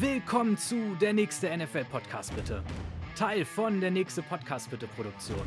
[0.00, 2.62] Willkommen zu Der nächste NFL Podcast bitte.
[3.16, 5.46] Teil von Der nächste Podcast bitte Produktion.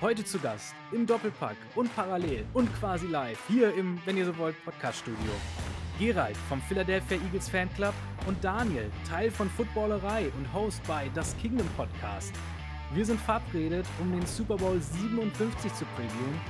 [0.00, 4.38] Heute zu Gast im Doppelpack und parallel und quasi live hier im, wenn ihr so
[4.38, 5.32] wollt, Podcast Studio.
[5.98, 7.92] Gerald vom Philadelphia Eagles Fanclub
[8.28, 12.32] und Daniel, Teil von Footballerei und Host bei Das Kingdom Podcast.
[12.94, 16.40] Wir sind verabredet, um den Super Bowl 57 zu previewen.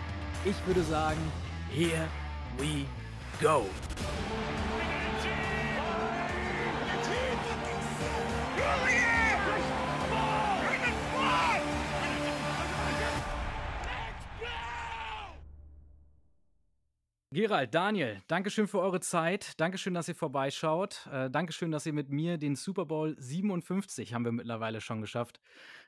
[0.44, 1.20] Ich würde sagen,
[1.72, 2.06] here
[2.58, 2.84] we
[3.40, 3.64] go.
[17.32, 19.60] Gerald, Daniel, Dankeschön für eure Zeit.
[19.60, 21.06] Dankeschön, dass ihr vorbeischaut.
[21.12, 25.40] Äh, Dankeschön, dass ihr mit mir den Super Bowl 57, haben wir mittlerweile schon geschafft,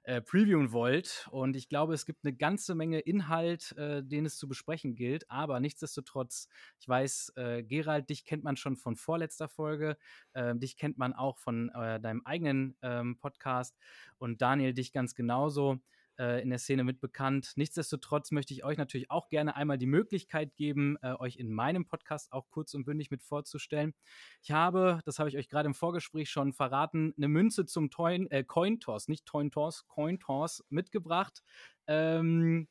[0.05, 1.27] äh, previewen wollt.
[1.33, 5.29] Und ich glaube, es gibt eine ganze Menge Inhalt, äh, den es zu besprechen gilt.
[5.29, 6.47] Aber nichtsdestotrotz,
[6.79, 9.97] ich weiß, äh, Gerald, dich kennt man schon von vorletzter Folge.
[10.35, 13.77] Äh, dich kennt man auch von äh, deinem eigenen ähm, Podcast.
[14.17, 15.81] Und Daniel, dich ganz genauso
[16.19, 17.53] in der Szene mit bekannt.
[17.57, 21.87] Nichtsdestotrotz möchte ich euch natürlich auch gerne einmal die Möglichkeit geben, äh, euch in meinem
[21.87, 23.95] Podcast auch kurz und bündig mit vorzustellen.
[24.43, 28.31] Ich habe, das habe ich euch gerade im Vorgespräch schon verraten, eine Münze zum Toin,
[28.31, 31.43] äh, Coin Toss, nicht Toin Toss, Coin Toss mitgebracht.
[31.87, 32.69] Ähm,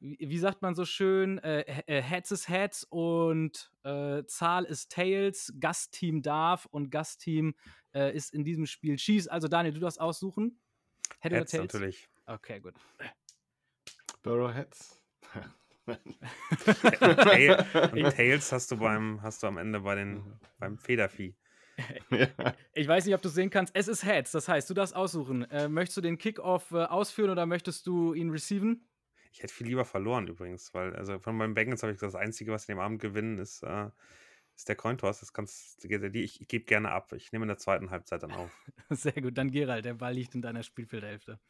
[0.00, 4.90] wie, wie, sagt man so schön, äh, äh, Heads is Heads und äh, Zahl ist
[4.90, 7.54] Tails, Gastteam darf und Gastteam
[7.94, 9.28] äh, ist in diesem Spiel Schieß.
[9.28, 10.60] Also Daniel, du darfst aussuchen.
[11.20, 12.08] Head Heads natürlich.
[12.30, 12.74] Okay, gut.
[14.22, 15.02] Burrowheads.
[15.86, 21.34] und Tails hast du beim, hast du am Ende bei den, beim Federvieh.
[22.74, 23.74] Ich weiß nicht, ob du es sehen kannst.
[23.74, 25.50] Es ist Heads, das heißt, du darfst aussuchen.
[25.50, 28.86] Äh, möchtest du den Kickoff äh, ausführen oder möchtest du ihn receiven?
[29.32, 32.20] Ich hätte viel lieber verloren übrigens, weil also von meinen Bengals habe ich gesagt, das
[32.20, 33.88] Einzige, was in dem Abend gewinnen, ist, äh,
[34.54, 35.20] ist der Cointoss.
[35.20, 37.12] Das kannst ich, ich gebe gerne ab.
[37.12, 38.50] Ich nehme in der zweiten Halbzeit dann auf.
[38.90, 41.40] Sehr gut, dann Gerald, der Ball liegt in deiner Spielfeldhälfte.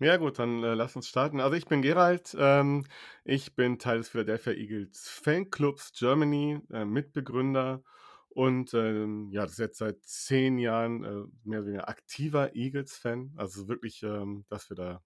[0.00, 1.40] Ja gut, dann äh, lass uns starten.
[1.40, 2.84] Also ich bin Gerald, ähm,
[3.24, 7.82] ich bin Teil des Philadelphia Eagles Fanclubs Germany, äh, Mitbegründer
[8.28, 13.34] und ähm, ja, das ist jetzt seit zehn Jahren äh, mehr oder weniger aktiver Eagles-Fan.
[13.36, 15.02] Also wirklich, ähm, dass wir da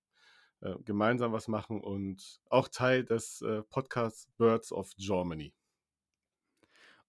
[0.61, 5.55] äh, gemeinsam was machen und auch Teil des äh, Podcasts Birds of Germany.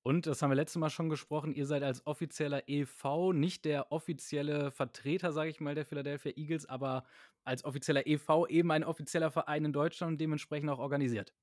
[0.06, 3.91] Und das haben wir letztes Mal schon gesprochen, ihr seid als offizieller EV nicht der
[3.94, 7.06] offizielle Vertreter, sage ich mal, der Philadelphia Eagles, aber
[7.44, 11.34] als offizieller EV eben ein offizieller Verein in Deutschland und dementsprechend auch organisiert.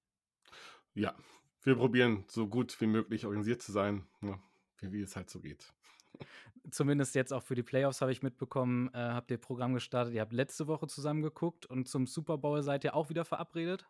[0.95, 1.15] Ja,
[1.63, 4.39] wir probieren so gut wie möglich organisiert zu sein, ja,
[4.79, 5.73] wie, wie es halt so geht.
[6.71, 10.15] Zumindest jetzt auch für die Playoffs habe ich mitbekommen, äh, habt ihr Programm gestartet.
[10.15, 13.87] Ihr habt letzte Woche zusammen geguckt und zum Super Bowl seid ihr auch wieder verabredet?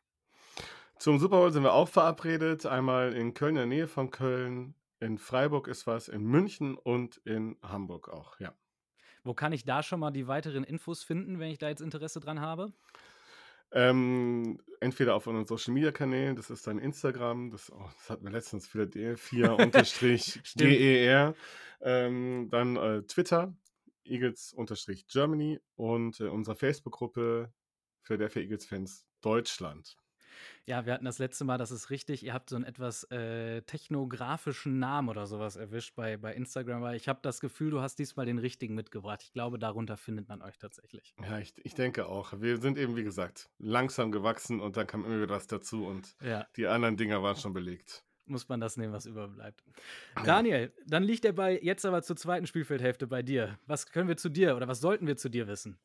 [0.99, 2.67] Zum Super Bowl sind wir auch verabredet.
[2.67, 4.75] Einmal in Köln, in der Nähe von Köln.
[5.01, 8.55] In Freiburg ist was, in München und in Hamburg auch, ja.
[9.25, 12.21] Wo kann ich da schon mal die weiteren Infos finden, wenn ich da jetzt Interesse
[12.21, 12.73] dran habe?
[13.73, 18.25] Ähm, entweder auf unseren Social Media Kanälen, das ist dann Instagram, das, oh, das hatten
[18.25, 21.35] wir letztens wieder 4-ger,
[21.81, 23.55] ähm, dann äh, Twitter,
[24.05, 27.53] Eagles-Germany und äh, unsere Facebook-Gruppe
[28.03, 29.97] für der für Eagles Fans Deutschland.
[30.67, 33.63] Ja, wir hatten das letzte Mal, das ist richtig, ihr habt so einen etwas äh,
[33.63, 37.99] technografischen Namen oder sowas erwischt bei, bei Instagram, weil ich habe das Gefühl, du hast
[37.99, 39.23] diesmal den richtigen mitgebracht.
[39.23, 41.15] Ich glaube, darunter findet man euch tatsächlich.
[41.23, 42.41] Ja, ich, ich denke auch.
[42.41, 46.15] Wir sind eben, wie gesagt, langsam gewachsen und dann kam immer wieder was dazu und
[46.23, 46.47] ja.
[46.57, 49.63] die anderen Dinger waren schon belegt muss man das nehmen, was überbleibt.
[50.25, 53.59] Daniel, dann liegt der Ball jetzt aber zur zweiten Spielfeldhälfte bei dir.
[53.67, 55.79] Was können wir zu dir oder was sollten wir zu dir wissen?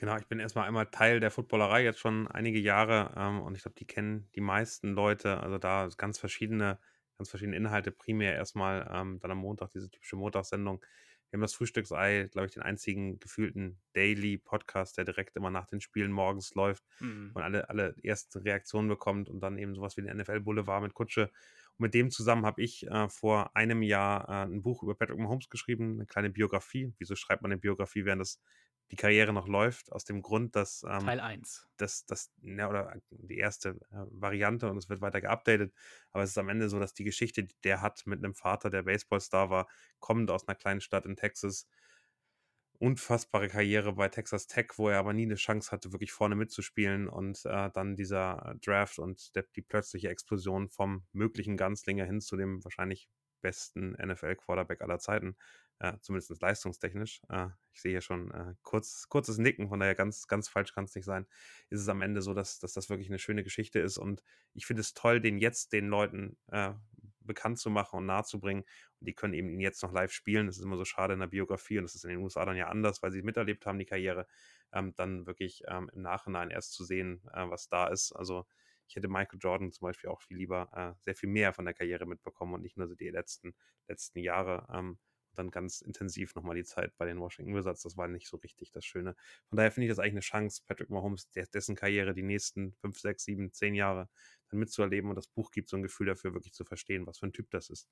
[0.00, 3.60] Genau, ich bin erstmal einmal Teil der Footballerei jetzt schon einige Jahre ähm, und ich
[3.60, 5.40] glaube, die kennen die meisten Leute.
[5.40, 6.78] Also da ganz verschiedene,
[7.18, 7.90] ganz verschiedene Inhalte.
[7.90, 10.80] Primär erstmal ähm, dann am Montag diese typische Montagssendung.
[11.28, 15.66] Wir haben das Frühstücksei, glaube ich, den einzigen gefühlten Daily Podcast, der direkt immer nach
[15.66, 17.32] den Spielen morgens läuft mhm.
[17.34, 20.94] und alle, alle ersten Reaktionen bekommt und dann eben sowas wie den NFL Boulevard mit
[20.94, 21.30] Kutsche.
[21.76, 25.18] Und mit dem zusammen habe ich äh, vor einem Jahr äh, ein Buch über Patrick
[25.18, 26.94] Mahomes geschrieben, eine kleine Biografie.
[26.96, 28.40] Wieso schreibt man eine Biografie, während das
[28.90, 31.68] die Karriere noch läuft, aus dem Grund, dass ähm, Teil 1.
[31.76, 35.72] Das, das, ja, oder die erste äh, Variante und es wird weiter geupdatet,
[36.10, 38.70] aber es ist am Ende so, dass die Geschichte, die der hat mit einem Vater,
[38.70, 39.68] der Baseballstar war,
[40.00, 41.68] kommend aus einer kleinen Stadt in Texas,
[42.80, 47.08] unfassbare Karriere bei Texas Tech, wo er aber nie eine Chance hatte, wirklich vorne mitzuspielen
[47.08, 52.36] und äh, dann dieser Draft und der, die plötzliche Explosion vom möglichen Ganzlinger hin zu
[52.36, 53.08] dem wahrscheinlich
[53.42, 55.36] besten NFL-Quarterback aller Zeiten
[55.80, 57.22] äh, zumindest leistungstechnisch.
[57.28, 60.84] Äh, ich sehe hier schon äh, kurz, kurzes Nicken, von daher ganz, ganz falsch kann
[60.84, 61.26] es nicht sein.
[61.70, 64.22] Ist es am Ende so, dass, dass das wirklich eine schöne Geschichte ist und
[64.54, 66.72] ich finde es toll, den jetzt den Leuten äh,
[67.20, 68.64] bekannt zu machen und nahezubringen.
[68.98, 70.46] Und die können eben ihn jetzt noch live spielen.
[70.46, 72.56] Das ist immer so schade in der Biografie und das ist in den USA dann
[72.56, 74.26] ja anders, weil sie miterlebt haben, die Karriere.
[74.72, 78.12] Ähm, dann wirklich ähm, im Nachhinein erst zu sehen, äh, was da ist.
[78.12, 78.46] Also
[78.86, 81.74] ich hätte Michael Jordan zum Beispiel auch viel lieber äh, sehr viel mehr von der
[81.74, 83.54] Karriere mitbekommen und nicht nur so die letzten,
[83.88, 84.66] letzten Jahre.
[84.72, 84.98] Ähm,
[85.34, 87.82] dann ganz intensiv nochmal die Zeit bei den Washington Wizards.
[87.82, 89.14] Das war nicht so richtig das Schöne.
[89.48, 92.98] Von daher finde ich das eigentlich eine Chance, Patrick Mahomes, dessen Karriere die nächsten fünf,
[92.98, 94.08] sechs, sieben, zehn Jahre
[94.48, 95.10] dann mitzuerleben.
[95.10, 97.50] Und das Buch gibt so ein Gefühl dafür, wirklich zu verstehen, was für ein Typ
[97.50, 97.88] das ist.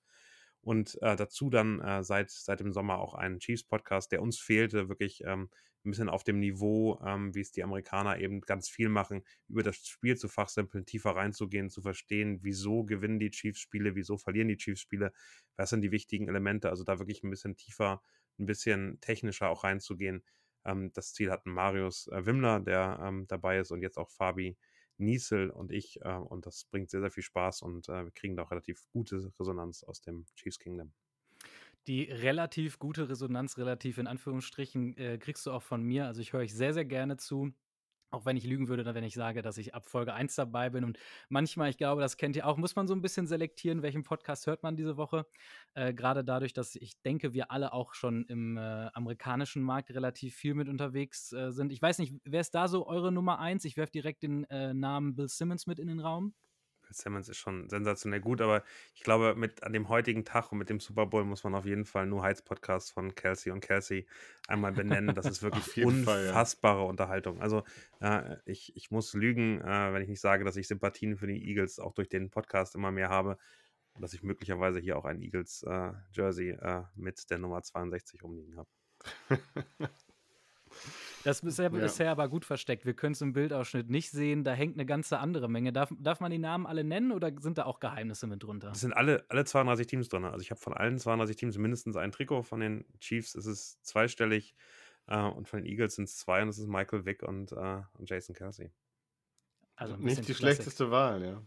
[0.61, 4.89] Und äh, dazu dann äh, seit, seit dem Sommer auch einen Chiefs-Podcast, der uns fehlte,
[4.89, 5.51] wirklich ähm,
[5.85, 9.63] ein bisschen auf dem Niveau, ähm, wie es die Amerikaner eben ganz viel machen, über
[9.63, 14.57] das Spiel zu fachsimpeln, tiefer reinzugehen, zu verstehen, wieso gewinnen die Chiefs-Spiele, wieso verlieren die
[14.57, 15.13] Chiefs-Spiele,
[15.57, 18.03] was sind die wichtigen Elemente, also da wirklich ein bisschen tiefer,
[18.39, 20.25] ein bisschen technischer auch reinzugehen.
[20.65, 24.57] Ähm, das Ziel hatten Marius äh, Wimmler, der ähm, dabei ist, und jetzt auch Fabi
[24.99, 26.01] Niesel und ich.
[26.03, 28.87] Äh, und das bringt sehr, sehr viel Spaß und äh, wir kriegen da auch relativ
[28.93, 30.93] gute Resonanz aus dem Chiefs Kingdom.
[31.87, 36.07] Die relativ gute Resonanz, relativ in Anführungsstrichen, äh, kriegst du auch von mir.
[36.07, 37.53] Also ich höre euch sehr, sehr gerne zu.
[38.11, 40.85] Auch wenn ich lügen würde, wenn ich sage, dass ich ab Folge 1 dabei bin.
[40.85, 44.03] Und manchmal, ich glaube, das kennt ihr auch, muss man so ein bisschen selektieren, welchen
[44.03, 45.27] Podcast hört man diese Woche.
[45.75, 48.61] Äh, Gerade dadurch, dass ich denke, wir alle auch schon im äh,
[48.95, 51.73] amerikanischen Markt relativ viel mit unterwegs äh, sind.
[51.73, 53.65] Ich weiß nicht, wer ist da so eure Nummer 1?
[53.65, 56.35] Ich werfe direkt den äh, Namen Bill Simmons mit in den Raum.
[56.91, 58.63] Simmons ist schon sensationell gut, aber
[58.95, 61.65] ich glaube, mit an dem heutigen Tag und mit dem Super Bowl muss man auf
[61.65, 64.07] jeden Fall nur Heights Podcast von Kelsey und Kelsey
[64.47, 65.15] einmal benennen.
[65.15, 66.91] Das ist wirklich unfassbare Fall, ja.
[66.91, 67.41] Unterhaltung.
[67.41, 67.65] Also
[68.01, 71.49] äh, ich, ich muss lügen, äh, wenn ich nicht sage, dass ich Sympathien für die
[71.49, 73.39] Eagles auch durch den Podcast immer mehr habe
[73.95, 78.23] und dass ich möglicherweise hier auch ein Eagles äh, Jersey äh, mit der Nummer 62
[78.23, 78.69] rumliegen habe.
[81.25, 82.87] Das ist ja bisher aber gut versteckt.
[82.87, 84.45] Wir können es im Bildausschnitt nicht sehen.
[84.45, 85.73] Da hängt eine ganze andere Menge.
[85.73, 88.71] Darf, darf man die Namen alle nennen oder sind da auch Geheimnisse mit drunter?
[88.71, 90.25] Es sind alle, alle 32 Teams drin.
[90.25, 92.43] Also ich habe von allen 32 Teams mindestens ein Trikot.
[92.43, 94.55] Von den Chiefs ist es zweistellig
[95.07, 97.83] äh, und von den Eagles sind es zwei und es ist Michael Vick und, äh,
[97.95, 98.71] und Jason Kelsey.
[99.77, 100.37] Also nicht die Klassik.
[100.37, 101.43] schlechteste Wahl, ja.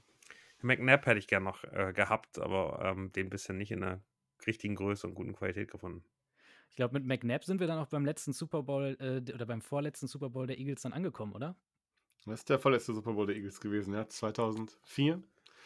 [0.61, 4.01] McNabb hätte ich gern noch äh, gehabt, aber ähm, den bisher nicht in der
[4.45, 6.03] richtigen Größe und guten Qualität gefunden.
[6.71, 9.61] Ich glaube, mit McNabb sind wir dann auch beim letzten Super Bowl äh, oder beim
[9.61, 11.53] vorletzten Super Bowl der Eagles dann angekommen, oder?
[12.25, 15.21] Das ist der vorletzte Super Bowl der Eagles gewesen, ja, 2004.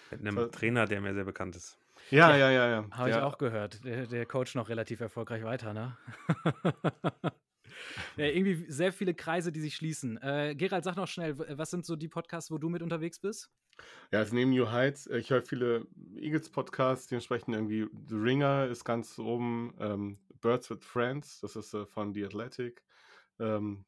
[0.09, 1.77] Mit einem Zwei Trainer, der mir sehr bekannt ist.
[2.09, 2.87] Ja, ja, ja, ja.
[2.91, 3.83] Habe ich auch gehört.
[3.85, 5.95] Der, der Coach noch relativ erfolgreich weiter, ne?
[8.17, 10.17] ja, irgendwie sehr viele Kreise, die sich schließen.
[10.23, 13.51] Äh, Gerald, sag noch schnell, was sind so die Podcasts, wo du mit unterwegs bist?
[14.11, 15.07] Ja, es nehmen New Heights.
[15.07, 20.83] Ich höre viele Eagles-Podcasts, die entsprechen irgendwie The Ringer ist ganz oben, ähm, Birds with
[20.83, 22.83] Friends, das ist äh, von The Athletic.
[23.39, 23.85] Ähm,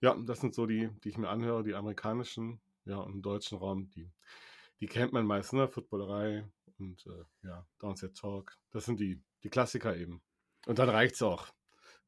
[0.00, 3.90] ja, das sind so die, die ich mir anhöre, die amerikanischen, ja, im deutschen Raum,
[3.90, 4.10] die,
[4.80, 5.68] die kennt man meist, ne?
[5.68, 6.46] Footballerei
[6.78, 8.56] und äh, ja, Downset Talk.
[8.70, 10.22] Das sind die, die Klassiker eben.
[10.66, 11.48] Und dann reicht's auch.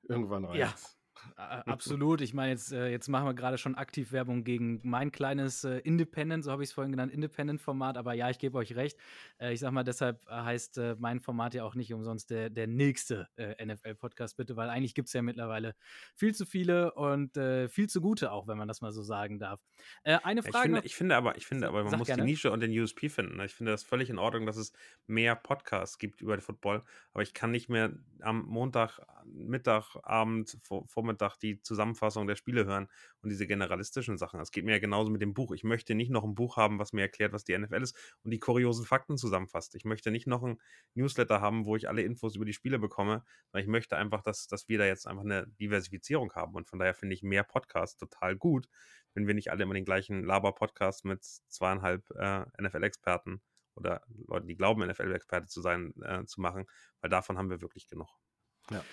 [0.03, 0.83] Irgendwann reicht's.
[0.83, 0.96] Ja.
[1.37, 2.20] Absolut.
[2.20, 5.78] Ich meine, jetzt, äh, jetzt machen wir gerade schon aktiv Werbung gegen mein kleines äh,
[5.78, 7.96] Independent, so habe ich es vorhin genannt, Independent-Format.
[7.96, 8.99] Aber ja, ich gebe euch recht.
[9.38, 13.28] Äh, ich sag mal, deshalb heißt mein Format ja auch nicht umsonst der, der nächste
[13.37, 15.75] NFL-Podcast, bitte, weil eigentlich gibt es ja mittlerweile
[16.14, 17.37] viel zu viele und
[17.69, 19.61] viel zu gute auch, wenn man das mal so sagen darf.
[20.05, 20.56] eine Frage.
[20.56, 22.23] Ich finde, ich finde aber, ich finde aber man muss gerne.
[22.23, 23.37] die Nische und den USP finden.
[23.37, 23.46] Ne?
[23.46, 24.73] Ich finde das völlig in Ordnung, dass es
[25.06, 26.82] mehr Podcasts gibt über den Football.
[27.12, 32.66] Aber ich kann nicht mehr am Montag, Mittag, Abend, Vormittag Vormittag die Zusammenfassung der Spiele
[32.66, 32.88] hören
[33.23, 34.38] und diese generalistischen Sachen.
[34.38, 35.52] Das geht mir ja genauso mit dem Buch.
[35.52, 38.30] Ich möchte nicht noch ein Buch haben, was mir erklärt, was die NFL ist und
[38.30, 39.75] die kuriosen Fakten zusammenfasst.
[39.75, 40.58] Ich möchte nicht noch ein
[40.94, 44.46] Newsletter haben, wo ich alle Infos über die Spiele bekomme, sondern ich möchte einfach, dass,
[44.46, 46.54] dass wir da jetzt einfach eine Diversifizierung haben.
[46.54, 48.68] Und von daher finde ich mehr Podcasts total gut,
[49.14, 53.40] wenn wir nicht alle immer den gleichen Laber-Podcast mit zweieinhalb äh, NFL-Experten
[53.75, 56.66] oder Leuten, die glauben, NFL-Experte zu sein, äh, zu machen,
[57.00, 58.08] weil davon haben wir wirklich genug.
[58.70, 58.85] Ja.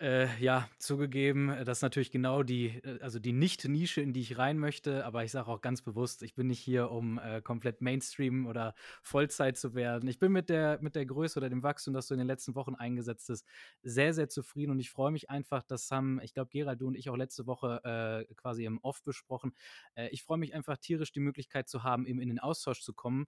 [0.00, 4.22] Äh, ja, zugegeben, äh, das ist natürlich genau die, äh, also die Nicht-Nische, in die
[4.22, 7.40] ich rein möchte, aber ich sage auch ganz bewusst, ich bin nicht hier, um äh,
[7.40, 10.08] komplett Mainstream oder Vollzeit zu werden.
[10.08, 12.56] Ich bin mit der, mit der Größe oder dem Wachstum, das du in den letzten
[12.56, 13.46] Wochen eingesetzt hast,
[13.84, 16.96] sehr, sehr zufrieden und ich freue mich einfach, das haben, ich glaube, Gerald, du und
[16.96, 19.54] ich auch letzte Woche äh, quasi im Off besprochen.
[19.94, 22.94] Äh, ich freue mich einfach tierisch, die Möglichkeit zu haben, eben in den Austausch zu
[22.94, 23.26] kommen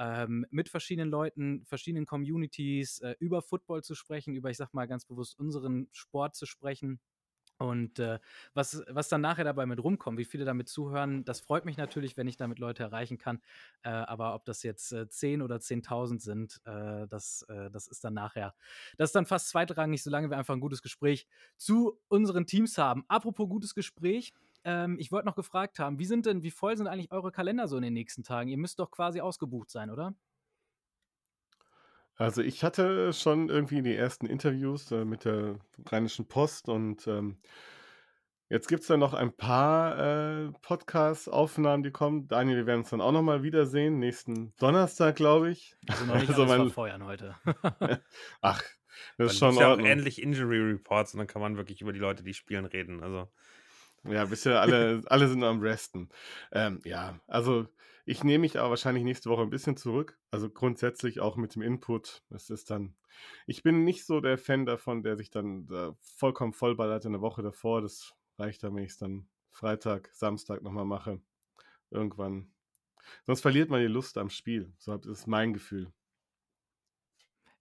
[0.00, 5.04] ähm, mit verschiedenen Leuten, verschiedenen Communities, über Football zu sprechen, über, ich sag mal ganz
[5.04, 7.00] bewusst, unseren Sport zu sprechen.
[7.58, 8.20] Und äh,
[8.54, 12.16] was, was dann nachher dabei mit rumkommt, wie viele damit zuhören, das freut mich natürlich,
[12.16, 13.42] wenn ich damit Leute erreichen kann.
[13.82, 18.04] Äh, aber ob das jetzt äh, 10 oder 10.000 sind, äh, das, äh, das ist
[18.04, 18.54] dann nachher,
[18.96, 23.04] das ist dann fast zweitrangig, solange wir einfach ein gutes Gespräch zu unseren Teams haben.
[23.08, 26.86] Apropos gutes Gespräch, ähm, ich wollte noch gefragt haben, wie sind denn, wie voll sind
[26.86, 28.50] eigentlich eure Kalender so in den nächsten Tagen?
[28.50, 30.14] Ihr müsst doch quasi ausgebucht sein, oder?
[32.18, 37.38] Also ich hatte schon irgendwie die ersten Interviews äh, mit der Rheinischen Post und ähm,
[38.48, 42.26] jetzt gibt es da noch ein paar äh, Podcast-Aufnahmen, die kommen.
[42.26, 45.76] Daniel, wir werden uns dann auch nochmal wiedersehen, nächsten Donnerstag, glaube ich.
[45.86, 46.66] Also noch nicht also alles mein...
[46.66, 47.36] verfeuern heute.
[48.40, 48.62] Ach,
[49.16, 52.00] das ist schon ja auch endlich Injury Reports und dann kann man wirklich über die
[52.00, 53.00] Leute, die spielen, reden.
[53.00, 53.28] Also
[54.04, 56.08] ja, bisher alle, alle sind am Resten.
[56.52, 57.66] Ähm, ja, also
[58.08, 60.18] ich nehme mich aber wahrscheinlich nächste Woche ein bisschen zurück.
[60.30, 62.22] Also grundsätzlich auch mit dem Input.
[62.30, 62.96] Es ist dann,
[63.46, 67.20] ich bin nicht so der Fan davon, der sich dann äh, vollkommen vollballert in der
[67.20, 67.82] Woche davor.
[67.82, 71.20] Das reicht dann, wenn ich es dann Freitag, Samstag nochmal mache.
[71.90, 72.50] Irgendwann.
[73.24, 74.72] Sonst verliert man die Lust am Spiel.
[74.78, 75.92] So ist mein Gefühl.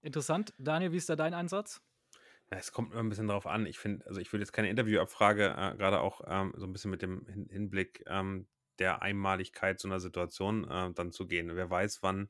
[0.02, 0.54] Interessant.
[0.58, 1.82] Daniel, wie ist da dein Einsatz?
[2.50, 3.66] Ja, es kommt immer ein bisschen darauf an.
[3.66, 6.92] Ich finde, also ich würde jetzt keine Interviewabfrage, äh, gerade auch ähm, so ein bisschen
[6.92, 8.48] mit dem Hin Hinblick ähm,
[8.80, 11.56] der Einmaligkeit so einer Situation äh, dann zu gehen.
[11.56, 12.30] Wer weiß, wann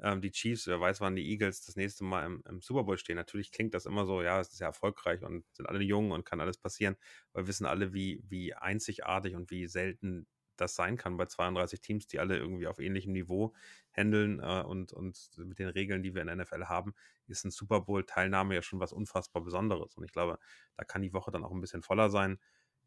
[0.00, 2.98] ähm, die Chiefs, wer weiß, wann die Eagles das nächste Mal im, im, Super Bowl
[2.98, 3.16] stehen.
[3.16, 6.24] Natürlich klingt das immer so, ja, es ist ja erfolgreich und sind alle jung und
[6.24, 6.96] kann alles passieren.
[7.32, 10.26] Aber wir wissen alle, wie, wie einzigartig und wie selten
[10.56, 13.54] das sein kann bei 32 Teams, die alle irgendwie auf ähnlichem Niveau
[13.92, 16.94] handeln äh, und, und mit den Regeln, die wir in der NFL haben,
[17.26, 19.96] ist ein Super Bowl-Teilnahme ja schon was unfassbar Besonderes.
[19.96, 20.38] Und ich glaube,
[20.76, 22.38] da kann die Woche dann auch ein bisschen voller sein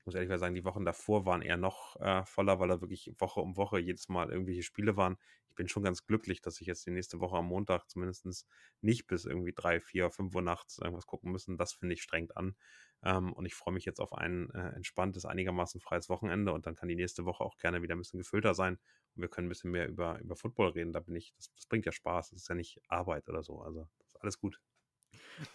[0.06, 3.42] muss ehrlich sagen, die Wochen davor waren eher noch äh, voller, weil da wirklich Woche
[3.42, 5.18] um Woche jedes Mal irgendwelche Spiele waren.
[5.50, 8.48] Ich bin schon ganz glücklich, dass ich jetzt die nächste Woche am Montag zumindest
[8.82, 11.58] nicht bis irgendwie drei, vier, fünf Uhr nachts irgendwas gucken müssen.
[11.58, 12.56] Das finde ich strengt an.
[13.04, 16.76] Ähm, und ich freue mich jetzt auf ein äh, entspanntes, einigermaßen freies Wochenende und dann
[16.76, 18.78] kann die nächste Woche auch gerne wieder ein bisschen gefüllter sein
[19.16, 20.94] und wir können ein bisschen mehr über, über Football reden.
[20.94, 22.30] Da bin ich, das, das bringt ja Spaß.
[22.30, 23.62] Das ist ja nicht Arbeit oder so.
[23.62, 24.60] Also, das ist alles gut.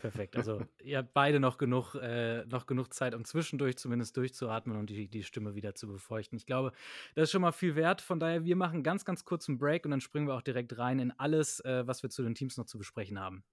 [0.01, 0.37] Perfekt.
[0.37, 4.91] Also ihr habt beide noch genug, äh, noch genug Zeit, um zwischendurch zumindest durchzuatmen und
[4.91, 6.37] die, die Stimme wieder zu befeuchten.
[6.37, 6.73] Ich glaube,
[7.15, 8.01] das ist schon mal viel wert.
[8.01, 10.77] Von daher, wir machen ganz, ganz kurz einen Break und dann springen wir auch direkt
[10.79, 13.45] rein in alles, äh, was wir zu den Teams noch zu besprechen haben.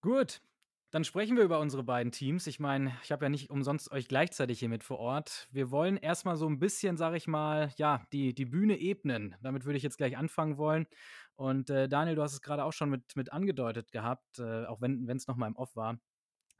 [0.00, 0.40] Gut,
[0.94, 2.46] dann sprechen wir über unsere beiden Teams.
[2.46, 5.48] Ich meine, ich habe ja nicht umsonst euch gleichzeitig hier mit vor Ort.
[5.50, 9.34] Wir wollen erstmal so ein bisschen, sage ich mal, ja, die, die Bühne ebnen.
[9.42, 10.86] Damit würde ich jetzt gleich anfangen wollen.
[11.34, 14.80] Und äh, Daniel, du hast es gerade auch schon mit, mit angedeutet gehabt, äh, auch
[14.82, 15.98] wenn es nochmal im Off war.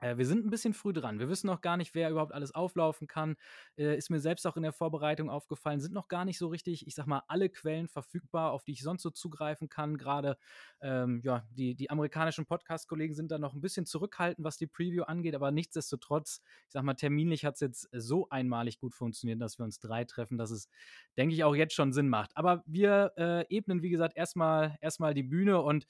[0.04, 1.18] Äh, wir sind ein bisschen früh dran.
[1.18, 3.36] Wir wissen noch gar nicht, wer überhaupt alles auflaufen kann.
[3.76, 5.80] Äh, ist mir selbst auch in der Vorbereitung aufgefallen.
[5.80, 8.82] Sind noch gar nicht so richtig, ich sag mal, alle Quellen verfügbar, auf die ich
[8.82, 9.96] sonst so zugreifen kann.
[9.96, 10.36] Gerade
[10.82, 15.04] ähm, ja, die, die amerikanischen Podcast-Kollegen sind da noch ein bisschen zurückhaltend, was die Preview
[15.04, 15.34] angeht.
[15.34, 19.64] Aber nichtsdestotrotz, ich sag mal, terminlich hat es jetzt so einmalig gut funktioniert, dass wir
[19.64, 20.68] uns drei treffen, dass es,
[21.16, 22.36] denke ich, auch jetzt schon Sinn macht.
[22.36, 25.86] Aber wir äh, ebnen, wie gesagt, erstmal erstmal die Bühne und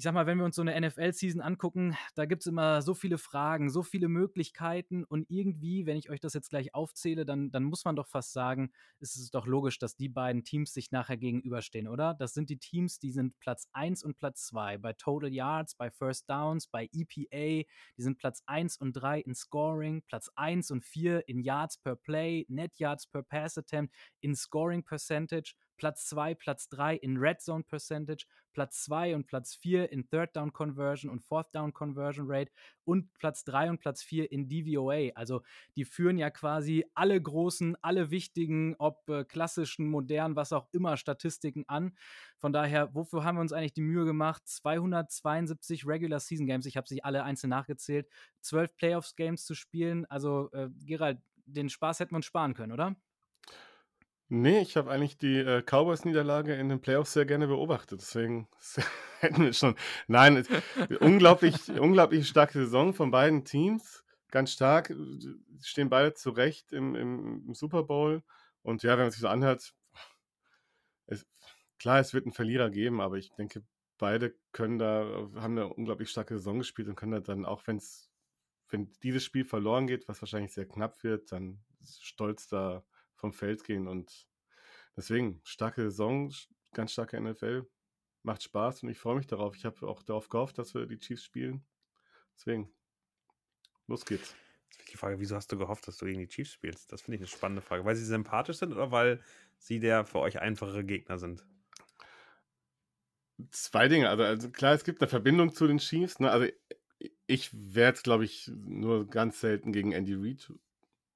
[0.00, 2.94] ich sag mal, wenn wir uns so eine NFL-Season angucken, da gibt es immer so
[2.94, 5.04] viele Fragen, so viele Möglichkeiten.
[5.04, 8.32] Und irgendwie, wenn ich euch das jetzt gleich aufzähle, dann, dann muss man doch fast
[8.32, 12.14] sagen, ist es doch logisch, dass die beiden Teams sich nachher gegenüberstehen, oder?
[12.14, 15.90] Das sind die Teams, die sind Platz 1 und Platz 2 bei Total Yards, bei
[15.90, 20.82] First Downs, bei EPA, die sind Platz 1 und 3 in Scoring, Platz 1 und
[20.82, 26.34] 4 in Yards per Play, Net Yards per Pass Attempt, in Scoring Percentage, Platz 2,
[26.34, 31.10] Platz 3 in Red Zone Percentage, Platz 2 und Platz 4 in Third Down Conversion
[31.10, 32.52] und Fourth Down Conversion Rate
[32.84, 35.10] und Platz 3 und Platz 4 in DVOA.
[35.14, 35.40] Also
[35.76, 40.98] die führen ja quasi alle großen, alle wichtigen, ob äh, klassischen, modernen, was auch immer,
[40.98, 41.96] Statistiken an.
[42.36, 44.42] Von daher, wofür haben wir uns eigentlich die Mühe gemacht?
[44.46, 48.06] 272 Regular Season Games, ich habe sie alle einzeln nachgezählt,
[48.42, 50.04] 12 Playoffs Games zu spielen.
[50.10, 52.96] Also äh, Gerald, den Spaß hätten wir uns sparen können, oder?
[54.32, 58.46] Nee, ich habe eigentlich die, äh, Cowboys-Niederlage in den Playoffs sehr gerne beobachtet, deswegen
[59.20, 59.74] hätten wir schon
[60.06, 60.46] nein,
[61.00, 64.94] unglaublich unglaublich starke Saison von beiden Teams, ganz stark,
[65.62, 68.22] stehen beide zurecht im im im Super Bowl
[68.62, 69.74] und ja, wenn man sich so anhört
[71.06, 71.26] es
[71.78, 73.64] klar, es wird einen Verlierer geben, aber ich denke,
[73.98, 78.10] beide können da haben eine unglaublich starke Saison gespielt und können da dann, auch wenn's
[78.68, 82.84] wenn dieses Spiel verloren geht, was wahrscheinlich sehr knapp wird, dann stolz da
[83.20, 83.86] vom Feld gehen.
[83.86, 84.26] Und
[84.96, 86.32] deswegen, starke Saison,
[86.72, 87.66] ganz starke NFL.
[88.22, 89.56] Macht Spaß und ich freue mich darauf.
[89.56, 91.64] Ich habe auch darauf gehofft, dass wir die Chiefs spielen.
[92.36, 92.70] Deswegen,
[93.86, 94.34] los geht's.
[94.92, 96.92] Die Frage, wieso hast du gehofft, dass du gegen die Chiefs spielst?
[96.92, 97.84] Das finde ich eine spannende Frage.
[97.84, 99.22] Weil sie sympathisch sind oder weil
[99.58, 101.46] sie der für euch einfachere Gegner sind?
[103.50, 104.08] Zwei Dinge.
[104.08, 106.20] Also, also klar, es gibt eine Verbindung zu den Chiefs.
[106.20, 106.30] Ne?
[106.30, 106.46] Also
[107.26, 110.52] ich werde, glaube ich, nur ganz selten gegen Andy Reid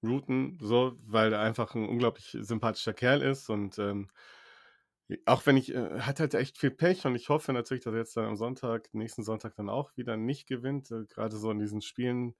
[0.06, 4.08] routen, so, weil er einfach ein unglaublich sympathischer Kerl ist und ähm,
[5.26, 7.98] auch wenn ich, äh, hat halt echt viel Pech und ich hoffe natürlich, dass er
[8.00, 10.90] jetzt dann am Sonntag, nächsten Sonntag dann auch wieder nicht gewinnt.
[10.90, 12.34] Äh, Gerade so in diesen Spielen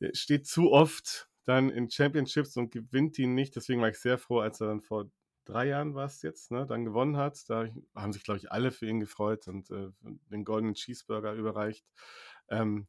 [0.00, 3.54] er steht zu oft dann in Championships und gewinnt die nicht.
[3.56, 5.10] Deswegen war ich sehr froh, als er dann vor
[5.44, 7.48] drei Jahren war es jetzt, ne, dann gewonnen hat.
[7.48, 9.90] Da haben sich, glaube ich, alle für ihn gefreut und äh,
[10.30, 11.84] den goldenen Cheeseburger überreicht.
[12.48, 12.86] Ähm,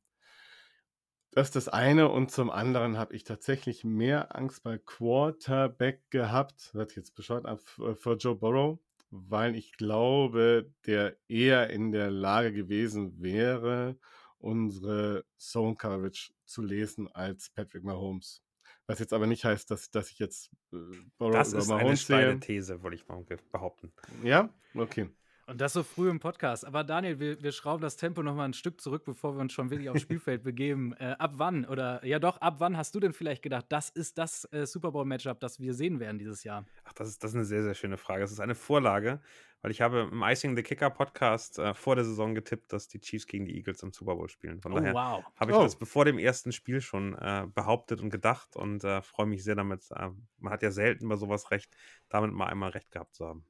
[1.32, 6.74] das ist das eine und zum anderen habe ich tatsächlich mehr Angst bei Quarterback gehabt,
[6.76, 8.80] wird jetzt bescheuert, vor Joe Burrow,
[9.12, 13.98] weil ich glaube, der eher in der Lage gewesen wäre,
[14.40, 18.42] unsere Zone Coverage zu lesen als Patrick Mahomes.
[18.88, 20.78] Was jetzt aber nicht heißt, dass, dass ich jetzt äh,
[21.18, 23.94] Burrow das ist Mahomes eine steile These, würde ich mal behaupten.
[24.24, 24.50] Ja?
[24.74, 25.10] Okay.
[25.48, 26.66] Und das so früh im Podcast.
[26.66, 29.54] Aber Daniel, wir, wir schrauben das Tempo noch mal ein Stück zurück, bevor wir uns
[29.54, 30.94] schon wirklich aufs Spielfeld begeben.
[30.94, 34.18] Äh, ab wann oder ja doch, ab wann hast du denn vielleicht gedacht, das ist
[34.18, 36.66] das äh, Super Bowl-Matchup, das wir sehen werden dieses Jahr?
[36.86, 38.22] Ach, das ist, das ist eine sehr, sehr schöne Frage.
[38.22, 39.20] Das ist eine Vorlage,
[39.62, 43.00] weil ich habe im Icing the Kicker Podcast äh, vor der Saison getippt, dass die
[43.00, 44.62] Chiefs gegen die Eagles im Super Bowl spielen.
[44.62, 45.24] Von oh, daher wow.
[45.36, 45.64] habe ich oh.
[45.64, 49.56] das bevor dem ersten Spiel schon äh, behauptet und gedacht und äh, freue mich sehr
[49.56, 49.90] damit.
[49.92, 51.76] Äh, man hat ja selten bei sowas recht,
[52.10, 53.46] damit mal einmal recht gehabt zu haben.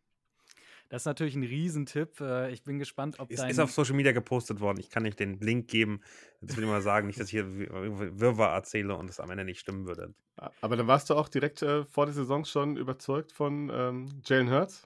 [0.91, 2.19] Das ist natürlich ein Riesentipp.
[2.19, 3.49] Äh, ich bin gespannt, ob dein...
[3.49, 4.77] Ist auf Social Media gepostet worden.
[4.77, 6.01] Ich kann nicht den Link geben.
[6.41, 9.45] Jetzt will ich mal sagen, nicht, dass ich hier Wirrwarr erzähle und es am Ende
[9.45, 10.13] nicht stimmen würde.
[10.59, 14.49] Aber dann warst du auch direkt äh, vor der Saison schon überzeugt von ähm, Jalen
[14.49, 14.85] Hurts?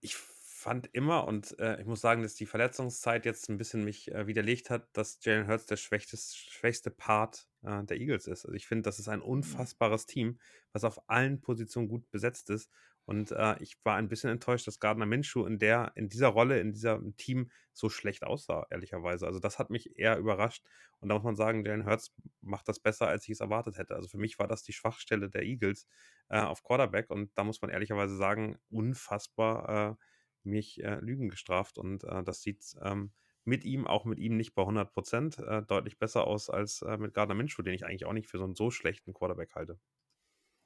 [0.00, 4.10] Ich fand immer und äh, ich muss sagen, dass die Verletzungszeit jetzt ein bisschen mich
[4.10, 8.46] äh, widerlegt hat, dass Jalen Hurts der schwächste, schwächste Part äh, der Eagles ist.
[8.46, 9.26] Also ich finde, das ist ein mhm.
[9.26, 10.38] unfassbares Team,
[10.72, 12.70] was auf allen Positionen gut besetzt ist
[13.04, 16.60] und äh, ich war ein bisschen enttäuscht, dass Gardner Minshew in, der, in dieser Rolle,
[16.60, 19.26] in diesem Team so schlecht aussah, ehrlicherweise.
[19.26, 20.64] Also das hat mich eher überrascht.
[21.00, 23.96] Und da muss man sagen, Jalen Hurts macht das besser, als ich es erwartet hätte.
[23.96, 25.88] Also für mich war das die Schwachstelle der Eagles
[26.28, 27.10] äh, auf Quarterback.
[27.10, 30.04] Und da muss man ehrlicherweise sagen, unfassbar äh,
[30.44, 31.78] mich äh, Lügen gestraft.
[31.78, 33.12] Und äh, das sieht ähm,
[33.44, 37.14] mit ihm, auch mit ihm nicht bei 100 Prozent, äh, deutlich besser aus als mit
[37.14, 39.80] Gardner Minshew, den ich eigentlich auch nicht für so einen so schlechten Quarterback halte.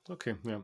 [0.09, 0.63] Okay, ja.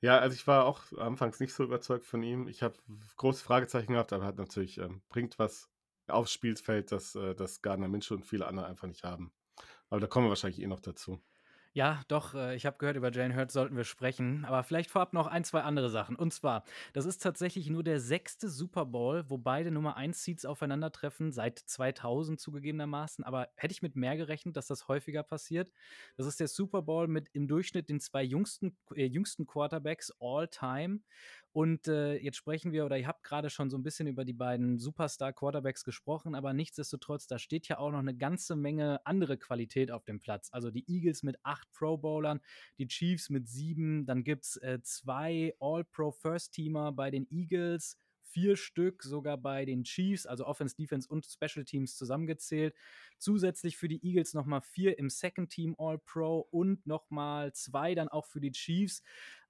[0.00, 2.48] Ja, also ich war auch anfangs nicht so überzeugt von ihm.
[2.48, 2.76] Ich habe
[3.16, 5.70] große Fragezeichen gehabt, aber er hat natürlich, ähm, bringt was
[6.08, 9.32] aufs Spielfeld, das, äh, das Gardner Minshew und viele andere einfach nicht haben.
[9.90, 11.22] Aber da kommen wir wahrscheinlich eh noch dazu.
[11.74, 14.44] Ja, doch, äh, ich habe gehört, über Jane Hurts sollten wir sprechen.
[14.44, 16.16] Aber vielleicht vorab noch ein, zwei andere Sachen.
[16.16, 20.44] Und zwar, das ist tatsächlich nur der sechste Super Bowl, wo beide Nummer 1 Seeds
[20.44, 23.24] aufeinandertreffen, seit 2000 zugegebenermaßen.
[23.24, 25.72] Aber hätte ich mit mehr gerechnet, dass das häufiger passiert.
[26.18, 30.48] Das ist der Super Bowl mit im Durchschnitt den zwei jüngsten, äh, jüngsten Quarterbacks all
[30.48, 31.00] time.
[31.52, 34.32] Und äh, jetzt sprechen wir, oder ihr habt gerade schon so ein bisschen über die
[34.32, 39.90] beiden Superstar-Quarterbacks gesprochen, aber nichtsdestotrotz, da steht ja auch noch eine ganze Menge andere Qualität
[39.90, 40.48] auf dem Platz.
[40.52, 42.40] Also die Eagles mit acht Pro-Bowlern,
[42.78, 47.98] die Chiefs mit sieben, dann gibt es äh, zwei All-Pro-First-Teamer bei den Eagles,
[48.32, 52.74] vier Stück sogar bei den Chiefs, also Offense, Defense und Special Teams zusammengezählt.
[53.18, 58.26] Zusätzlich für die Eagles nochmal vier im Second Team All-Pro und nochmal zwei dann auch
[58.26, 59.02] für die Chiefs.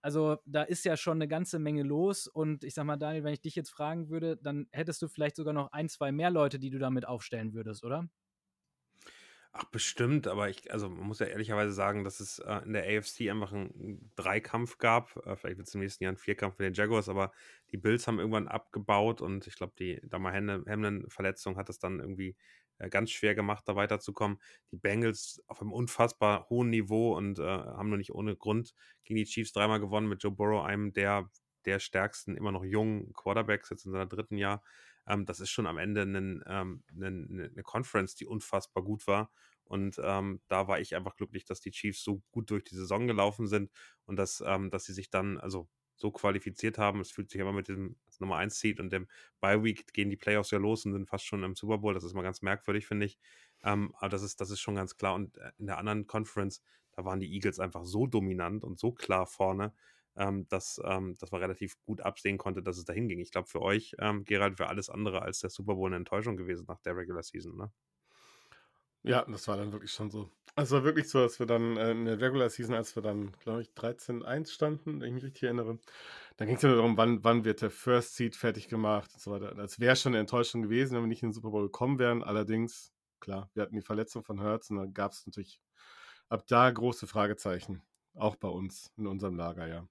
[0.02, 2.26] Also da ist ja schon eine ganze Menge los.
[2.26, 5.36] Und ich sag mal, Daniel, wenn ich dich jetzt fragen würde, dann hättest du vielleicht
[5.36, 8.08] sogar noch ein, zwei mehr Leute, die du damit aufstellen würdest, oder?
[9.54, 12.84] Ach, bestimmt, aber ich, also man muss ja ehrlicherweise sagen, dass es äh, in der
[12.84, 15.14] AFC einfach einen Dreikampf gab.
[15.26, 17.32] Äh, vielleicht wird es im nächsten Jahr ein Vierkampf mit den Jaguars, aber
[17.70, 22.34] die Bills haben irgendwann abgebaut und ich glaube, die Damar Hamlin-Verletzung hat es dann irgendwie
[22.78, 24.38] äh, ganz schwer gemacht, da weiterzukommen.
[24.70, 29.18] Die Bengals auf einem unfassbar hohen Niveau und äh, haben nur nicht ohne Grund gegen
[29.18, 31.28] die Chiefs dreimal gewonnen mit Joe Burrow, einem der,
[31.66, 34.62] der stärksten, immer noch jungen Quarterbacks, jetzt in seinem dritten Jahr.
[35.06, 37.06] Ähm, das ist schon am Ende eine, ähm, eine,
[37.50, 39.30] eine Conference, die unfassbar gut war.
[39.64, 43.06] Und ähm, da war ich einfach glücklich, dass die Chiefs so gut durch die Saison
[43.06, 43.70] gelaufen sind
[44.04, 47.00] und dass, ähm, dass sie sich dann, also so qualifiziert haben.
[47.00, 49.08] Es fühlt sich aber mit dem Nummer 1 Seed und dem
[49.40, 51.94] Bye Week gehen die Playoffs ja los und sind fast schon im Super Bowl.
[51.94, 53.18] Das ist mal ganz merkwürdig, finde ich.
[53.62, 55.14] Ähm, aber das ist, das ist schon ganz klar.
[55.14, 56.62] Und äh, in der anderen Conference,
[56.92, 59.74] da waren die Eagles einfach so dominant und so klar vorne,
[60.16, 63.20] ähm, dass, ähm, dass man relativ gut absehen konnte, dass es dahin ging.
[63.20, 66.36] Ich glaube, für euch, ähm, Gerald, wäre alles andere als der Super Bowl eine Enttäuschung
[66.36, 67.72] gewesen nach der Regular Season, ne?
[69.04, 70.30] Ja, das war dann wirklich schon so.
[70.54, 73.32] Es war wirklich so, dass wir dann äh, in der Regular Season, als wir dann,
[73.40, 75.78] glaube ich, 13-1 standen, wenn ich mich richtig erinnere,
[76.36, 79.20] dann ging es ja nur darum, wann, wann wird der First Seed fertig gemacht und
[79.20, 79.54] so weiter.
[79.54, 82.22] Das wäre schon eine Enttäuschung gewesen, wenn wir nicht in den Super Bowl gekommen wären.
[82.22, 85.60] Allerdings, klar, wir hatten die Verletzung von Hertz und dann gab es natürlich
[86.28, 87.82] ab da große Fragezeichen.
[88.14, 89.88] Auch bei uns, in unserem Lager, ja.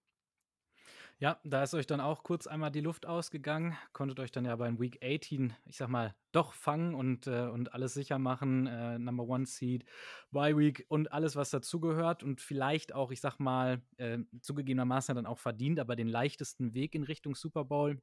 [1.21, 3.77] Ja, da ist euch dann auch kurz einmal die Luft ausgegangen.
[3.93, 7.75] Konntet euch dann ja beim Week 18, ich sag mal, doch fangen und, äh, und
[7.75, 8.65] alles sicher machen.
[8.65, 9.85] Äh, Number One Seed,
[10.31, 12.23] Bye Week und alles, was dazugehört.
[12.23, 16.95] Und vielleicht auch, ich sag mal, äh, zugegebenermaßen dann auch verdient, aber den leichtesten Weg
[16.95, 18.01] in Richtung Super Bowl.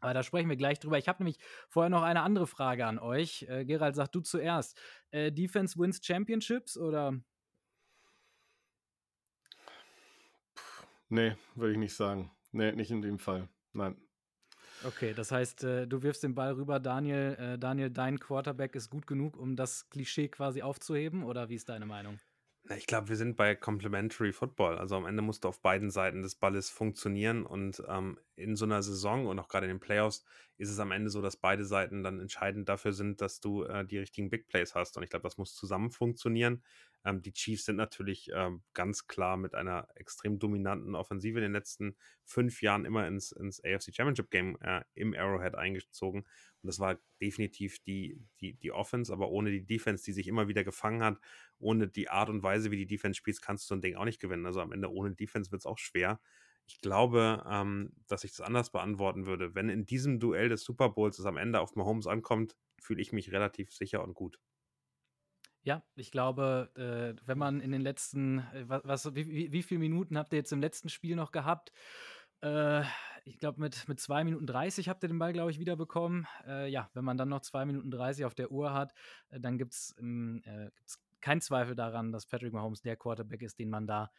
[0.00, 0.98] Aber da sprechen wir gleich drüber.
[0.98, 1.38] Ich habe nämlich
[1.70, 3.46] vorher noch eine andere Frage an euch.
[3.48, 4.78] Äh, Gerald, sag du zuerst.
[5.12, 7.18] Äh, Defense wins Championships oder?
[11.08, 12.30] Nee, würde ich nicht sagen.
[12.52, 13.48] Nee, nicht in dem Fall.
[13.72, 13.96] Nein.
[14.84, 17.36] Okay, das heißt, äh, du wirfst den Ball rüber, Daniel.
[17.38, 21.68] Äh, Daniel, dein Quarterback ist gut genug, um das Klischee quasi aufzuheben, oder wie ist
[21.68, 22.18] deine Meinung?
[22.64, 24.78] Na, ich glaube, wir sind bei Complementary Football.
[24.78, 28.64] Also am Ende musst du auf beiden Seiten des Balles funktionieren und ähm, in so
[28.64, 30.24] einer Saison und auch gerade in den Playoffs
[30.56, 33.86] ist es am Ende so, dass beide Seiten dann entscheidend dafür sind, dass du äh,
[33.86, 34.96] die richtigen Big Plays hast.
[34.96, 36.62] Und ich glaube, das muss zusammen funktionieren.
[37.04, 41.52] Ähm, die Chiefs sind natürlich ähm, ganz klar mit einer extrem dominanten Offensive in den
[41.52, 46.20] letzten fünf Jahren immer ins, ins AFC Championship Game äh, im Arrowhead eingezogen.
[46.20, 50.46] Und das war definitiv die, die, die Offense, aber ohne die Defense, die sich immer
[50.46, 51.18] wieder gefangen hat,
[51.58, 54.04] ohne die Art und Weise, wie die Defense spielt, kannst du so ein Ding auch
[54.04, 54.44] nicht gewinnen.
[54.44, 56.20] Also am Ende ohne Defense wird es auch schwer.
[56.70, 59.56] Ich glaube, ähm, dass ich das anders beantworten würde.
[59.56, 63.12] Wenn in diesem Duell des Super Bowls es am Ende auf Mahomes ankommt, fühle ich
[63.12, 64.38] mich relativ sicher und gut.
[65.62, 69.80] Ja, ich glaube, äh, wenn man in den letzten, äh, was, wie, wie, wie viele
[69.80, 71.72] Minuten habt ihr jetzt im letzten Spiel noch gehabt?
[72.40, 72.82] Äh,
[73.24, 76.28] ich glaube, mit, mit 2 Minuten 30 habt ihr den Ball, glaube ich, wiederbekommen.
[76.46, 78.94] Äh, ja, wenn man dann noch 2 Minuten 30 auf der Uhr hat,
[79.30, 80.70] äh, dann gibt es äh,
[81.20, 84.10] kein Zweifel daran, dass Patrick Mahomes der Quarterback ist, den man da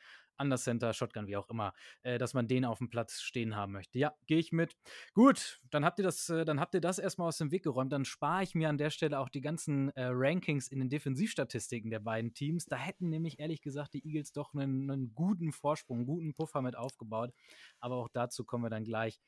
[0.42, 3.56] an der Center, Shotgun, wie auch immer, äh, dass man den auf dem Platz stehen
[3.56, 4.00] haben möchte.
[4.00, 4.76] Ja, gehe ich mit.
[5.14, 7.94] Gut, dann habt ihr das, äh, dann habt ihr das erstmal aus dem Weg geräumt.
[7.94, 11.92] Dann spare ich mir an der Stelle auch die ganzen äh, Rankings in den Defensivstatistiken
[11.92, 12.66] der beiden Teams.
[12.66, 16.62] Da hätten nämlich ehrlich gesagt die Eagles doch einen, einen guten Vorsprung, einen guten Puffer
[16.62, 17.32] mit aufgebaut.
[17.80, 19.22] Aber auch dazu kommen wir dann gleich.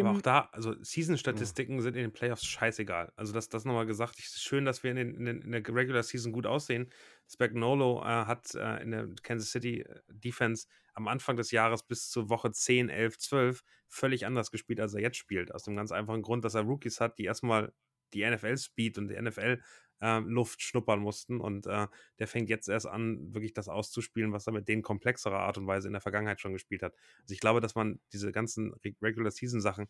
[0.00, 1.82] Aber auch da, also Season-Statistiken ja.
[1.82, 3.12] sind in den Playoffs scheißegal.
[3.16, 4.18] Also das, das nochmal gesagt.
[4.18, 6.90] Es ist schön, dass wir in, den, in, den, in, der Regular Season gut aussehen.
[7.28, 12.08] Spagnolo äh, hat äh, in der Kansas City äh, Defense am Anfang des Jahres bis
[12.08, 15.54] zur Woche 10, 11, 12 völlig anders gespielt, als er jetzt spielt.
[15.54, 17.72] Aus dem ganz einfachen Grund, dass er Rookies hat, die erstmal
[18.14, 19.60] die NFL-Speed und die NFL
[20.00, 21.40] äh, Luft schnuppern mussten.
[21.40, 21.86] Und äh,
[22.18, 25.66] der fängt jetzt erst an, wirklich das auszuspielen, was er mit denen komplexerer Art und
[25.66, 26.94] Weise in der Vergangenheit schon gespielt hat.
[27.22, 29.88] Also ich glaube, dass man diese ganzen Regular Season Sachen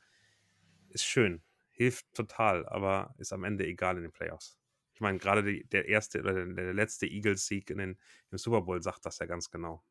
[0.91, 4.59] ist schön, hilft total, aber ist am Ende egal in den Playoffs.
[4.95, 7.97] Ich meine, gerade der erste oder der, der letzte Eagles-Sieg im
[8.33, 9.83] Super Bowl sagt das ja ganz genau.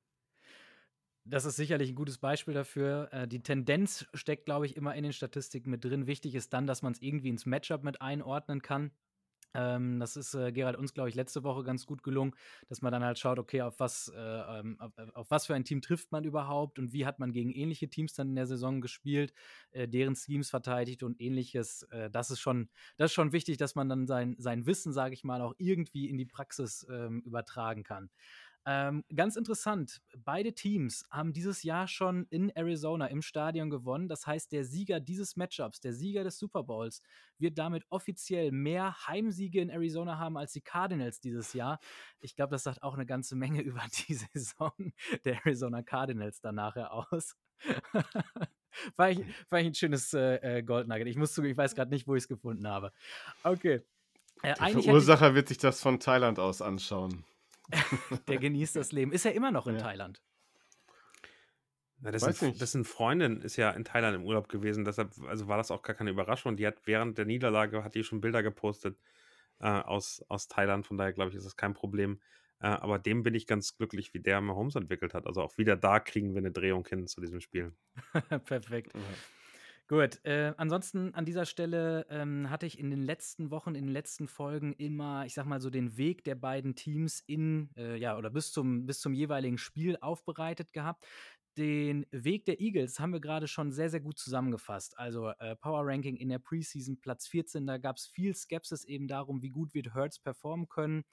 [1.23, 3.10] Das ist sicherlich ein gutes Beispiel dafür.
[3.12, 6.07] Äh, die Tendenz steckt, glaube ich, immer in den Statistiken mit drin.
[6.07, 8.91] Wichtig ist dann, dass man es irgendwie ins Matchup mit einordnen kann.
[9.53, 12.34] Ähm, das ist äh, Gerald uns, glaube ich, letzte Woche ganz gut gelungen,
[12.69, 15.55] dass man dann halt schaut, okay, auf was, äh, ähm, auf, äh, auf, was für
[15.55, 18.47] ein Team trifft man überhaupt und wie hat man gegen ähnliche Teams dann in der
[18.47, 19.34] Saison gespielt,
[19.71, 21.84] äh, deren Schemes verteidigt und ähnliches.
[21.91, 25.13] Äh, das ist schon, das ist schon wichtig, dass man dann sein, sein Wissen, sage
[25.13, 28.10] ich mal, auch irgendwie in die Praxis ähm, übertragen kann.
[28.65, 34.08] Ähm, ganz interessant, beide Teams haben dieses Jahr schon in Arizona im Stadion gewonnen.
[34.08, 37.02] Das heißt, der Sieger dieses Matchups, der Sieger des Super Bowls,
[37.39, 41.80] wird damit offiziell mehr Heimsiege in Arizona haben als die Cardinals dieses Jahr.
[42.19, 44.71] Ich glaube, das sagt auch eine ganze Menge über die Saison
[45.26, 47.36] der Arizona Cardinals dann nachher aus.
[48.95, 49.19] war, ich,
[49.50, 51.08] war ich ein schönes äh, äh Goldnugget.
[51.08, 52.91] Ich muss zugeben, ich weiß gerade nicht, wo ich es gefunden habe.
[53.43, 53.82] Okay.
[54.43, 57.24] Äh, der Verursacher wird sich das von Thailand aus anschauen.
[58.27, 59.12] der genießt das Leben.
[59.12, 59.81] Ist er immer noch in ja.
[59.81, 60.21] Thailand?
[61.99, 65.69] Na, dessen, dessen, Freundin ist ja in Thailand im Urlaub gewesen, deshalb also war das
[65.69, 66.57] auch gar keine Überraschung.
[66.57, 68.97] Die hat während der Niederlage hat die schon Bilder gepostet
[69.60, 72.19] äh, aus, aus Thailand, von daher glaube ich, ist das kein Problem.
[72.60, 75.27] Äh, aber dem bin ich ganz glücklich, wie der Mahomes entwickelt hat.
[75.27, 77.73] Also auch wieder da kriegen wir eine Drehung hin zu diesem Spiel.
[78.45, 78.95] Perfekt.
[78.95, 79.01] Mhm.
[79.91, 83.91] Gut, äh, ansonsten an dieser Stelle ähm, hatte ich in den letzten Wochen, in den
[83.91, 88.17] letzten Folgen immer, ich sag mal so, den Weg der beiden Teams in, äh, ja,
[88.17, 91.06] oder bis zum, bis zum jeweiligen Spiel aufbereitet gehabt.
[91.57, 94.97] Den Weg der Eagles haben wir gerade schon sehr, sehr gut zusammengefasst.
[94.97, 99.07] Also äh, Power Ranking in der Preseason Platz 14, da gab es viel Skepsis eben
[99.07, 101.03] darum, wie gut wird Hertz performen können.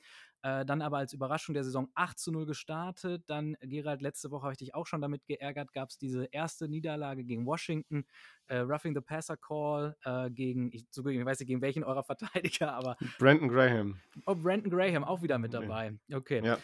[0.42, 3.24] Äh, dann aber als Überraschung der Saison 8 zu 0 gestartet.
[3.26, 6.68] Dann, Gerald, letzte Woche habe ich dich auch schon damit geärgert, gab es diese erste
[6.68, 8.04] Niederlage gegen Washington,
[8.46, 12.04] äh, Roughing the Passer Call äh, gegen, ich, so, ich weiß nicht gegen welchen eurer
[12.04, 12.96] Verteidiger, aber.
[13.18, 14.00] Brandon Graham.
[14.26, 15.98] Oh, Brandon Graham auch wieder mit dabei.
[16.12, 16.40] Okay.
[16.44, 16.58] Ja.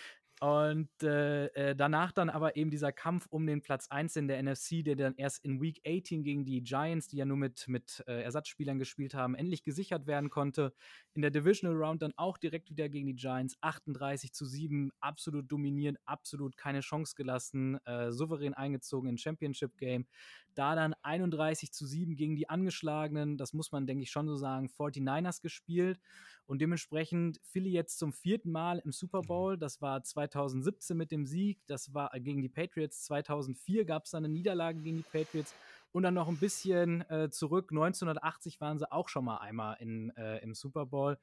[0.44, 4.42] Und äh, äh, danach dann aber eben dieser Kampf um den Platz 1 in der
[4.42, 8.04] NFC, der dann erst in Week 18 gegen die Giants, die ja nur mit, mit
[8.07, 10.74] äh, Ersatzspielern gespielt haben, endlich gesichert werden konnte.
[11.14, 15.50] In der Divisional Round dann auch direkt wieder gegen die Giants, 38 zu 7, absolut
[15.50, 20.07] dominiert, absolut keine Chance gelassen, äh, souverän eingezogen in Championship Game.
[20.54, 24.37] Da dann 31 zu 7 gegen die angeschlagenen, das muss man, denke ich, schon so
[24.37, 25.98] sagen, 49ers gespielt.
[26.46, 29.26] Und dementsprechend Philly jetzt zum vierten Mal im Super mhm.
[29.26, 29.59] Bowl.
[29.59, 33.04] Das war 2017 mit dem Sieg, das war gegen die Patriots.
[33.04, 35.54] 2004 gab es dann eine Niederlage gegen die Patriots.
[35.92, 40.11] Und dann noch ein bisschen äh, zurück, 1980 waren sie auch schon mal einmal in,
[40.16, 41.18] äh, im Super Bowl.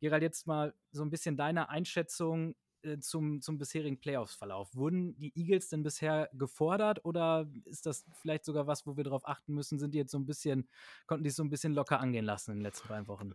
[0.00, 2.54] Gerald, jetzt mal so ein bisschen deine Einschätzung.
[2.82, 4.74] äh, zum, zum bisherigen Playoffs-Verlauf.
[4.74, 9.26] Wurden die Eagles denn bisher gefordert oder ist das vielleicht sogar was, wo wir darauf
[9.26, 9.78] achten müssen?
[9.78, 10.68] Sind die jetzt so ein bisschen,
[11.06, 13.34] konnten die es so ein bisschen locker angehen lassen in den letzten beiden Wochen?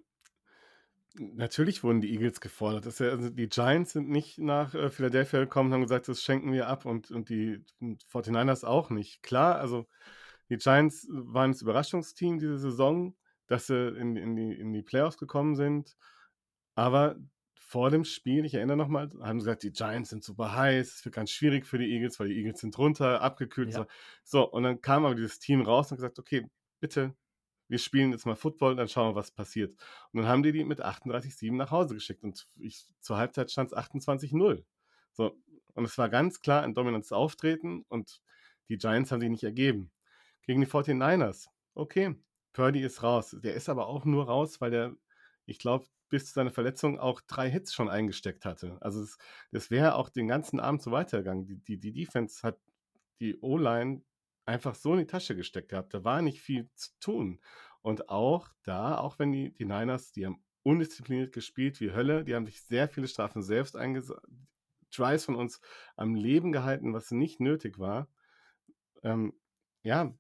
[1.16, 2.86] Natürlich wurden die Eagles gefordert.
[2.86, 6.24] Das ja, also die Giants sind nicht nach äh, Philadelphia gekommen und haben gesagt, das
[6.24, 7.64] schenken wir ab und, und die
[8.12, 9.24] 49ers auch nicht.
[9.24, 9.88] Klar, also
[10.50, 13.16] die Giants waren das Überraschungsteam diese Saison,
[13.48, 15.98] dass sie in, in, die, in die Playoffs gekommen sind.
[16.76, 17.18] Aber
[17.56, 21.06] vor dem Spiel, ich erinnere nochmal, haben sie gesagt, die Giants sind super heiß, es
[21.06, 23.74] wird ganz schwierig für die Eagles, weil die Eagles sind runter, abgekühlt.
[23.74, 23.86] Ja.
[24.24, 26.48] So, und dann kam aber dieses Team raus und gesagt, okay,
[26.80, 27.16] bitte
[27.70, 29.72] wir spielen jetzt mal Football und dann schauen wir, was passiert.
[30.12, 33.72] Und dann haben die die mit 38-7 nach Hause geschickt und ich, zur Halbzeit stand
[33.72, 34.64] es 28-0.
[35.14, 35.38] So,
[35.76, 38.22] und es war ganz klar ein dominantes Auftreten und
[38.68, 39.92] die Giants haben sich nicht ergeben.
[40.44, 42.16] Gegen die 49ers, okay,
[42.54, 43.36] Purdy ist raus.
[43.40, 44.96] Der ist aber auch nur raus, weil der,
[45.46, 48.78] ich glaube, bis zu seiner Verletzung auch drei Hits schon eingesteckt hatte.
[48.82, 49.18] Also es,
[49.52, 51.46] das wäre auch den ganzen Abend so weitergegangen.
[51.46, 52.58] Die, die, die Defense hat
[53.20, 54.02] die O-Line
[54.50, 55.94] einfach so in die Tasche gesteckt gehabt.
[55.94, 57.40] Da war nicht viel zu tun.
[57.82, 62.36] Und auch da, auch wenn die, die Niners, die haben undiszipliniert gespielt wie Hölle, die
[62.36, 64.20] haben sich sehr viele Strafen selbst eingesetzt,
[64.92, 65.62] Tries von uns
[65.96, 68.10] am Leben gehalten, was nicht nötig war.
[69.04, 69.34] Ähm,
[69.84, 70.12] ja,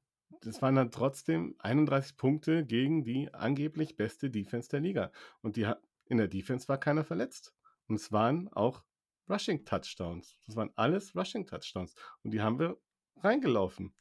[0.41, 5.11] das waren dann trotzdem 31 Punkte gegen die angeblich beste Defense der Liga.
[5.41, 5.67] Und die,
[6.05, 7.55] in der Defense war keiner verletzt.
[7.87, 8.83] Und es waren auch
[9.27, 10.37] Rushing Touchdowns.
[10.45, 11.95] Das waren alles Rushing Touchdowns.
[12.23, 12.77] Und die haben wir
[13.17, 13.91] reingelaufen.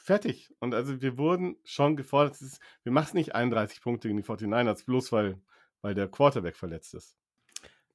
[0.00, 0.54] Fertig.
[0.60, 2.40] Und also wir wurden schon gefordert.
[2.40, 5.40] Ist, wir machen nicht 31 Punkte gegen die 49ers, bloß weil,
[5.82, 7.16] weil der Quarterback verletzt ist.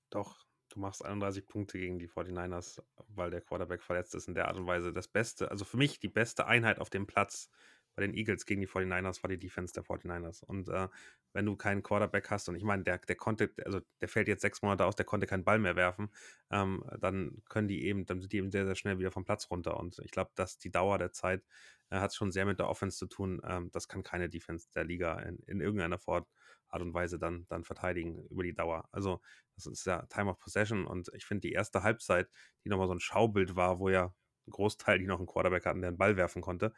[0.09, 4.27] Doch, du machst 31 Punkte gegen die 49ers, weil der Quarterback verletzt ist.
[4.27, 7.07] In der Art und Weise das Beste, also für mich die beste Einheit auf dem
[7.07, 7.49] Platz
[7.95, 10.43] bei den Eagles gegen die 49ers war die Defense der 49ers.
[10.43, 10.87] Und äh,
[11.33, 14.41] wenn du keinen Quarterback hast, und ich meine, der, der konnte, also der fällt jetzt
[14.41, 16.09] sechs Monate aus, der konnte keinen Ball mehr werfen,
[16.51, 19.49] ähm, dann können die eben, dann sind die eben sehr, sehr schnell wieder vom Platz
[19.49, 19.77] runter.
[19.79, 21.43] Und ich glaube, dass die Dauer der Zeit
[21.89, 23.41] äh, hat schon sehr mit der Offense zu tun.
[23.47, 27.63] Ähm, das kann keine Defense der Liga in, in irgendeiner Art und Weise dann, dann
[27.63, 28.89] verteidigen über die Dauer.
[28.91, 29.21] Also,
[29.55, 32.27] das ist ja Time of Possession und ich finde die erste Halbzeit,
[32.63, 34.13] die nochmal so ein Schaubild war, wo ja
[34.47, 36.73] ein Großteil, die noch einen Quarterback hatten, der einen Ball werfen konnte,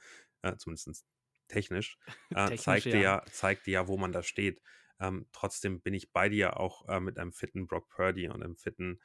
[0.46, 1.06] äh, zumindest
[1.48, 1.98] technisch,
[2.32, 3.02] äh, technisch zeigte, ja.
[3.02, 3.26] ja.
[3.32, 4.62] zeigte ja, wo man da steht.
[5.00, 8.56] Ähm, trotzdem bin ich bei dir auch äh, mit einem fitten Brock Purdy und einem
[8.56, 9.02] fitten,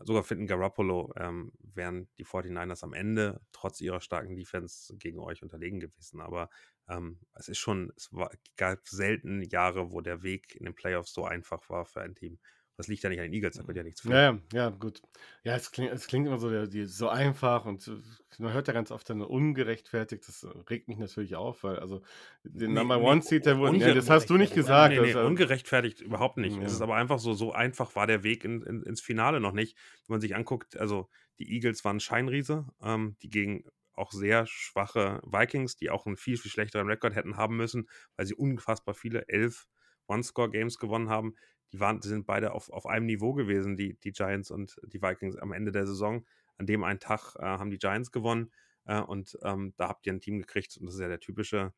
[0.00, 5.42] sogar fitten Garoppolo, ähm, wären die 49ers am Ende trotz ihrer starken Defense gegen euch
[5.42, 6.20] unterlegen gewesen.
[6.20, 6.48] Aber
[6.88, 11.12] ähm, es ist schon, es war, gab selten Jahre, wo der Weg in den Playoffs
[11.12, 12.38] so einfach war für ein Team.
[12.82, 14.10] Das liegt ja nicht an den Eagles, da könnte ja nichts für.
[14.10, 15.02] Ja, ja, gut.
[15.44, 17.88] Ja, es klingt, es klingt immer so, der, die, so einfach und
[18.40, 20.26] man hört ja ganz oft dann ungerechtfertigt.
[20.26, 22.02] Das regt mich natürlich auf, weil also
[22.42, 23.76] den nee, Number One Seat, der wurde.
[23.76, 24.96] Ja, das hast du nicht gesagt.
[24.96, 26.56] Nee, nee, das, ungerechtfertigt überhaupt nicht.
[26.56, 26.64] Ja.
[26.64, 29.52] Es ist aber einfach so, so einfach war der Weg in, in, ins Finale noch
[29.52, 29.76] nicht.
[30.08, 33.64] Wenn man sich anguckt, also die Eagles waren Scheinriese, ähm, die gegen
[33.94, 38.26] auch sehr schwache Vikings, die auch einen viel, viel schlechteren Rekord hätten haben müssen, weil
[38.26, 39.68] sie unfassbar viele elf
[40.08, 41.36] One-Score-Games gewonnen haben
[41.72, 45.00] die waren, die sind beide auf, auf einem Niveau gewesen, die, die Giants und die
[45.00, 46.26] Vikings am Ende der Saison.
[46.58, 48.52] An dem einen Tag äh, haben die Giants gewonnen
[48.84, 51.72] äh, und ähm, da habt ihr ein Team gekriegt und das ist ja der typische,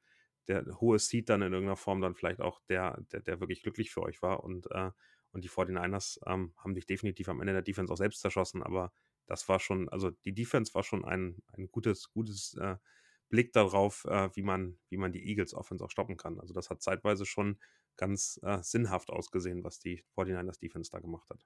[0.49, 3.91] der hohe Seed dann in irgendeiner Form dann vielleicht auch der, der, der wirklich glücklich
[3.93, 4.91] für euch war und, äh,
[5.31, 8.93] und die 49ers ähm, haben sich definitiv am Ende der Defense auch selbst zerschossen, aber
[9.27, 12.77] das war schon, also die Defense war schon ein, ein gutes, gutes äh,
[13.29, 16.39] Blick darauf, äh, wie, man, wie man die Eagles Offense auch stoppen kann.
[16.39, 17.59] Also das hat zeitweise schon
[17.97, 21.45] ganz äh, sinnhaft ausgesehen, was die 49ers Defense da gemacht hat.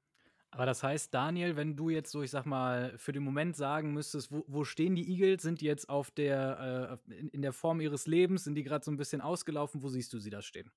[0.51, 3.93] Aber das heißt, Daniel, wenn du jetzt so, ich sag mal, für den Moment sagen
[3.93, 5.43] müsstest, wo, wo stehen die Eagles?
[5.43, 8.45] Sind die jetzt auf der, äh, in, in, der Form ihres Lebens?
[8.45, 9.83] Sind die gerade so ein bisschen ausgelaufen?
[9.83, 10.71] Wo siehst du sie da stehen?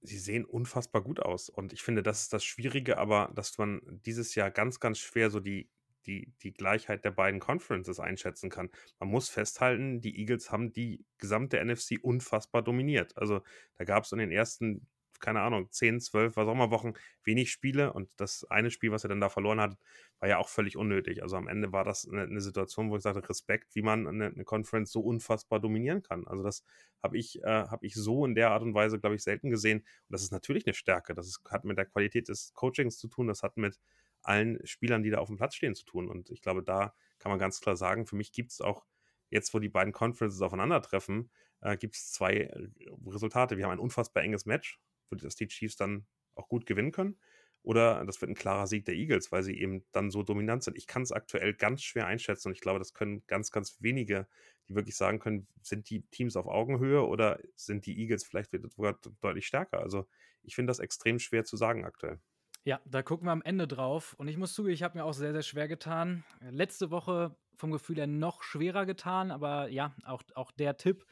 [0.00, 1.48] Sie sehen unfassbar gut aus.
[1.48, 5.30] Und ich finde, das ist das Schwierige, aber dass man dieses Jahr ganz, ganz schwer
[5.30, 5.68] so die
[6.06, 8.70] die, die Gleichheit der beiden Conferences einschätzen kann.
[8.98, 13.16] Man muss festhalten, die Eagles haben die gesamte NFC unfassbar dominiert.
[13.16, 13.42] Also
[13.76, 14.86] da gab es in den ersten,
[15.20, 16.92] keine Ahnung, 10, 12, was auch immer Wochen
[17.24, 19.78] wenig Spiele und das eine Spiel, was er dann da verloren hat,
[20.20, 21.22] war ja auch völlig unnötig.
[21.22, 24.26] Also am Ende war das eine, eine Situation, wo ich sagte, Respekt, wie man eine,
[24.26, 26.26] eine, Conference so unfassbar dominieren kann.
[26.26, 26.64] Also das
[27.02, 29.78] habe ich, äh, hab ich so in der Art und Weise, glaube ich, selten gesehen.
[29.80, 31.14] Und das ist natürlich eine Stärke.
[31.14, 33.78] Das ist, hat mit der Qualität des Coachings zu tun, das hat mit
[34.24, 36.08] allen Spielern, die da auf dem Platz stehen, zu tun.
[36.08, 38.84] Und ich glaube, da kann man ganz klar sagen, für mich gibt es auch
[39.30, 42.68] jetzt, wo die beiden Conferences aufeinandertreffen, äh, gibt es zwei äh,
[43.06, 43.56] Resultate.
[43.56, 47.18] Wir haben ein unfassbar enges Match, wo das die Chiefs dann auch gut gewinnen können.
[47.62, 50.76] Oder das wird ein klarer Sieg der Eagles, weil sie eben dann so dominant sind.
[50.76, 54.28] Ich kann es aktuell ganz schwer einschätzen und ich glaube, das können ganz, ganz wenige,
[54.68, 58.98] die wirklich sagen können, sind die Teams auf Augenhöhe oder sind die Eagles vielleicht sogar
[59.22, 59.80] deutlich stärker.
[59.80, 60.06] Also
[60.42, 62.20] ich finde das extrem schwer zu sagen aktuell.
[62.64, 64.14] Ja, da gucken wir am Ende drauf.
[64.18, 66.24] Und ich muss zugeben, ich habe mir auch sehr, sehr schwer getan.
[66.50, 71.04] Letzte Woche vom Gefühl her noch schwerer getan, aber ja, auch, auch der Tipp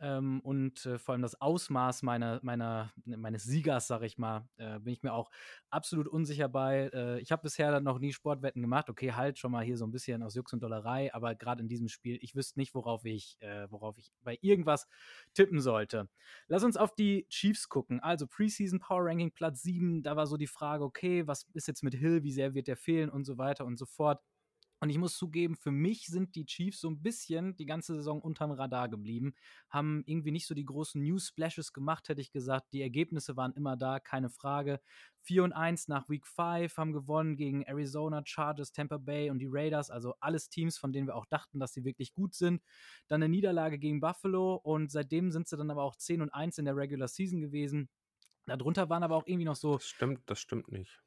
[0.00, 4.78] ähm, und äh, vor allem das Ausmaß meiner, meiner, meines Siegers, sag ich mal, äh,
[4.78, 5.30] bin ich mir auch
[5.68, 6.90] absolut unsicher bei.
[6.92, 8.88] Äh, ich habe bisher noch nie Sportwetten gemacht.
[8.88, 11.68] Okay, halt schon mal hier so ein bisschen aus Jux und Dollerei, aber gerade in
[11.68, 14.88] diesem Spiel, ich wüsste nicht, worauf ich, äh, worauf ich bei irgendwas
[15.34, 16.08] tippen sollte.
[16.48, 18.00] Lass uns auf die Chiefs gucken.
[18.00, 21.82] Also Preseason Power Ranking Platz 7, da war so die Frage, okay, was ist jetzt
[21.82, 24.20] mit Hill, wie sehr wird der fehlen und so weiter und so fort.
[24.80, 28.20] Und ich muss zugeben, für mich sind die Chiefs so ein bisschen die ganze Saison
[28.20, 29.34] unterm Radar geblieben,
[29.68, 32.72] haben irgendwie nicht so die großen News Splashes gemacht, hätte ich gesagt.
[32.72, 34.80] Die Ergebnisse waren immer da, keine Frage.
[35.22, 39.48] 4 und 1 nach Week 5 haben gewonnen gegen Arizona, Chargers, Tampa Bay und die
[39.50, 42.62] Raiders, also alles Teams, von denen wir auch dachten, dass sie wirklich gut sind.
[43.08, 46.58] Dann eine Niederlage gegen Buffalo und seitdem sind sie dann aber auch 10 und 1
[46.58, 47.90] in der Regular Season gewesen.
[48.46, 49.80] Darunter waren aber auch irgendwie noch so.
[49.80, 51.02] Das stimmt, das stimmt nicht.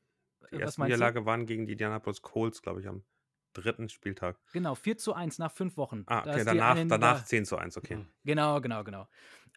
[0.52, 1.12] Die Äh, was erste meinst du?
[1.12, 3.06] Niederlage waren gegen die Indianapolis Colts, glaube ich, am
[3.54, 4.38] dritten Spieltag.
[4.52, 6.04] Genau, 4 zu 1 nach fünf Wochen.
[6.08, 7.98] Ah, okay, danach, danach Nieder- 10 zu 1, okay.
[7.98, 8.08] Mhm.
[8.26, 9.08] Genau, genau, genau.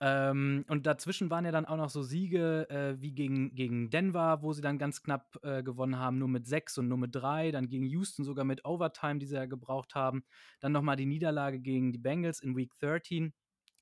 [0.01, 4.43] Ähm, und dazwischen waren ja dann auch noch so Siege äh, wie gegen, gegen Denver,
[4.43, 7.51] wo sie dann ganz knapp äh, gewonnen haben, nur mit 6 und nur mit 3.
[7.51, 10.25] Dann gegen Houston sogar mit Overtime, die sie ja gebraucht haben.
[10.61, 13.33] Dann nochmal die Niederlage gegen die Bengals in Week 13.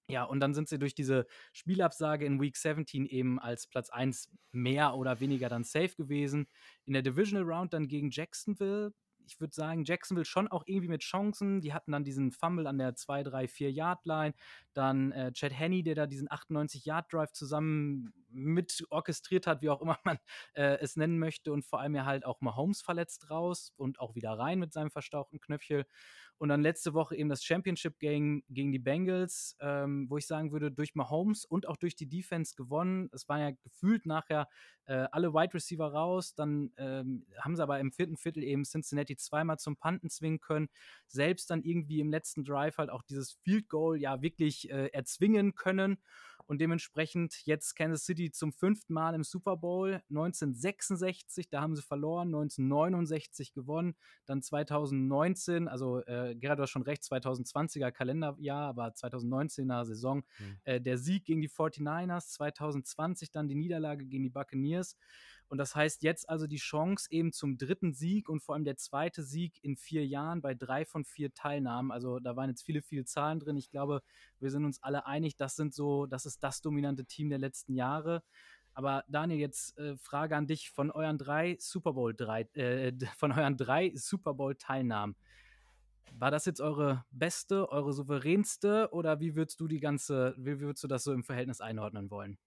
[0.08, 4.30] Ja, und dann sind sie durch diese Spielabsage in Week 17 eben als Platz 1
[4.52, 6.46] mehr oder weniger dann safe gewesen.
[6.84, 8.92] In der Divisional Round dann gegen Jacksonville.
[9.26, 11.60] Ich würde sagen, Jacksonville schon auch irgendwie mit Chancen.
[11.60, 14.34] Die hatten dann diesen Fumble an der 2, 3, 4 Yard Line.
[14.72, 19.70] Dann äh, Chad Henney, der da diesen 98 Yard Drive zusammen mit orchestriert hat, wie
[19.70, 20.18] auch immer man
[20.54, 21.52] äh, es nennen möchte.
[21.52, 24.90] Und vor allem ja halt auch Mahomes verletzt raus und auch wieder rein mit seinem
[24.90, 25.86] verstauchten Knöchel.
[26.38, 30.52] Und dann letzte Woche eben das Championship Game gegen die Bengals, ähm, wo ich sagen
[30.52, 33.08] würde, durch Mahomes und auch durch die Defense gewonnen.
[33.12, 34.48] Es waren ja gefühlt nachher
[34.86, 36.34] äh, alle Wide Receiver raus.
[36.34, 40.68] Dann ähm, haben sie aber im vierten Viertel eben Cincinnati zweimal zum Panten zwingen können.
[41.06, 45.54] Selbst dann irgendwie im letzten Drive halt auch dieses Field Goal ja wirklich äh, erzwingen
[45.54, 45.98] können.
[46.46, 50.02] Und dementsprechend jetzt Kansas City zum fünften Mal im Super Bowl.
[50.10, 53.94] 1966, da haben sie verloren, 1969 gewonnen,
[54.26, 60.58] dann 2019, also äh, Gerhard, du hast schon recht, 2020er Kalenderjahr, aber 2019er Saison, Mhm.
[60.64, 64.96] äh, der Sieg gegen die 49ers, 2020 dann die Niederlage gegen die Buccaneers.
[65.48, 68.76] Und das heißt jetzt also die Chance eben zum dritten Sieg und vor allem der
[68.76, 71.92] zweite Sieg in vier Jahren bei drei von vier Teilnahmen.
[71.92, 73.56] Also da waren jetzt viele, viele Zahlen drin.
[73.56, 74.02] Ich glaube,
[74.40, 77.74] wir sind uns alle einig, das sind so, das ist das dominante Team der letzten
[77.74, 78.22] Jahre.
[78.72, 83.30] Aber Daniel, jetzt äh, Frage an dich von euren drei Super Bowl drei, äh, von
[83.32, 85.14] euren drei Super Bowl Teilnahmen.
[86.16, 90.84] War das jetzt eure beste, eure souveränste oder wie würdest du die ganze, wie würdest
[90.84, 92.38] du das so im Verhältnis einordnen wollen?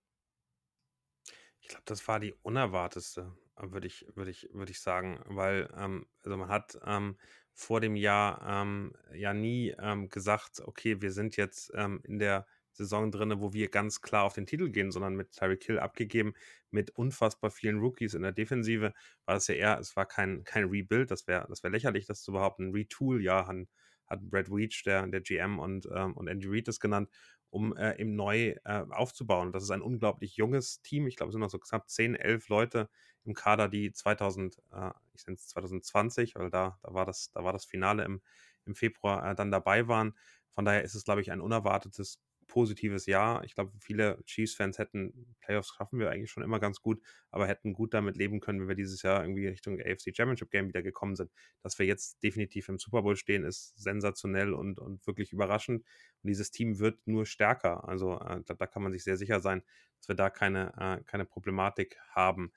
[1.67, 6.07] Ich glaube, das war die unerwartetste, würde ich, würde ich, würde ich sagen, weil ähm,
[6.23, 7.17] also man hat ähm,
[7.51, 12.47] vor dem Jahr ähm, ja nie ähm, gesagt, okay, wir sind jetzt ähm, in der
[12.71, 16.35] Saison drin, wo wir ganz klar auf den Titel gehen, sondern mit Tyreek Hill abgegeben,
[16.71, 18.93] mit unfassbar vielen Rookies in der Defensive,
[19.25, 22.21] war es ja eher, es war kein, kein Rebuild, das wäre das wär lächerlich, das
[22.21, 22.71] zu behaupten.
[22.71, 23.57] Retool, ja, hat,
[24.05, 27.09] hat Brad Weech, der, der GM und, ähm, und Andy Reid das genannt,
[27.49, 29.51] um äh, eben neu äh, aufzubauen.
[29.51, 31.07] Das ist ein unglaublich junges Team.
[31.07, 32.89] Ich glaube, es sind noch so knapp 10, 11 Leute
[33.23, 37.43] im Kader, die 2000, äh, ich nenne es 2020, weil da, da, war das, da
[37.43, 38.21] war das Finale im,
[38.65, 40.13] im Februar äh, dann dabei waren.
[40.51, 43.43] Von daher ist es, glaube ich, ein unerwartetes positives Jahr.
[43.43, 47.73] Ich glaube, viele Chiefs-Fans hätten, Playoffs schaffen wir eigentlich schon immer ganz gut, aber hätten
[47.73, 51.15] gut damit leben können, wenn wir dieses Jahr irgendwie Richtung AFC Championship Game wieder gekommen
[51.15, 51.31] sind.
[51.61, 55.83] Dass wir jetzt definitiv im Super Bowl stehen, ist sensationell und, und wirklich überraschend.
[56.23, 57.87] Und dieses Team wird nur stärker.
[57.87, 59.61] Also äh, da, da kann man sich sehr sicher sein,
[59.99, 62.51] dass wir da keine, äh, keine Problematik haben.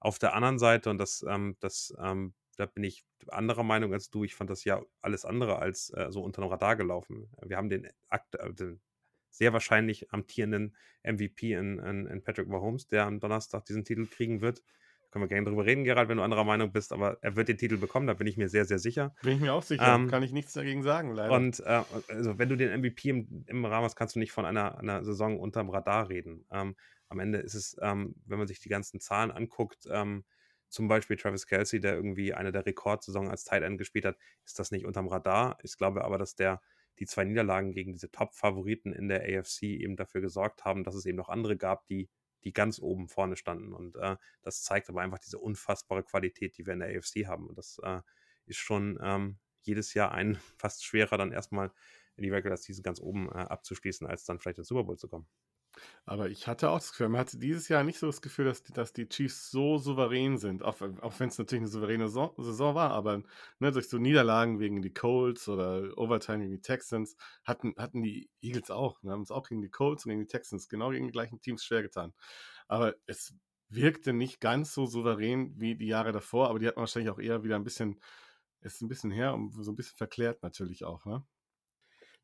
[0.00, 4.10] Auf der anderen Seite, und das, ähm, das ähm, da bin ich anderer Meinung als
[4.10, 4.24] du.
[4.24, 7.30] Ich fand das ja alles andere als äh, so unter dem Radar gelaufen.
[7.42, 8.80] Wir haben den, Akt, äh, den
[9.36, 14.40] sehr wahrscheinlich amtierenden MVP in, in, in, Patrick Mahomes, der am Donnerstag diesen Titel kriegen
[14.40, 14.62] wird.
[15.02, 17.48] Da können wir gerne drüber reden, Gerald, wenn du anderer Meinung bist, aber er wird
[17.48, 19.14] den Titel bekommen, da bin ich mir sehr, sehr sicher.
[19.22, 21.32] Bin ich mir auch sicher, Ähm, kann ich nichts dagegen sagen, leider.
[21.32, 24.44] Und äh, also wenn du den MVP im, im Rahmen hast, kannst du nicht von
[24.44, 26.44] einer, einer Saison unterm Radar reden.
[26.50, 26.74] Ähm,
[27.08, 30.24] am Ende ist es, ähm, wenn man sich die ganzen Zahlen anguckt, ähm,
[30.68, 34.58] zum Beispiel Travis Kelsey, der irgendwie eine der Rekordsaison als Tight End gespielt hat, ist
[34.58, 35.58] das nicht unterm Radar.
[35.62, 36.60] Ich glaube aber, dass der
[36.98, 41.06] die zwei Niederlagen gegen diese Top-Favoriten in der AFC eben dafür gesorgt haben, dass es
[41.06, 42.08] eben noch andere gab, die,
[42.44, 43.72] die ganz oben vorne standen.
[43.72, 47.46] Und äh, das zeigt aber einfach diese unfassbare Qualität, die wir in der AFC haben.
[47.46, 48.00] Und das äh,
[48.46, 51.72] ist schon ähm, jedes Jahr ein fast schwerer, dann erstmal
[52.16, 55.08] in die Regular Season ganz oben äh, abzuschließen, als dann vielleicht ins Super Bowl zu
[55.08, 55.26] kommen.
[56.04, 58.62] Aber ich hatte auch das Gefühl, man hatte dieses Jahr nicht so das Gefühl, dass
[58.62, 60.62] die, dass die Chiefs so souverän sind.
[60.62, 63.22] Auch, auch wenn es natürlich eine souveräne Saison, Saison war, aber
[63.58, 68.30] ne, durch so Niederlagen gegen die Colts oder Overtime gegen die Texans hatten, hatten die
[68.40, 69.02] Eagles auch.
[69.02, 71.40] Wir haben es auch gegen die Colts und gegen die Texans, genau gegen die gleichen
[71.40, 72.12] Teams schwer getan.
[72.68, 73.34] Aber es
[73.68, 77.18] wirkte nicht ganz so souverän wie die Jahre davor, aber die hat man wahrscheinlich auch
[77.18, 78.00] eher wieder ein bisschen,
[78.60, 81.24] ist ein bisschen her und so ein bisschen verklärt natürlich auch, ne?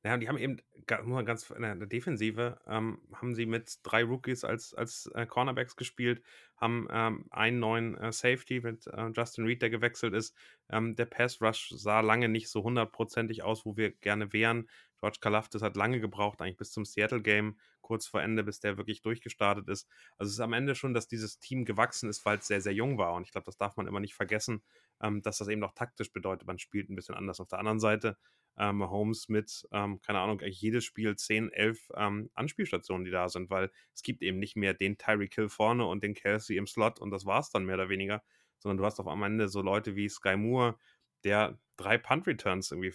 [0.04, 0.56] Ja, und die haben eben
[1.04, 5.76] nur ganz in der Defensive ähm, haben sie mit drei Rookies als, als äh, Cornerbacks
[5.76, 6.22] gespielt,
[6.56, 10.36] haben ähm, einen neuen äh, Safety mit äh, Justin Reed, der gewechselt ist.
[10.68, 14.68] Ähm, der Pass Rush sah lange nicht so hundertprozentig aus, wo wir gerne wären.
[15.02, 19.02] George Kalafdis hat lange gebraucht, eigentlich bis zum Seattle-Game, kurz vor Ende, bis der wirklich
[19.02, 19.88] durchgestartet ist.
[20.16, 22.72] Also es ist am Ende schon, dass dieses Team gewachsen ist, weil es sehr, sehr
[22.72, 23.14] jung war.
[23.14, 24.62] Und ich glaube, das darf man immer nicht vergessen,
[25.02, 27.40] ähm, dass das eben auch taktisch bedeutet, man spielt ein bisschen anders.
[27.40, 28.16] Auf der anderen Seite
[28.56, 33.50] ähm, Holmes mit, ähm, keine Ahnung, jedes Spiel 10, 11 ähm, Anspielstationen, die da sind,
[33.50, 37.00] weil es gibt eben nicht mehr den Tyreek Hill vorne und den Kelsey im Slot
[37.00, 38.22] und das war es dann mehr oder weniger,
[38.58, 40.78] sondern du hast auf am Ende so Leute wie Sky Moore,
[41.24, 42.94] der drei Punt-Returns irgendwie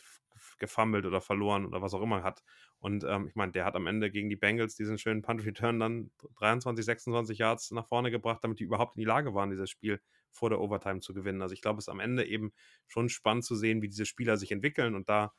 [0.59, 2.43] gefummelt oder verloren oder was auch immer hat.
[2.79, 6.11] Und ähm, ich meine, der hat am Ende gegen die Bengals diesen schönen Punt-Return dann
[6.39, 10.01] 23, 26 Yards nach vorne gebracht, damit die überhaupt in die Lage waren, dieses Spiel
[10.31, 11.41] vor der Overtime zu gewinnen.
[11.41, 12.53] Also ich glaube, es ist am Ende eben
[12.87, 15.33] schon spannend zu sehen, wie diese Spieler sich entwickeln und da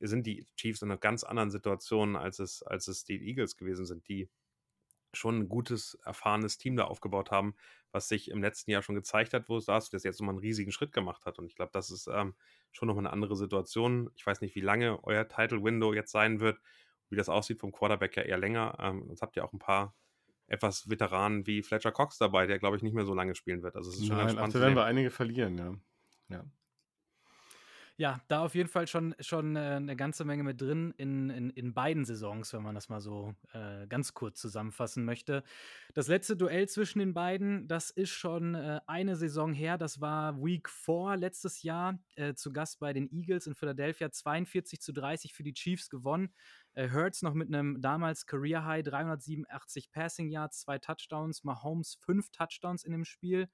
[0.00, 3.84] sind die Chiefs in einer ganz anderen Situation, als es, als es die Eagles gewesen
[3.84, 4.30] sind, die
[5.12, 7.54] schon ein gutes, erfahrenes Team da aufgebaut haben,
[7.92, 10.72] was sich im letzten Jahr schon gezeigt hat, wo es das jetzt nochmal einen riesigen
[10.72, 11.38] Schritt gemacht hat.
[11.38, 12.34] Und ich glaube, das ist ähm,
[12.72, 14.10] schon nochmal eine andere Situation.
[14.14, 16.60] Ich weiß nicht, wie lange euer Title-Window jetzt sein wird,
[17.08, 18.76] wie das aussieht vom Quarterback ja eher länger.
[18.78, 19.94] Ähm, jetzt habt ihr auch ein paar
[20.46, 23.76] etwas Veteranen wie Fletcher Cox dabei, der, glaube ich, nicht mehr so lange spielen wird.
[23.76, 24.54] Also es ist schon Nein, ganz spannend.
[24.54, 25.74] Da werden wir einige verlieren, ja.
[26.28, 26.44] ja.
[28.00, 31.50] Ja, da auf jeden Fall schon, schon äh, eine ganze Menge mit drin in, in,
[31.50, 35.44] in beiden Saisons, wenn man das mal so äh, ganz kurz zusammenfassen möchte.
[35.92, 39.76] Das letzte Duell zwischen den beiden, das ist schon äh, eine Saison her.
[39.76, 44.10] Das war Week 4 letztes Jahr äh, zu Gast bei den Eagles in Philadelphia.
[44.10, 46.32] 42 zu 30 für die Chiefs gewonnen.
[46.72, 52.30] Äh, Hurts noch mit einem damals Career High 387 Passing Yards, zwei Touchdowns, Mahomes fünf
[52.30, 53.50] Touchdowns in dem Spiel.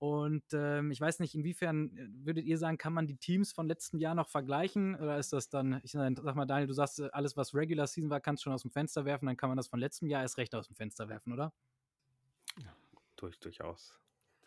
[0.00, 3.68] Und ähm, ich weiß nicht, inwiefern äh, würdet ihr sagen, kann man die Teams von
[3.68, 4.94] letztem Jahr noch vergleichen?
[4.94, 8.08] Oder ist das dann, ich sag mal, Daniel, du sagst, äh, alles, was Regular Season
[8.08, 10.22] war, kannst du schon aus dem Fenster werfen, dann kann man das von letztem Jahr
[10.22, 11.52] erst recht aus dem Fenster werfen, oder?
[12.64, 12.74] Ja,
[13.16, 14.00] durch, durchaus.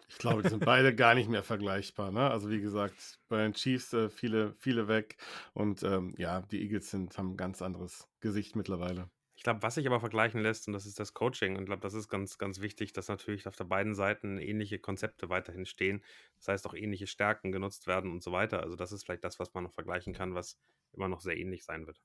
[0.10, 2.12] Ich glaube, die sind beide gar nicht mehr vergleichbar.
[2.12, 2.32] Ne?
[2.32, 5.18] Also wie gesagt, bei den Chiefs äh, viele, viele weg
[5.54, 9.08] und ähm, ja, die Eagles sind, haben ein ganz anderes Gesicht mittlerweile.
[9.44, 11.82] Ich glaube, was sich aber vergleichen lässt, und das ist das Coaching, und ich glaube,
[11.82, 16.02] das ist ganz, ganz wichtig, dass natürlich auf der beiden Seiten ähnliche Konzepte weiterhin stehen.
[16.38, 18.64] Das heißt, auch ähnliche Stärken genutzt werden und so weiter.
[18.64, 20.58] Also, das ist vielleicht das, was man noch vergleichen kann, was
[20.94, 22.02] immer noch sehr ähnlich sein wird.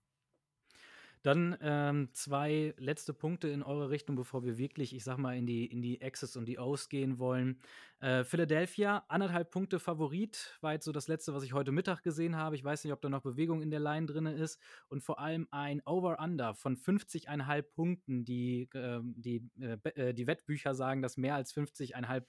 [1.23, 5.47] Dann ähm, zwei letzte Punkte in eure Richtung, bevor wir wirklich, ich sag mal, in
[5.47, 7.61] die, in die X's und die O's gehen wollen.
[8.01, 12.37] Äh, Philadelphia, anderthalb Punkte Favorit, war jetzt so das letzte, was ich heute Mittag gesehen
[12.37, 12.55] habe.
[12.55, 14.61] Ich weiß nicht, ob da noch Bewegung in der Line drin ist.
[14.89, 18.25] Und vor allem ein Over-Under von 50,5 Punkten.
[18.25, 22.25] Die, äh, die, äh, die Wettbücher sagen, dass mehr als 50,5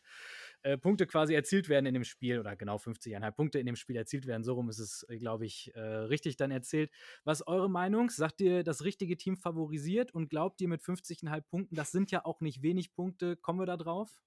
[0.63, 3.95] äh, Punkte quasi erzielt werden in dem Spiel oder genau 50,5 Punkte in dem Spiel
[3.95, 4.43] erzielt werden.
[4.43, 6.91] So rum ist es, äh, glaube ich, äh, richtig dann erzählt.
[7.23, 8.09] Was ist eure Meinung?
[8.09, 12.25] Sagt ihr, das richtige Team favorisiert und glaubt ihr mit 50,5 Punkten, das sind ja
[12.25, 14.21] auch nicht wenig Punkte, kommen wir da drauf?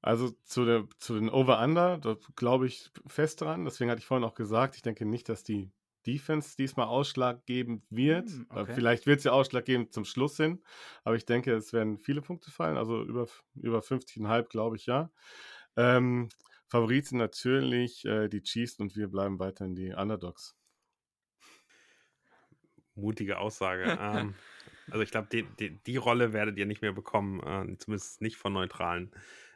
[0.00, 3.64] Also zu, der, zu den Over-Under, da glaube ich fest dran.
[3.64, 5.70] Deswegen hatte ich vorhin auch gesagt, ich denke nicht, dass die
[6.06, 8.28] Defense diesmal ausschlaggebend wird.
[8.28, 8.72] Hm, okay.
[8.74, 10.62] Vielleicht wird sie ausschlaggebend zum Schluss hin,
[11.04, 15.10] aber ich denke, es werden viele Punkte fallen, also über, über 50,5 glaube ich ja.
[15.76, 16.28] Ähm,
[16.68, 20.56] Favorit sind natürlich äh, die Chiefs und wir bleiben weiterhin die Underdogs.
[22.94, 23.84] Mutige Aussage.
[24.00, 24.34] ähm,
[24.90, 28.36] also ich glaube, die, die, die, Rolle werdet ihr nicht mehr bekommen, äh, zumindest nicht
[28.36, 29.10] von neutralen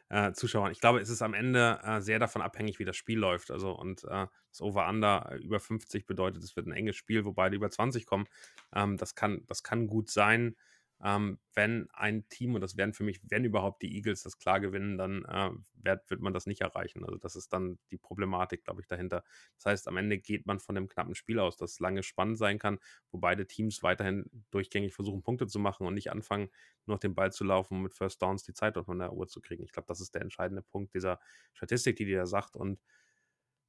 [0.09, 0.71] äh, Zuschauern.
[0.71, 3.51] Ich glaube, es ist am Ende äh, sehr davon abhängig, wie das Spiel läuft.
[3.51, 7.33] Also und äh, das Over-Under äh, über 50 bedeutet, es wird ein enges Spiel, wo
[7.33, 8.25] beide über 20 kommen.
[8.73, 10.55] Ähm, das, kann, das kann gut sein
[11.03, 14.59] ähm, wenn ein Team, und das werden für mich, wenn überhaupt die Eagles das klar
[14.59, 17.03] gewinnen, dann äh, wird, wird man das nicht erreichen.
[17.05, 19.23] Also das ist dann die Problematik, glaube ich, dahinter.
[19.57, 22.57] Das heißt, am Ende geht man von dem knappen Spiel aus, das lange spannend sein
[22.57, 22.79] kann,
[23.11, 26.49] wo beide Teams weiterhin durchgängig versuchen, Punkte zu machen und nicht anfangen,
[26.85, 29.39] nur noch den Ball zu laufen mit First Downs die Zeit von der Uhr zu
[29.41, 29.63] kriegen.
[29.63, 31.19] Ich glaube, das ist der entscheidende Punkt dieser
[31.53, 32.55] Statistik, die dir da sagt.
[32.55, 32.79] Und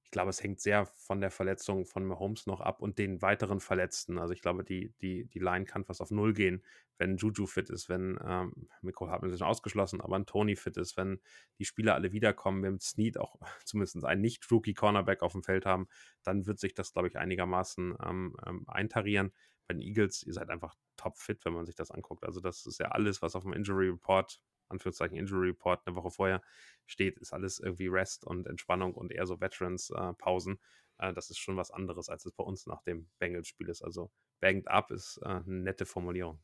[0.09, 3.61] ich glaube, es hängt sehr von der Verletzung von Mahomes noch ab und den weiteren
[3.61, 4.19] Verletzten.
[4.19, 6.65] Also ich glaube, die, die, die Line kann fast auf Null gehen,
[6.97, 10.79] wenn Juju fit ist, wenn ähm, Mikro hat man sich ausgeschlossen, aber ein Tony fit
[10.79, 11.21] ist, wenn
[11.59, 13.37] die Spieler alle wiederkommen, mit Snead auch
[13.67, 15.89] zumindest einen Nicht-Rookie-Cornerback auf dem Feld haben,
[16.23, 19.35] dann wird sich das, glaube ich, einigermaßen ähm, ähm, eintarieren.
[19.67, 22.25] bei den Eagles, ihr seid einfach topfit, wenn man sich das anguckt.
[22.25, 24.41] Also das ist ja alles, was auf dem Injury Report,
[24.71, 26.43] Anführungszeichen Injury Report eine Woche vorher
[26.87, 30.59] steht, ist alles irgendwie Rest und Entspannung und eher so Veterans-Pausen.
[30.99, 33.83] Äh, äh, das ist schon was anderes, als es bei uns nach dem Bengals-Spiel ist.
[33.83, 34.11] Also
[34.41, 36.41] banged up ist äh, eine nette Formulierung.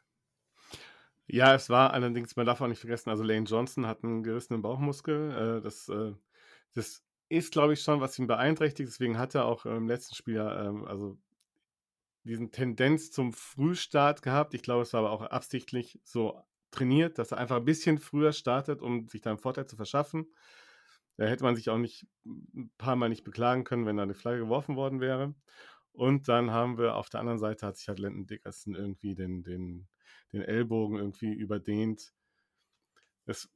[1.26, 4.62] Ja, es war allerdings, man darf auch nicht vergessen, also Lane Johnson hat einen gerissenen
[4.62, 5.58] Bauchmuskel.
[5.58, 6.12] Äh, das, äh,
[6.74, 8.88] das ist, glaube ich, schon, was ihn beeinträchtigt.
[8.88, 11.18] Deswegen hat er auch im letzten Spiel ähm, also
[12.24, 14.54] diesen Tendenz zum Frühstart gehabt.
[14.54, 16.42] Ich glaube, es war aber auch absichtlich so
[16.74, 20.26] trainiert, dass er einfach ein bisschen früher startet, um sich da einen Vorteil zu verschaffen.
[21.16, 24.14] Da hätte man sich auch nicht ein paar Mal nicht beklagen können, wenn da eine
[24.14, 25.34] Flagge geworfen worden wäre.
[25.92, 29.44] Und dann haben wir auf der anderen Seite hat sich halt Lenton Dickerson irgendwie den,
[29.44, 29.88] den,
[30.32, 32.12] den Ellbogen irgendwie überdehnt.
[33.26, 33.48] Es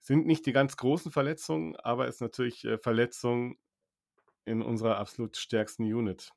[0.00, 3.58] sind nicht die ganz großen Verletzungen, aber es ist natürlich äh, Verletzung
[4.44, 6.30] in unserer absolut stärksten Unit.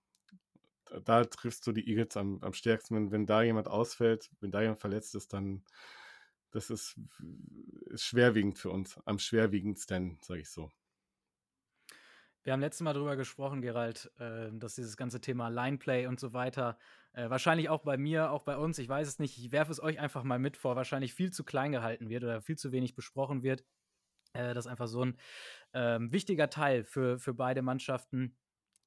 [1.03, 2.95] Da triffst du die Eagles am, am stärksten.
[2.95, 5.63] Wenn, wenn da jemand ausfällt, wenn da jemand verletzt ist, dann
[6.51, 6.99] das ist,
[7.85, 8.99] ist schwerwiegend für uns.
[9.05, 10.71] Am schwerwiegendsten, sage ich so.
[12.43, 16.33] Wir haben letztes Mal darüber gesprochen, Gerald, äh, dass dieses ganze Thema Lineplay und so
[16.33, 16.77] weiter,
[17.13, 19.81] äh, wahrscheinlich auch bei mir, auch bei uns, ich weiß es nicht, ich werfe es
[19.81, 22.95] euch einfach mal mit vor, wahrscheinlich viel zu klein gehalten wird oder viel zu wenig
[22.95, 23.65] besprochen wird.
[24.33, 25.17] Äh, das ist einfach so ein
[25.73, 28.37] ähm, wichtiger Teil für, für beide Mannschaften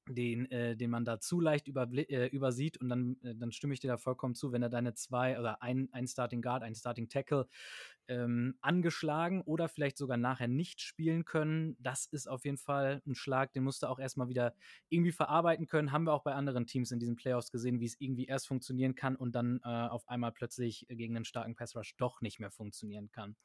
[0.07, 3.79] den, äh, den man da zu leicht äh, übersieht und dann, äh, dann stimme ich
[3.79, 7.09] dir da vollkommen zu, wenn er deine zwei oder ein, ein Starting Guard, ein Starting
[7.09, 7.47] Tackle
[8.07, 13.15] ähm, angeschlagen oder vielleicht sogar nachher nicht spielen können, das ist auf jeden Fall ein
[13.15, 14.53] Schlag, den musst du auch erstmal wieder
[14.89, 15.91] irgendwie verarbeiten können.
[15.91, 18.95] Haben wir auch bei anderen Teams in diesen Playoffs gesehen, wie es irgendwie erst funktionieren
[18.95, 22.51] kann und dann äh, auf einmal plötzlich gegen einen starken Pass Rush doch nicht mehr
[22.51, 23.35] funktionieren kann.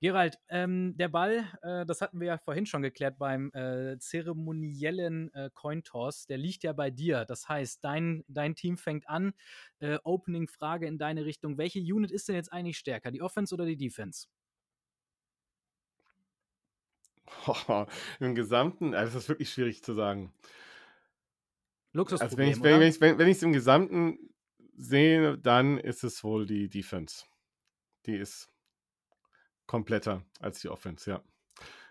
[0.00, 5.32] Gerald, ähm, der Ball, äh, das hatten wir ja vorhin schon geklärt beim äh, zeremoniellen
[5.34, 7.26] äh, Cointoss, der liegt ja bei dir.
[7.26, 9.34] Das heißt, dein, dein Team fängt an.
[9.78, 11.58] Äh, Opening-Frage in deine Richtung.
[11.58, 14.28] Welche Unit ist denn jetzt eigentlich stärker, die Offense oder die Defense?
[17.46, 17.84] Oh,
[18.20, 20.32] Im Gesamten, also das ist wirklich schwierig zu sagen.
[21.92, 24.18] Luxusproblem, also wenn ich es wenn, wenn, wenn im Gesamten
[24.76, 27.26] sehe, dann ist es wohl die Defense.
[28.06, 28.50] Die ist
[29.70, 31.22] kompletter als die Offense, ja.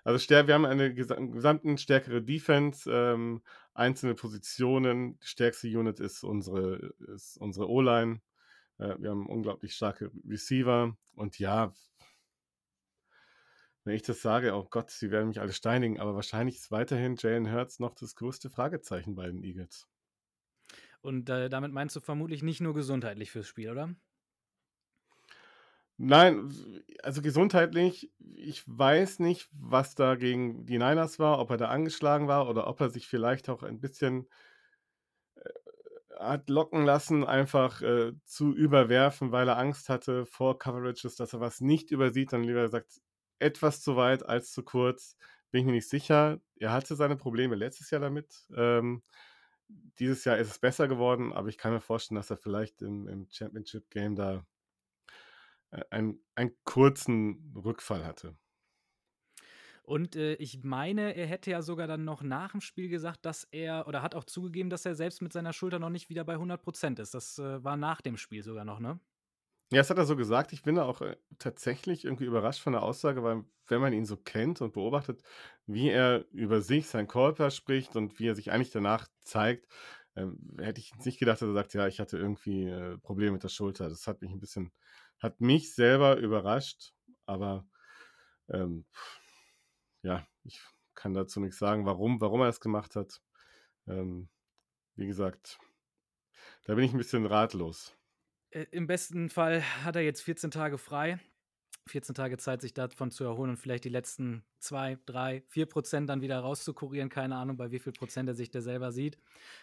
[0.03, 3.41] Also wir haben eine gesamten stärkere Defense, ähm,
[3.73, 5.17] einzelne Positionen.
[5.19, 8.19] Die stärkste Unit ist unsere, ist unsere O-Line.
[8.80, 10.97] Äh, wir haben unglaublich starke Receiver.
[11.15, 11.71] Und ja,
[13.86, 17.15] wenn ich das sage, oh Gott, sie werden mich alle steinigen, aber wahrscheinlich ist weiterhin
[17.17, 19.88] Jalen Hurts noch das größte Fragezeichen bei den Eagles.
[20.99, 23.95] Und äh, damit meinst du vermutlich nicht nur gesundheitlich fürs Spiel, oder?
[26.02, 26.50] Nein,
[27.04, 32.28] also gesundheitlich, ich weiß nicht, was da gegen die Niners war, ob er da angeschlagen
[32.30, 34.30] war oder ob er sich vielleicht auch ein bisschen
[35.36, 35.50] äh,
[36.20, 41.39] hat locken lassen, einfach äh, zu überwerfen, weil er Angst hatte vor Coverages, dass er
[41.39, 43.02] was nicht übersieht, dann lieber sagt,
[43.39, 45.16] etwas zu weit als zu kurz,
[45.52, 46.39] bin ich mir nicht sicher.
[46.58, 48.47] Er hatte seine Probleme letztes Jahr damit.
[48.56, 49.04] Ähm,
[50.00, 53.08] dieses Jahr ist es besser geworden, aber ich kann mir vorstellen, dass er vielleicht im,
[53.08, 54.45] im Championship-Game da
[55.89, 58.38] einen, einen kurzen Rückfall hatte.
[59.84, 63.45] Und äh, ich meine, er hätte ja sogar dann noch nach dem Spiel gesagt, dass
[63.45, 66.38] er, oder hat auch zugegeben, dass er selbst mit seiner Schulter noch nicht wieder bei
[66.38, 67.13] 100% ist.
[67.15, 68.99] Das äh, war nach dem Spiel sogar noch, ne?
[69.72, 70.51] Ja, das hat er so gesagt.
[70.51, 74.05] Ich bin da auch äh, tatsächlich irgendwie überrascht von der Aussage, weil wenn man ihn
[74.05, 75.22] so kennt und beobachtet,
[75.67, 79.67] wie er über sich, seinen Körper spricht und wie er sich eigentlich danach zeigt,
[80.15, 83.43] ähm, hätte ich nicht gedacht, dass er sagt, ja, ich hatte irgendwie äh, Probleme mit
[83.43, 83.89] der Schulter.
[83.89, 84.72] Das hat mich ein bisschen
[85.20, 86.93] hat mich selber überrascht,
[87.26, 87.67] aber
[88.49, 88.86] ähm,
[90.01, 90.61] ja, ich
[90.95, 93.22] kann dazu nichts sagen, warum, warum er es gemacht hat.
[93.88, 94.30] Ähm,
[94.95, 95.59] wie gesagt,
[96.65, 97.95] da bin ich ein bisschen ratlos.
[98.51, 101.20] Äh, Im besten Fall hat er jetzt 14 Tage frei.
[101.88, 106.09] 14 Tage Zeit, sich davon zu erholen und vielleicht die letzten 2, 3, 4 Prozent
[106.09, 107.09] dann wieder rauszukurieren.
[107.09, 109.17] Keine Ahnung, bei wie viel Prozent er sich der selber sieht.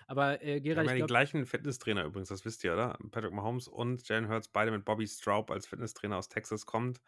[0.07, 2.99] Aber äh, Gerard, Wir haben ja die gleichen Fitnesstrainer übrigens, das wisst ihr, oder?
[3.11, 7.01] Patrick Mahomes und Jalen Hurts, beide mit Bobby Straub als Fitnesstrainer aus Texas kommt.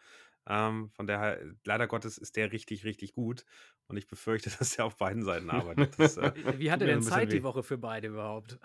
[0.46, 3.44] Ähm, von daher, leider Gottes, ist der richtig, richtig gut.
[3.89, 5.99] Und ich befürchte, dass er auf beiden Seiten arbeitet.
[5.99, 8.59] Das, äh, Wie hat er denn Zeit die Woche für beide überhaupt?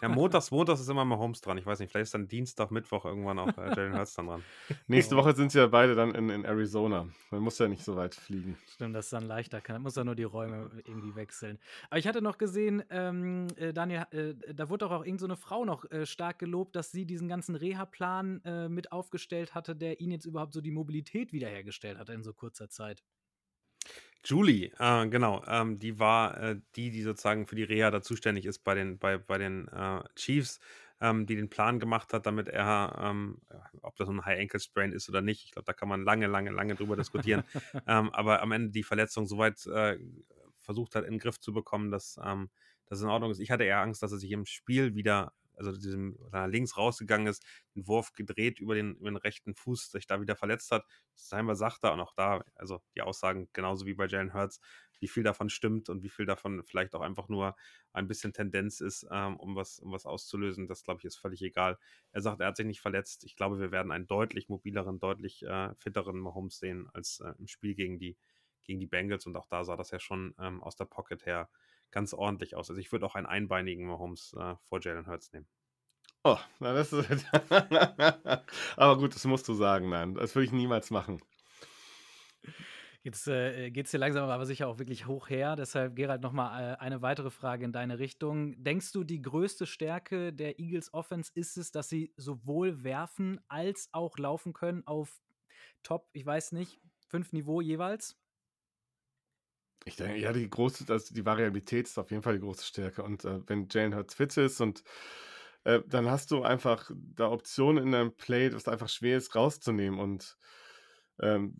[0.00, 1.58] ja, montags, montags ist immer mal Holmes dran.
[1.58, 4.44] Ich weiß nicht, vielleicht ist dann Dienstag, Mittwoch irgendwann auch äh, Jalen Hurts dann dran.
[4.86, 7.08] Nächste Woche sind sie ja beide dann in, in Arizona.
[7.30, 8.56] Man muss ja nicht so weit fliegen.
[8.68, 9.60] Stimmt, das ist dann leichter.
[9.68, 11.58] Man muss ja nur die Räume irgendwie wechseln.
[11.90, 15.64] Aber ich hatte noch gesehen, ähm, äh, Daniel, äh, da wurde auch irgendeine so Frau
[15.64, 20.12] noch äh, stark gelobt, dass sie diesen ganzen Reha-Plan äh, mit aufgestellt hatte, der ihn
[20.12, 23.02] jetzt überhaupt so die Mobilität wiederhergestellt hat in so kurzer Zeit.
[24.24, 28.46] Julie, äh, genau, ähm, die war äh, die, die sozusagen für die Reha da zuständig
[28.46, 30.60] ist bei den, bei, bei den äh, Chiefs.
[31.00, 33.40] ähm, die den Plan gemacht hat, damit er, ähm,
[33.82, 35.44] ob das ein High Ankle Sprain ist oder nicht.
[35.44, 37.44] Ich glaube, da kann man lange, lange, lange drüber diskutieren.
[37.86, 39.96] ähm, aber am Ende die Verletzung soweit äh,
[40.60, 42.50] versucht hat, in den Griff zu bekommen, dass ähm,
[42.86, 43.38] das in Ordnung ist.
[43.38, 47.44] Ich hatte eher Angst, dass er sich im Spiel wieder also diesem, links rausgegangen ist,
[47.74, 50.84] den Wurf gedreht über den, über den rechten Fuß, sich da wieder verletzt hat.
[51.16, 54.60] Scheinbar sagt er auch noch da, also die Aussagen genauso wie bei Jalen Hurts,
[55.00, 57.56] wie viel davon stimmt und wie viel davon vielleicht auch einfach nur
[57.92, 60.66] ein bisschen Tendenz ist, ähm, um, was, um was auszulösen.
[60.66, 61.78] Das, glaube ich, ist völlig egal.
[62.12, 63.24] Er sagt, er hat sich nicht verletzt.
[63.24, 67.46] Ich glaube, wir werden einen deutlich mobileren, deutlich äh, fitteren Mahomes sehen als äh, im
[67.46, 68.16] Spiel gegen die,
[68.62, 69.26] gegen die Bengals.
[69.26, 71.48] Und auch da sah das ja schon ähm, aus der Pocket her
[71.90, 72.70] ganz ordentlich aus.
[72.70, 75.46] Also ich würde auch einen einbeinigen Mahomes äh, vor Jalen Hurts nehmen.
[76.24, 77.26] Oh, na das ist.
[78.76, 80.14] aber gut, das musst du sagen, nein.
[80.14, 81.20] Das würde ich niemals machen.
[83.04, 85.56] Jetzt äh, geht es hier langsam aber sicher auch wirklich hoch her.
[85.56, 88.62] Deshalb, Gerald, nochmal äh, eine weitere Frage in deine Richtung.
[88.62, 93.88] Denkst du, die größte Stärke der Eagles Offense ist es, dass sie sowohl werfen als
[93.92, 95.22] auch laufen können auf
[95.84, 98.18] Top, ich weiß nicht, fünf Niveau jeweils?
[99.88, 103.02] Ich denke, ja, die große, also die Variabilität ist auf jeden Fall die große Stärke.
[103.02, 104.84] Und äh, wenn Jane Hurts fit ist und
[105.64, 109.98] äh, dann hast du einfach da Optionen in deinem Play, das einfach schwer ist rauszunehmen.
[109.98, 110.38] Und
[111.20, 111.56] ähm,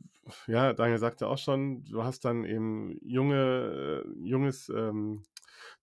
[0.46, 5.24] ja, Daniel sagte auch schon, du hast dann eben junge, äh, junges ähm,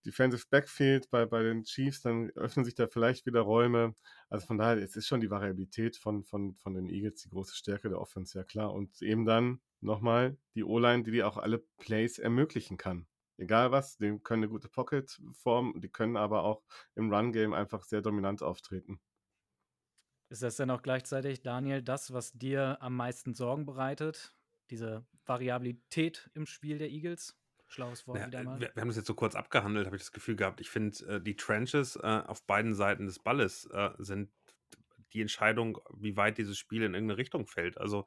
[0.05, 3.95] Defensive Backfield bei, bei den Chiefs, dann öffnen sich da vielleicht wieder Räume.
[4.29, 7.55] Also von daher, es ist schon die Variabilität von, von, von den Eagles die große
[7.55, 8.73] Stärke der Offense, ja klar.
[8.73, 13.07] Und eben dann nochmal die O-Line, die dir auch alle Plays ermöglichen kann.
[13.37, 16.63] Egal was, die können eine gute Pocket formen, die können aber auch
[16.95, 18.99] im Run-Game einfach sehr dominant auftreten.
[20.29, 24.33] Ist das denn auch gleichzeitig, Daniel, das, was dir am meisten Sorgen bereitet?
[24.69, 27.37] Diese Variabilität im Spiel der Eagles?
[27.67, 28.59] Schlaues Wort ja, wieder mal.
[28.59, 30.61] Wir, wir, haben das jetzt so kurz abgehandelt, habe ich das Gefühl gehabt.
[30.61, 34.31] Ich finde, äh, die Trenches äh, auf beiden Seiten des Balles äh, sind
[35.13, 37.77] die Entscheidung, wie weit dieses Spiel in irgendeine Richtung fällt.
[37.77, 38.05] Also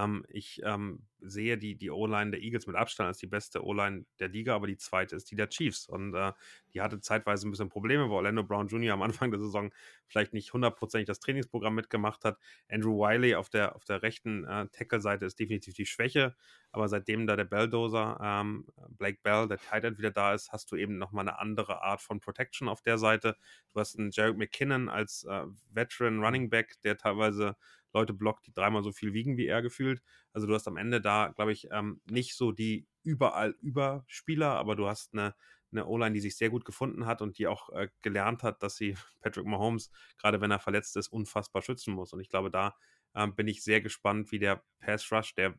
[0.00, 4.06] ähm, ich ähm, sehe die, die O-Line der Eagles mit Abstand als die beste O-Line
[4.18, 5.86] der Liga, aber die zweite ist die der Chiefs.
[5.86, 6.32] Und äh,
[6.72, 8.94] die hatte zeitweise ein bisschen Probleme, weil Orlando Brown Jr.
[8.94, 9.70] am Anfang der Saison
[10.06, 12.38] vielleicht nicht hundertprozentig das Trainingsprogramm mitgemacht hat.
[12.68, 16.34] Andrew Wiley auf der, auf der rechten äh, Tackle-Seite ist definitiv die Schwäche,
[16.72, 20.70] aber seitdem da der Belldozer, ähm, Blake Bell, der Tight End wieder da ist, hast
[20.72, 23.36] du eben nochmal eine andere Art von Protection auf der Seite.
[23.72, 27.56] Du hast einen Jared McKinnon als äh, Veteran Running Back, der teilweise
[27.92, 30.02] Leute blockt, die dreimal so viel wiegen wie er gefühlt.
[30.32, 34.76] Also du hast am Ende da, glaube ich, ähm, nicht so die überall Überspieler, aber
[34.76, 35.34] du hast eine,
[35.72, 38.76] eine O-Line, die sich sehr gut gefunden hat und die auch äh, gelernt hat, dass
[38.76, 42.12] sie Patrick Mahomes, gerade wenn er verletzt ist, unfassbar schützen muss.
[42.12, 42.76] Und ich glaube, da
[43.14, 45.54] ähm, bin ich sehr gespannt, wie der Pass Rush, der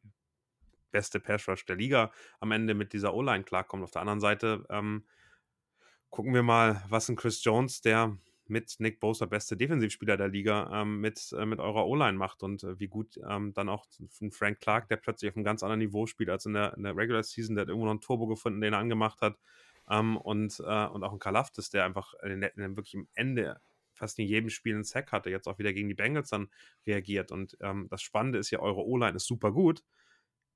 [0.91, 3.83] beste Pass Rush der Liga, am Ende mit dieser O-Line klarkommt.
[3.83, 5.05] Auf der anderen Seite ähm,
[6.09, 8.17] gucken wir mal, was ein Chris Jones, der
[8.51, 12.63] mit Nick Bosa beste Defensivspieler der Liga ähm, mit, äh, mit eurer O-Line macht und
[12.63, 13.87] äh, wie gut ähm, dann auch
[14.29, 16.95] Frank Clark, der plötzlich auf einem ganz anderen Niveau spielt als in der, in der
[16.95, 19.37] Regular Season, der hat irgendwo noch einen Turbo gefunden, den er angemacht hat.
[19.89, 23.61] Ähm, und, äh, und auch ein Kalaftis, der einfach in, in, wirklich im Ende
[23.93, 26.49] fast in jedem Spiel einen Sack hatte, jetzt auch wieder gegen die Bengals dann
[26.85, 27.31] reagiert.
[27.31, 29.83] Und ähm, das Spannende ist ja, eure O-Line ist super gut,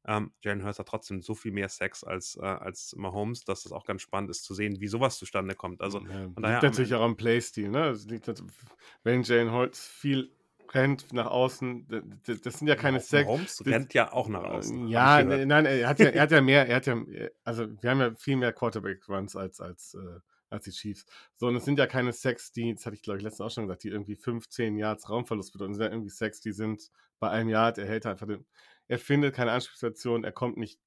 [0.08, 3.72] ähm, Jalen Hurts hat trotzdem so viel mehr Sex als, äh, als Mahomes, dass es
[3.72, 5.82] auch ganz spannend ist zu sehen, wie sowas zustande kommt.
[5.82, 7.70] Also, ja, von daher, liegt natürlich auch am Playstil.
[7.70, 7.98] Ne?
[8.08, 8.32] liegt,
[9.04, 10.32] wenn Jalen Hurts viel
[10.74, 13.26] rennt nach außen, das sind ja keine Sex.
[13.26, 14.88] Mahomes rennt ja auch nach außen.
[14.88, 17.02] Ja, nein, er hat ja, er hat ja mehr, er hat ja,
[17.44, 21.06] also wir haben ja viel mehr Quarterback-Runs als, als, äh, als die Chiefs.
[21.36, 23.54] So, und es sind ja keine Sex, die, das hatte ich glaube ich letztens auch
[23.54, 25.72] schon gesagt, die irgendwie 15 Yards Raumverlust bedeuten.
[25.72, 28.46] Es sind ja irgendwie Sex, die sind bei einem Yard, er hält einfach den,
[28.88, 30.80] er findet keine Anspielstation, er kommt nicht,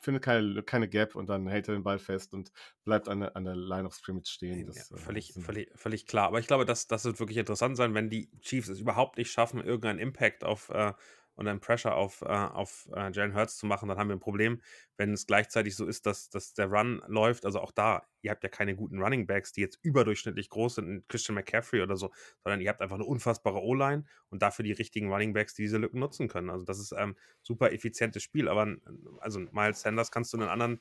[0.00, 2.52] findet keine, keine Gap und dann hält er den Ball fest und
[2.84, 4.66] bleibt an der, an der Line of Scrimmage stehen.
[4.66, 6.28] Das, ja, völlig, äh, völlig, völlig klar.
[6.28, 9.30] Aber ich glaube, das, das wird wirklich interessant sein, wenn die Chiefs es überhaupt nicht
[9.30, 10.92] schaffen, irgendeinen Impact auf, äh,
[11.36, 14.20] und einen Pressure auf, äh, auf äh, Jalen Hurts zu machen, dann haben wir ein
[14.20, 14.60] Problem.
[14.96, 18.42] Wenn es gleichzeitig so ist, dass, dass der Run läuft, also auch da, ihr habt
[18.42, 22.12] ja keine guten Running Backs, die jetzt überdurchschnittlich groß sind, Christian McCaffrey oder so,
[22.42, 25.78] sondern ihr habt einfach eine unfassbare O-Line und dafür die richtigen Running Backs, die diese
[25.78, 26.50] Lücken nutzen können.
[26.50, 28.76] Also das ist ein ähm, super effizientes Spiel, aber
[29.18, 30.80] also Miles Sanders kannst du einen anderen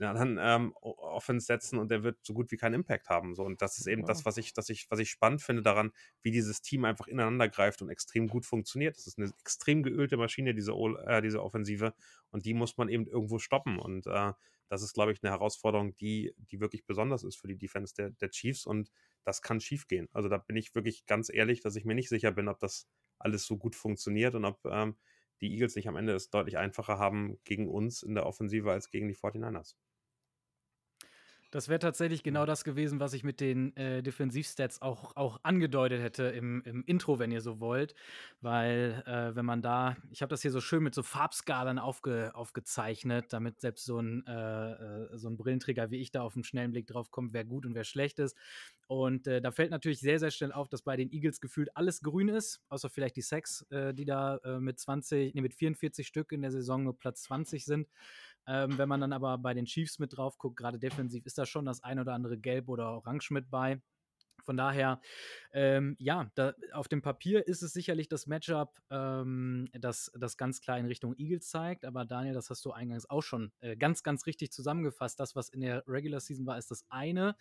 [0.00, 3.34] anderen ähm, Offense setzen und der wird so gut wie keinen Impact haben.
[3.34, 3.44] So.
[3.44, 4.06] Und das ist eben ja.
[4.08, 5.92] das, was ich, das ich, was ich spannend finde daran,
[6.22, 8.96] wie dieses Team einfach ineinander greift und extrem gut funktioniert.
[8.96, 11.94] Das ist eine extrem geölte Maschine, diese, äh, diese Offensive.
[12.30, 13.78] Und die muss man eben irgendwo stoppen.
[13.78, 14.32] Und äh,
[14.68, 18.10] das ist, glaube ich, eine Herausforderung, die, die wirklich besonders ist für die Defense der,
[18.10, 18.66] der Chiefs.
[18.66, 18.90] Und
[19.22, 20.08] das kann schiefgehen.
[20.12, 22.88] Also da bin ich wirklich ganz ehrlich, dass ich mir nicht sicher bin, ob das
[23.18, 24.96] alles so gut funktioniert und ob ähm,
[25.40, 28.90] die Eagles nicht am Ende es deutlich einfacher haben gegen uns in der Offensive als
[28.90, 29.76] gegen die 49ers.
[31.54, 36.02] Das wäre tatsächlich genau das gewesen, was ich mit den äh, Defensivstats auch, auch angedeutet
[36.02, 37.94] hätte im, im Intro, wenn ihr so wollt.
[38.40, 42.32] Weil, äh, wenn man da, ich habe das hier so schön mit so Farbskalen aufge,
[42.34, 46.42] aufgezeichnet, damit selbst so ein, äh, äh so ein Brillenträger wie ich da auf den
[46.42, 48.36] schnellen Blick drauf kommt, wer gut und wer schlecht ist.
[48.88, 52.00] Und äh, da fällt natürlich sehr, sehr schnell auf, dass bei den Eagles gefühlt alles
[52.02, 56.32] grün ist, außer vielleicht die Sex, äh, die da mit 20, nee, mit 44 Stück
[56.32, 57.86] in der Saison nur Platz 20 sind.
[58.46, 61.46] Ähm, wenn man dann aber bei den Chiefs mit drauf guckt, gerade defensiv, ist da
[61.46, 63.80] schon das ein oder andere Gelb oder Orange mit bei.
[64.44, 65.00] Von daher,
[65.52, 70.60] ähm, ja, da, auf dem Papier ist es sicherlich das Matchup, ähm, das, das ganz
[70.60, 71.84] klar in Richtung Eagles zeigt.
[71.84, 75.18] Aber Daniel, das hast du eingangs auch schon äh, ganz, ganz richtig zusammengefasst.
[75.18, 77.36] Das, was in der Regular Season war, ist das eine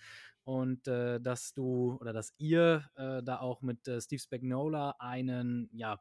[0.45, 5.70] und äh, dass du oder dass ihr äh, da auch mit äh, Steve Spagnola einen,
[5.74, 5.99] ja,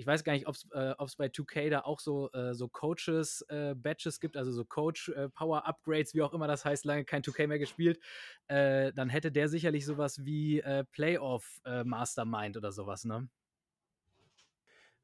[0.00, 4.16] ich weiß gar nicht, ob es äh, bei 2K da auch so, äh, so Coaches-Badges
[4.16, 8.00] äh, gibt, also so Coach-Power-Upgrades, wie auch immer das heißt, lange kein 2K mehr gespielt,
[8.48, 13.28] dann hätte der sicherlich sowas wie Playoff-Mastermind oder sowas, ne?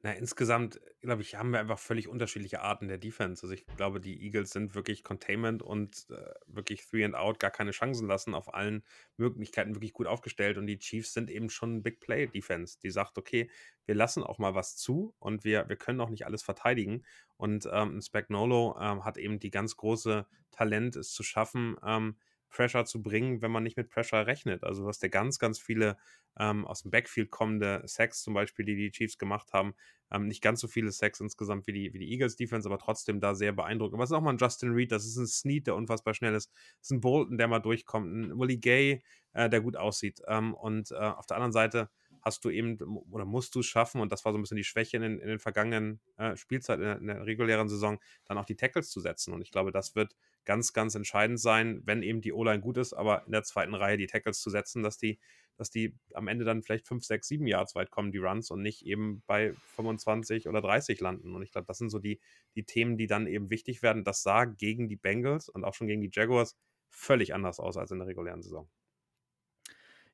[0.07, 3.43] Na, insgesamt, glaube ich, haben wir einfach völlig unterschiedliche Arten der Defense.
[3.43, 7.51] Also ich glaube, die Eagles sind wirklich Containment und äh, wirklich Three and Out, gar
[7.51, 8.85] keine Chancen lassen, auf allen
[9.17, 10.59] Möglichkeiten wirklich gut aufgestellt.
[10.59, 13.51] Und die Chiefs sind eben schon Big Play Defense, die sagt, okay,
[13.85, 17.03] wir lassen auch mal was zu und wir, wir können auch nicht alles verteidigen.
[17.37, 22.17] Und ähm, Spagnolo ähm, hat eben die ganz große Talent, es zu schaffen, ähm,
[22.57, 24.65] Pressure zu bringen, wenn man nicht mit Pressure rechnet.
[24.65, 25.99] Also du hast ja ganz, ganz viele
[26.39, 29.75] ähm, aus dem Backfield kommende Sacks zum Beispiel, die die Chiefs gemacht haben.
[30.11, 33.21] Ähm, nicht ganz so viele Sacks insgesamt wie die, wie die Eagles Defense, aber trotzdem
[33.21, 33.95] da sehr beeindruckend.
[33.95, 36.35] Aber es ist auch mal ein Justin Reed, das ist ein Snead, der unfassbar schnell
[36.35, 36.51] ist.
[36.81, 38.11] Es ist ein Bolton, der mal durchkommt.
[38.11, 39.03] Ein Willie Gay,
[39.35, 40.23] äh, der gut aussieht.
[40.27, 41.91] Ähm, und äh, auf der anderen Seite
[42.23, 42.79] hast du eben
[43.11, 45.19] oder musst du es schaffen, und das war so ein bisschen die Schwäche in den,
[45.21, 49.01] in den vergangenen äh, Spielzeiten, in, in, der regulären Saison, dann auch die Tackles zu
[49.01, 49.33] setzen.
[49.33, 52.95] Und ich glaube, das wird ganz, ganz entscheidend sein, wenn eben die O-Line gut ist,
[52.95, 55.19] aber in der zweiten Reihe die Tackles zu setzen, dass die,
[55.57, 58.63] dass die am Ende dann vielleicht 5, 6, 7 Yards weit kommen, die Runs, und
[58.63, 61.35] nicht eben bei 25 oder 30 landen.
[61.35, 62.21] Und ich glaube, das sind so die,
[62.55, 64.05] die Themen, die dann eben wichtig werden.
[64.05, 66.57] Das sah gegen die Bengals und auch schon gegen die Jaguars
[66.89, 68.69] völlig anders aus als in der regulären Saison.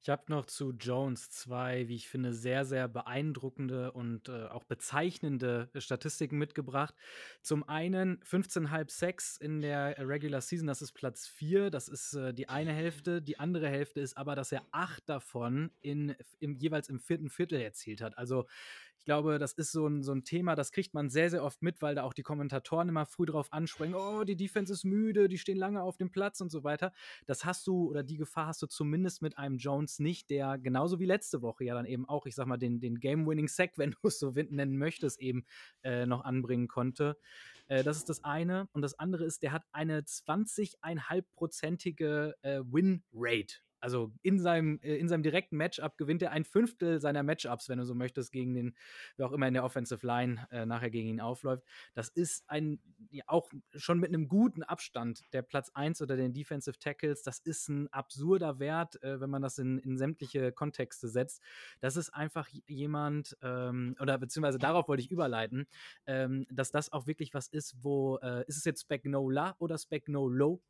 [0.03, 4.64] Ich habe noch zu Jones zwei, wie ich finde, sehr, sehr beeindruckende und äh, auch
[4.64, 6.92] bezeichnende Statistiken mitgebracht.
[7.40, 12.34] Zum einen 15,5 Sex in der Regular Season, das ist Platz 4, das ist äh,
[12.34, 13.22] die eine Hälfte.
[13.22, 17.61] Die andere Hälfte ist aber, dass er acht davon in, im, jeweils im vierten Viertel
[17.61, 18.18] erzielt hat.
[18.18, 18.48] Also
[19.03, 21.61] ich glaube, das ist so ein, so ein Thema, das kriegt man sehr, sehr oft
[21.61, 25.26] mit, weil da auch die Kommentatoren immer früh drauf anspringen, oh, die Defense ist müde,
[25.26, 26.92] die stehen lange auf dem Platz und so weiter.
[27.26, 31.00] Das hast du, oder die Gefahr hast du zumindest mit einem Jones nicht, der genauso
[31.00, 34.07] wie letzte Woche ja dann eben auch, ich sag mal, den, den Game-Winning-Sack, wenn du
[34.07, 35.46] es so nennen möchtest, eben
[35.82, 37.18] äh, noch anbringen konnte.
[37.66, 38.68] Äh, das ist das eine.
[38.72, 45.08] Und das andere ist, der hat eine 20,5-prozentige äh, Win-Rate also in seinem, äh, in
[45.08, 48.76] seinem direkten Matchup gewinnt er ein Fünftel seiner Matchups, wenn du so möchtest, gegen den,
[49.16, 51.64] wer auch immer in der Offensive Line äh, nachher gegen ihn aufläuft.
[51.94, 52.80] Das ist ein,
[53.10, 57.22] ja, auch schon mit einem guten Abstand der Platz 1 oder den Defensive Tackles.
[57.22, 61.42] Das ist ein absurder Wert, äh, wenn man das in, in sämtliche Kontexte setzt.
[61.80, 65.66] Das ist einfach jemand, ähm, oder beziehungsweise darauf wollte ich überleiten,
[66.06, 70.62] ähm, dass das auch wirklich was ist, wo, äh, ist es jetzt Spagnola oder Spagnolo?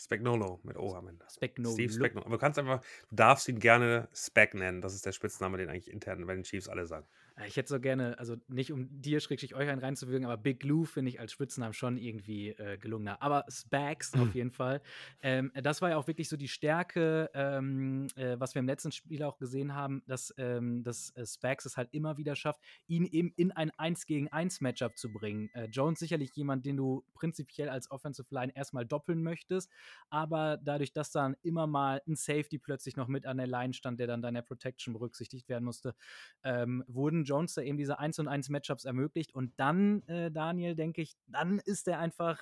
[0.00, 1.26] Spagnolo mit O am Ende.
[1.30, 1.74] Spagnolo.
[1.74, 2.26] Steve Spagnolo.
[2.26, 2.80] Aber du kannst einfach,
[3.10, 4.80] du darfst ihn gerne Spag nennen.
[4.80, 7.06] Das ist der Spitzname, den eigentlich intern bei den Chiefs alle sagen.
[7.46, 10.84] Ich hätte so gerne, also nicht um dir schrägstrich euch einen reinzuwirken, aber Big Lou
[10.84, 13.22] finde ich als Spitznamen schon irgendwie äh, gelungener.
[13.22, 14.80] Aber Spags auf jeden Fall.
[15.22, 18.92] Ähm, das war ja auch wirklich so die Stärke, ähm, äh, was wir im letzten
[18.92, 23.06] Spiel auch gesehen haben, dass, ähm, dass äh, Spags es halt immer wieder schafft, ihn
[23.06, 25.50] eben in ein 1 gegen 1 Matchup zu bringen.
[25.54, 29.70] Äh, Jones sicherlich jemand, den du prinzipiell als Offensive Line erstmal doppeln möchtest,
[30.08, 34.00] aber dadurch, dass dann immer mal ein Safety plötzlich noch mit an der Line stand,
[34.00, 35.94] der dann deiner Protection berücksichtigt werden musste,
[36.42, 39.34] ähm, wurden Jones da eben diese 1 und 1 Matchups ermöglicht.
[39.34, 42.40] Und dann, äh, Daniel, denke ich, dann ist er einfach,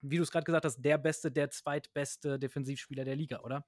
[0.00, 3.66] wie du es gerade gesagt hast, der beste, der zweitbeste Defensivspieler der Liga, oder?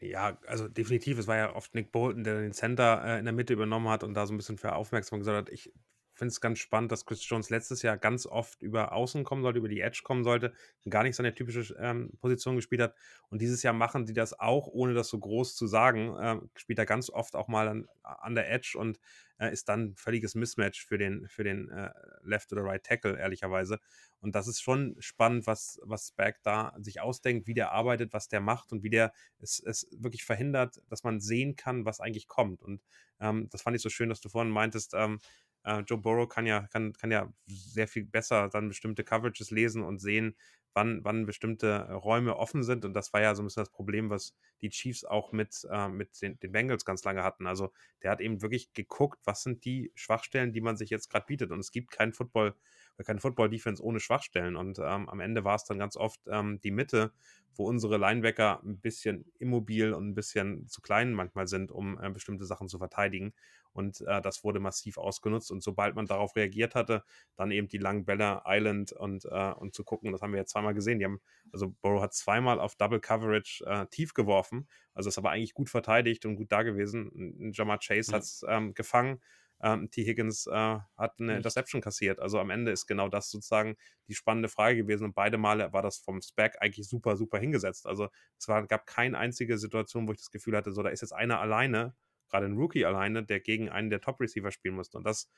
[0.00, 1.18] Ja, also definitiv.
[1.18, 4.02] Es war ja oft Nick Bolton, der den Center äh, in der Mitte übernommen hat
[4.02, 5.52] und da so ein bisschen für Aufmerksamkeit gesagt hat.
[5.52, 5.72] Ich
[6.20, 9.58] finde es ganz spannend, dass Chris Jones letztes Jahr ganz oft über Außen kommen sollte,
[9.58, 10.52] über die Edge kommen sollte,
[10.88, 12.94] gar nicht seine typische ähm, Position gespielt hat.
[13.30, 16.14] Und dieses Jahr machen sie das auch, ohne das so groß zu sagen.
[16.20, 19.00] Ähm, spielt er ganz oft auch mal an, an der Edge und
[19.38, 21.90] äh, ist dann ein völliges Mismatch für den, für den äh,
[22.22, 23.78] Left oder Right Tackle, ehrlicherweise.
[24.20, 28.28] Und das ist schon spannend, was, was Spack da sich ausdenkt, wie der arbeitet, was
[28.28, 32.28] der macht und wie der es, es wirklich verhindert, dass man sehen kann, was eigentlich
[32.28, 32.62] kommt.
[32.62, 32.82] Und
[33.18, 35.18] ähm, das fand ich so schön, dass du vorhin meintest, ähm,
[35.64, 39.82] äh, Joe Burrow kann ja, kann, kann ja sehr viel besser dann bestimmte Coverages lesen
[39.82, 40.36] und sehen,
[40.74, 42.84] wann, wann bestimmte äh, Räume offen sind.
[42.84, 45.88] Und das war ja so ein bisschen das Problem, was die Chiefs auch mit, äh,
[45.88, 47.46] mit den, den, Bengals ganz lange hatten.
[47.46, 51.26] Also der hat eben wirklich geguckt, was sind die Schwachstellen, die man sich jetzt gerade
[51.26, 51.50] bietet.
[51.50, 52.54] Und es gibt keinen Football,
[53.04, 54.56] keine Football-Defense ohne Schwachstellen.
[54.56, 57.12] Und ähm, am Ende war es dann ganz oft ähm, die Mitte,
[57.54, 62.10] wo unsere Linebacker ein bisschen immobil und ein bisschen zu klein manchmal sind, um äh,
[62.10, 63.34] bestimmte Sachen zu verteidigen.
[63.72, 65.50] Und äh, das wurde massiv ausgenutzt.
[65.50, 67.04] Und sobald man darauf reagiert hatte,
[67.36, 70.50] dann eben die langen Bälle, Island und, äh, und zu gucken, das haben wir jetzt
[70.52, 70.98] zweimal gesehen.
[70.98, 71.20] Die haben,
[71.52, 74.68] also Burrow hat zweimal auf Double Coverage äh, tief geworfen.
[74.94, 77.52] Also ist aber eigentlich gut verteidigt und gut da gewesen.
[77.54, 78.14] Jamar Chase mhm.
[78.14, 79.20] hat es ähm, gefangen.
[79.62, 80.04] Ähm, T.
[80.04, 82.20] Higgins äh, hat eine Interception kassiert.
[82.20, 83.76] Also am Ende ist genau das sozusagen
[84.08, 85.04] die spannende Frage gewesen.
[85.04, 87.86] Und beide Male war das vom Spec eigentlich super, super hingesetzt.
[87.86, 88.08] Also
[88.38, 91.12] es war, gab keine einzige Situation, wo ich das Gefühl hatte, so da ist jetzt
[91.12, 91.94] einer alleine
[92.30, 94.96] gerade ein Rookie alleine, der gegen einen der Top-Receiver spielen musste.
[94.96, 95.28] Und das,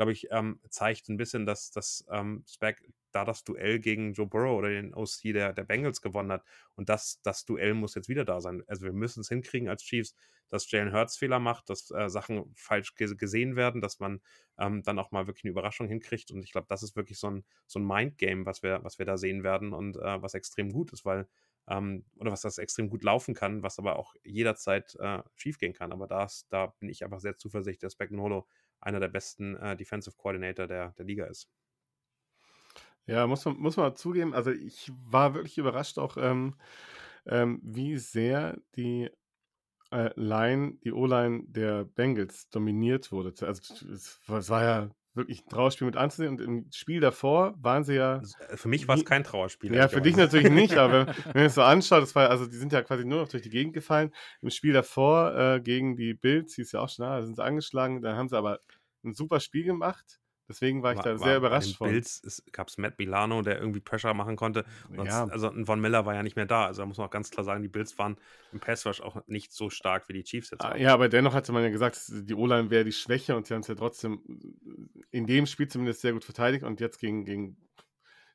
[0.00, 2.82] glaube ich, ähm, zeigt ein bisschen, dass das ähm, Spec
[3.12, 6.42] da das Duell gegen Joe Burrow oder den OC der, der Bengals gewonnen hat.
[6.74, 8.62] Und das, das Duell muss jetzt wieder da sein.
[8.66, 10.14] Also wir müssen es hinkriegen als Chiefs,
[10.48, 14.22] dass Jalen Hurts Fehler macht, dass äh, Sachen falsch gesehen werden, dass man
[14.58, 16.30] ähm, dann auch mal wirklich eine Überraschung hinkriegt.
[16.30, 19.04] Und ich glaube, das ist wirklich so ein, so ein Mindgame, was wir, was wir
[19.04, 21.28] da sehen werden und äh, was extrem gut ist, weil
[21.68, 25.92] ähm, oder was das extrem gut laufen kann, was aber auch jederzeit äh, schiefgehen kann.
[25.92, 28.46] Aber das, da bin ich einfach sehr zuversichtlich, dass Becknolo
[28.80, 31.48] einer der besten äh, Defensive Coordinator der, der Liga ist.
[33.06, 34.34] Ja, muss man, muss man zugeben.
[34.34, 36.56] Also ich war wirklich überrascht auch, ähm,
[37.26, 39.10] ähm, wie sehr die
[39.90, 43.34] äh, Line, die O-Line der Bengals dominiert wurde.
[43.46, 46.30] Also es, es war ja wirklich ein Trauerspiel mit anzusehen.
[46.30, 48.22] Und im Spiel davor waren sie ja.
[48.48, 49.74] Äh, für mich war es kein Trauerspiel.
[49.74, 52.46] Ja, für dich natürlich nicht, aber wenn, wenn man es so anschaut, das war, also
[52.46, 54.12] die sind ja quasi nur noch durch die Gegend gefallen.
[54.40, 58.02] Im Spiel davor äh, gegen die Bills hieß ja auch schon, da sind sie angeschlagen.
[58.02, 58.60] Dann haben sie aber
[59.04, 60.20] ein super Spiel gemacht.
[60.50, 61.90] Deswegen war ich war, da sehr überrascht von.
[61.90, 64.64] Bills gab es Matt Milano, der irgendwie Pressure machen konnte.
[64.92, 65.28] Ja.
[65.28, 66.66] Also ein Von Miller war ja nicht mehr da.
[66.66, 68.16] Also da muss man auch ganz klar sagen, die Bills waren
[68.52, 70.64] im Pass Rush auch nicht so stark wie die Chiefs jetzt.
[70.64, 73.54] Ah, ja, aber dennoch hatte man ja gesagt, die O-Line wäre die Schwäche und sie
[73.54, 74.20] haben es ja trotzdem
[75.12, 77.56] in dem Spiel zumindest sehr gut verteidigt und jetzt gegen, gegen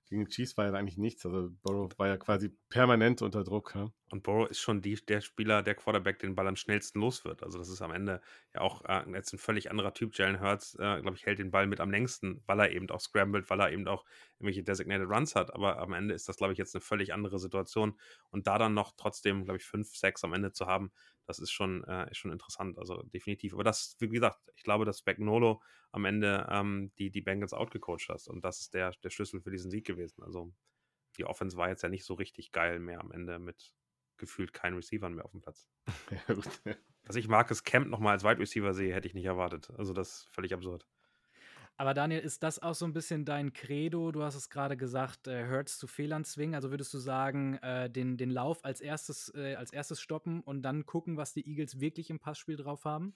[0.08, 1.26] gegen Chiefs war ja eigentlich nichts.
[1.26, 3.74] Also Burrow war ja quasi permanent unter Druck.
[3.76, 3.92] Ja?
[4.12, 7.44] Und Burrow ist schon die, der Spieler, der Quarterback, den Ball am schnellsten los wird.
[7.44, 8.22] Also das ist am Ende
[8.54, 10.16] ja auch äh, jetzt ein völlig anderer Typ.
[10.16, 13.00] Jalen Hurts, äh, glaube ich, hält den Ball mit am längsten, weil er eben auch
[13.00, 14.06] scrambled, weil er eben auch
[14.38, 15.54] irgendwelche designated Runs hat.
[15.54, 18.00] Aber am Ende ist das, glaube ich, jetzt eine völlig andere Situation.
[18.30, 20.92] Und da dann noch trotzdem, glaube ich, fünf, sechs am Ende zu haben,
[21.26, 22.78] das ist schon, äh, ist schon interessant.
[22.78, 23.54] Also definitiv.
[23.54, 25.62] Aber das, wie gesagt, ich glaube, dass Spagnolo
[25.92, 28.28] am Ende ähm, die, die Bengals outgecoacht hast.
[28.28, 30.24] Und das ist der, der Schlüssel für diesen Sieg gewesen.
[30.24, 30.54] Also
[31.18, 33.74] die Offense war jetzt ja nicht so richtig geil mehr am Ende mit
[34.18, 35.68] gefühlt keinen Receivern mehr auf dem Platz.
[37.04, 39.70] Dass ich Marcus Camp nochmal als Wide Receiver sehe, hätte ich nicht erwartet.
[39.78, 40.86] Also das ist völlig absurd.
[41.78, 44.12] Aber Daniel, ist das auch so ein bisschen dein Credo?
[44.14, 46.56] Du hast es gerade gesagt, äh, Hurts zu Fehlern zwingen.
[46.56, 50.62] Also würdest du sagen, äh, den, den Lauf als erstes, äh, als erstes stoppen und
[50.62, 53.14] dann gucken, was die Eagles wirklich im Passspiel drauf haben?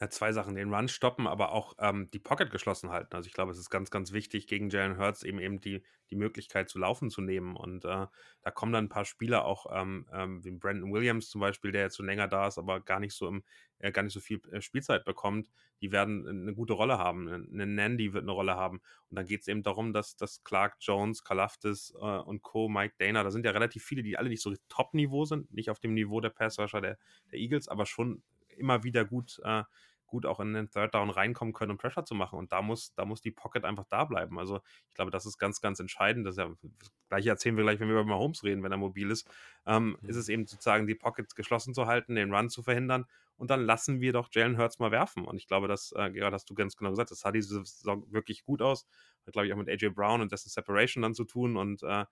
[0.00, 3.14] Na, zwei Sachen, den Run stoppen, aber auch ähm, die Pocket geschlossen halten.
[3.14, 6.16] Also ich glaube, es ist ganz, ganz wichtig, gegen Jalen Hurts eben eben die, die
[6.16, 7.56] Möglichkeit zu laufen zu nehmen.
[7.56, 8.06] Und äh,
[8.42, 11.82] da kommen dann ein paar Spieler auch, ähm, ähm, wie Brandon Williams zum Beispiel, der
[11.82, 13.44] jetzt schon länger da ist, aber gar nicht so im,
[13.78, 15.48] äh, gar nicht so viel äh, Spielzeit bekommt,
[15.80, 17.28] die werden eine gute Rolle haben.
[17.28, 18.80] Eine Nandy wird eine Rolle haben.
[19.08, 22.94] Und dann geht es eben darum, dass, dass Clark Jones, Kalaftis äh, und Co., Mike
[22.98, 25.94] Dana, da sind ja relativ viele, die alle nicht so Top-Niveau sind, nicht auf dem
[25.94, 26.98] Niveau der Passwasher der,
[27.30, 28.22] der Eagles, aber schon
[28.62, 29.64] immer wieder gut, äh,
[30.06, 32.38] gut auch in den Third Down reinkommen können, um Pressure zu machen.
[32.38, 34.38] Und da muss, da muss die Pocket einfach da bleiben.
[34.38, 36.26] Also ich glaube, das ist ganz, ganz entscheidend.
[36.26, 36.48] Das, ja,
[36.78, 39.28] das gleiche erzählen wir gleich, wenn wir über Mahomes reden, wenn er mobil ist.
[39.66, 40.08] Ähm, mhm.
[40.08, 43.06] Ist es eben sozusagen, die Pockets geschlossen zu halten, den Run zu verhindern.
[43.36, 45.24] Und dann lassen wir doch Jalen Hurts mal werfen.
[45.24, 48.04] Und ich glaube, das, äh, Gerard, hast du ganz genau gesagt, das sah diese Saison
[48.12, 48.86] wirklich gut aus.
[49.26, 51.56] Hat, glaube ich, auch mit AJ Brown und dessen Separation dann zu tun.
[51.56, 52.04] Und äh,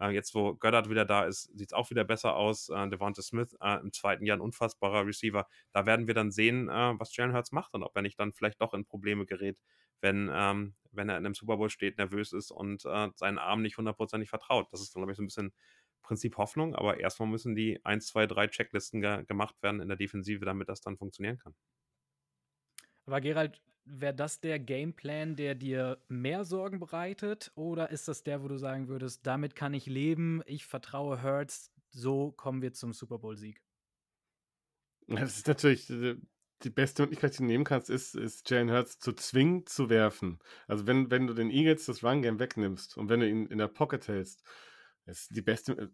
[0.00, 2.68] äh, jetzt, wo Goddard wieder da ist, sieht es auch wieder besser aus.
[2.68, 5.46] Äh, Devonta Smith äh, im zweiten Jahr ein unfassbarer Receiver.
[5.72, 8.32] Da werden wir dann sehen, äh, was Jalen Hurts macht und ob er nicht dann
[8.32, 9.60] vielleicht doch in Probleme gerät,
[10.00, 13.62] wenn, ähm, wenn er in einem Super Bowl steht, nervös ist und äh, seinen Arm
[13.62, 14.72] nicht hundertprozentig vertraut.
[14.72, 15.52] Das ist glaube ich, so ein bisschen
[16.02, 19.96] Prinzip Hoffnung, aber erstmal müssen die 1, 2, 3 Checklisten ge gemacht werden in der
[19.96, 21.54] Defensive, damit das dann funktionieren kann.
[23.06, 27.52] Aber Gerald, wäre das der Gameplan, der dir mehr Sorgen bereitet?
[27.54, 31.72] Oder ist das der, wo du sagen würdest, damit kann ich leben, ich vertraue Hurts,
[31.90, 33.62] so kommen wir zum Super Bowl-Sieg?
[35.06, 36.16] Das ist natürlich äh,
[36.62, 40.40] die beste Möglichkeit, die du nehmen kannst, ist, ist Jalen Hurts zu zwingen zu werfen.
[40.66, 43.68] Also wenn, wenn du den Eagles das Run-Game wegnimmst und wenn du ihn in der
[43.68, 44.42] Pocket hältst,
[45.06, 45.88] ist die beste, äh,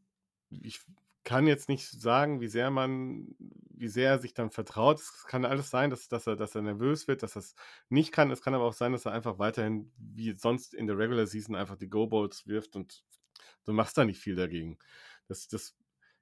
[0.49, 0.80] ich
[1.25, 5.01] kann jetzt nicht sagen, wie sehr man, wie sehr er sich dann vertraut.
[5.01, 7.55] Es kann alles sein, dass, dass, er, dass er nervös wird, dass er es
[7.89, 8.31] nicht kann.
[8.31, 11.55] Es kann aber auch sein, dass er einfach weiterhin, wie sonst in der Regular Season,
[11.55, 13.05] einfach die Go-Balls wirft und
[13.64, 14.79] du machst da nicht viel dagegen.
[15.29, 15.77] Das, das,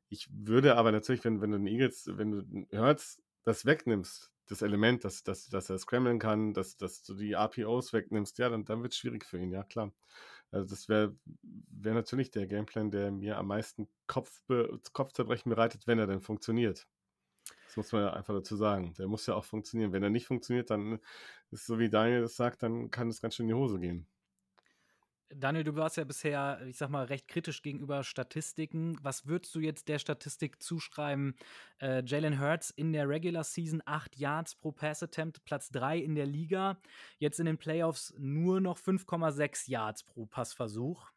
[0.09, 4.63] ich würde aber natürlich, wenn, wenn du den Eagles, wenn du Hurts das wegnimmst, das
[4.63, 8.65] Element, dass, dass, dass er scramblen kann, dass, dass du die RPOs wegnimmst, ja, dann,
[8.65, 9.93] dann wird es schwierig für ihn, ja klar.
[10.51, 15.99] Also das wäre wär natürlich der Gameplan, der mir am meisten Kopfbe Kopfzerbrechen bereitet, wenn
[15.99, 16.87] er denn funktioniert.
[17.67, 18.95] Das muss man ja einfach dazu sagen.
[18.99, 19.93] Der muss ja auch funktionieren.
[19.93, 20.99] Wenn er nicht funktioniert, dann
[21.51, 24.07] ist so wie Daniel das sagt, dann kann es ganz schön in die Hose gehen.
[25.33, 28.99] Daniel, du warst ja bisher, ich sag mal, recht kritisch gegenüber Statistiken.
[29.03, 31.37] Was würdest du jetzt der Statistik zuschreiben?
[31.81, 36.17] Äh, Jalen Hurts in der Regular Season 8 Yards pro Pass Attempt, Platz 3 in
[36.17, 36.81] der Liga.
[37.19, 41.13] Jetzt in den Playoffs nur noch 5,6 Yards pro Passversuch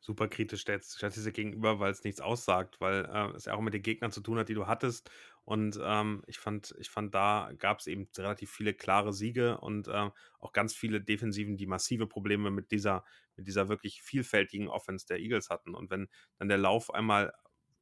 [0.00, 3.74] super kritisch der Statistik gegenüber, weil es nichts aussagt, weil äh, es ja auch mit
[3.74, 5.10] den Gegnern zu tun hat, die du hattest.
[5.44, 9.88] Und ähm, ich fand, ich fand, da gab es eben relativ viele klare Siege und
[9.88, 13.04] äh, auch ganz viele Defensiven, die massive Probleme mit dieser,
[13.36, 15.74] mit dieser wirklich vielfältigen Offense der Eagles hatten.
[15.74, 17.32] Und wenn dann der Lauf einmal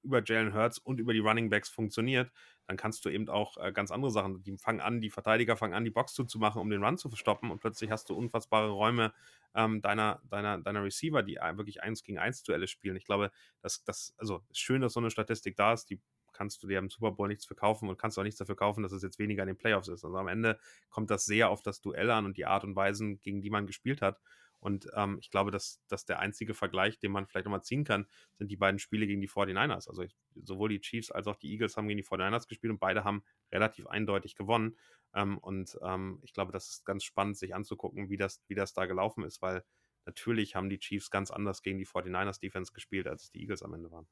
[0.03, 2.31] über Jalen Hurts und über die Running Backs funktioniert,
[2.67, 4.43] dann kannst du eben auch äh, ganz andere Sachen.
[4.43, 7.51] Die fangen an, die Verteidiger fangen an, die Box zuzumachen, um den Run zu stoppen
[7.51, 9.13] und plötzlich hast du unfassbare Räume
[9.55, 12.97] ähm, deiner, deiner, deiner Receiver, die wirklich eins gegen eins Duelle spielen.
[12.97, 13.31] Ich glaube,
[13.61, 16.01] dass das, also schön, dass so eine Statistik da ist, die
[16.39, 18.93] kannst du dir im Super Bowl nichts verkaufen und kannst auch nichts dafür kaufen, dass
[18.93, 20.05] es jetzt weniger in den Playoffs ist.
[20.05, 20.59] Also am Ende
[20.89, 23.67] kommt das sehr auf das Duell an und die Art und Weisen, gegen die man
[23.67, 24.21] gespielt hat.
[24.61, 28.07] Und ähm, ich glaube, dass, dass der einzige Vergleich, den man vielleicht nochmal ziehen kann,
[28.35, 29.89] sind die beiden Spiele gegen die 49ers.
[29.89, 32.79] Also ich, sowohl die Chiefs als auch die Eagles haben gegen die 49ers gespielt und
[32.79, 34.77] beide haben relativ eindeutig gewonnen.
[35.15, 38.73] Ähm, und ähm, ich glaube, das ist ganz spannend, sich anzugucken, wie das, wie das
[38.75, 39.65] da gelaufen ist, weil
[40.07, 43.75] natürlich haben die Chiefs ganz anders gegen die 49ers Defense gespielt, als die Eagles am
[43.75, 44.09] Ende waren.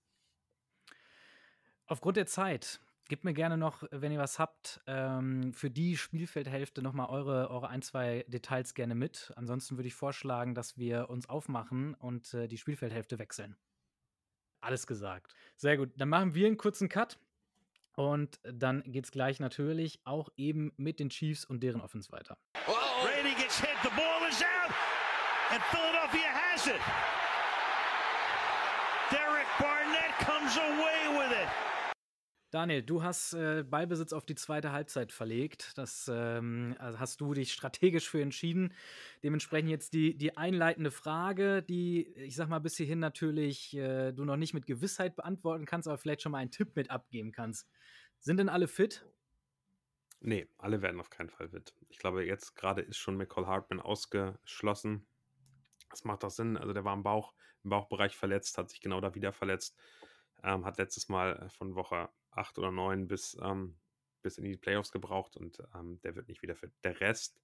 [1.87, 6.83] Aufgrund der Zeit Gebt mir gerne noch, wenn ihr was habt, ähm, für die Spielfeldhälfte
[6.83, 9.33] nochmal eure, eure ein, zwei Details gerne mit.
[9.37, 13.57] Ansonsten würde ich vorschlagen, dass wir uns aufmachen und äh, die Spielfeldhälfte wechseln.
[14.61, 15.37] Alles gesagt.
[15.57, 15.91] Sehr gut.
[15.97, 17.21] Dann machen wir einen kurzen Cut.
[17.95, 22.37] Und dann geht's gleich natürlich auch eben mit den Chiefs und deren Offense weiter.
[22.67, 24.75] Oh, Brady gets hit, the ball is out,
[25.51, 27.26] and Philadelphia has it.
[32.57, 35.77] Daniel, du hast äh, Ballbesitz auf die zweite Halbzeit verlegt.
[35.77, 38.73] Das ähm, also hast du dich strategisch für entschieden.
[39.23, 44.25] Dementsprechend jetzt die, die einleitende Frage, die ich sag mal bis hierhin natürlich äh, du
[44.25, 47.69] noch nicht mit Gewissheit beantworten kannst, aber vielleicht schon mal einen Tipp mit abgeben kannst.
[48.21, 49.05] Sind denn alle fit?
[50.21, 51.75] Nee, alle werden auf keinen Fall fit.
[51.91, 55.07] Ich glaube, jetzt gerade ist schon McCall Hartman ausgeschlossen.
[55.91, 56.57] Das macht doch Sinn.
[56.57, 57.35] Also der war im Bauch,
[57.65, 59.79] im Bauchbereich verletzt, hat sich genau da wieder verletzt.
[60.43, 63.77] Ähm, hat letztes Mal von Woche 8 oder 9 bis, ähm,
[64.23, 66.73] bis in die Playoffs gebraucht und ähm, der wird nicht wieder fit.
[66.85, 67.41] Der Rest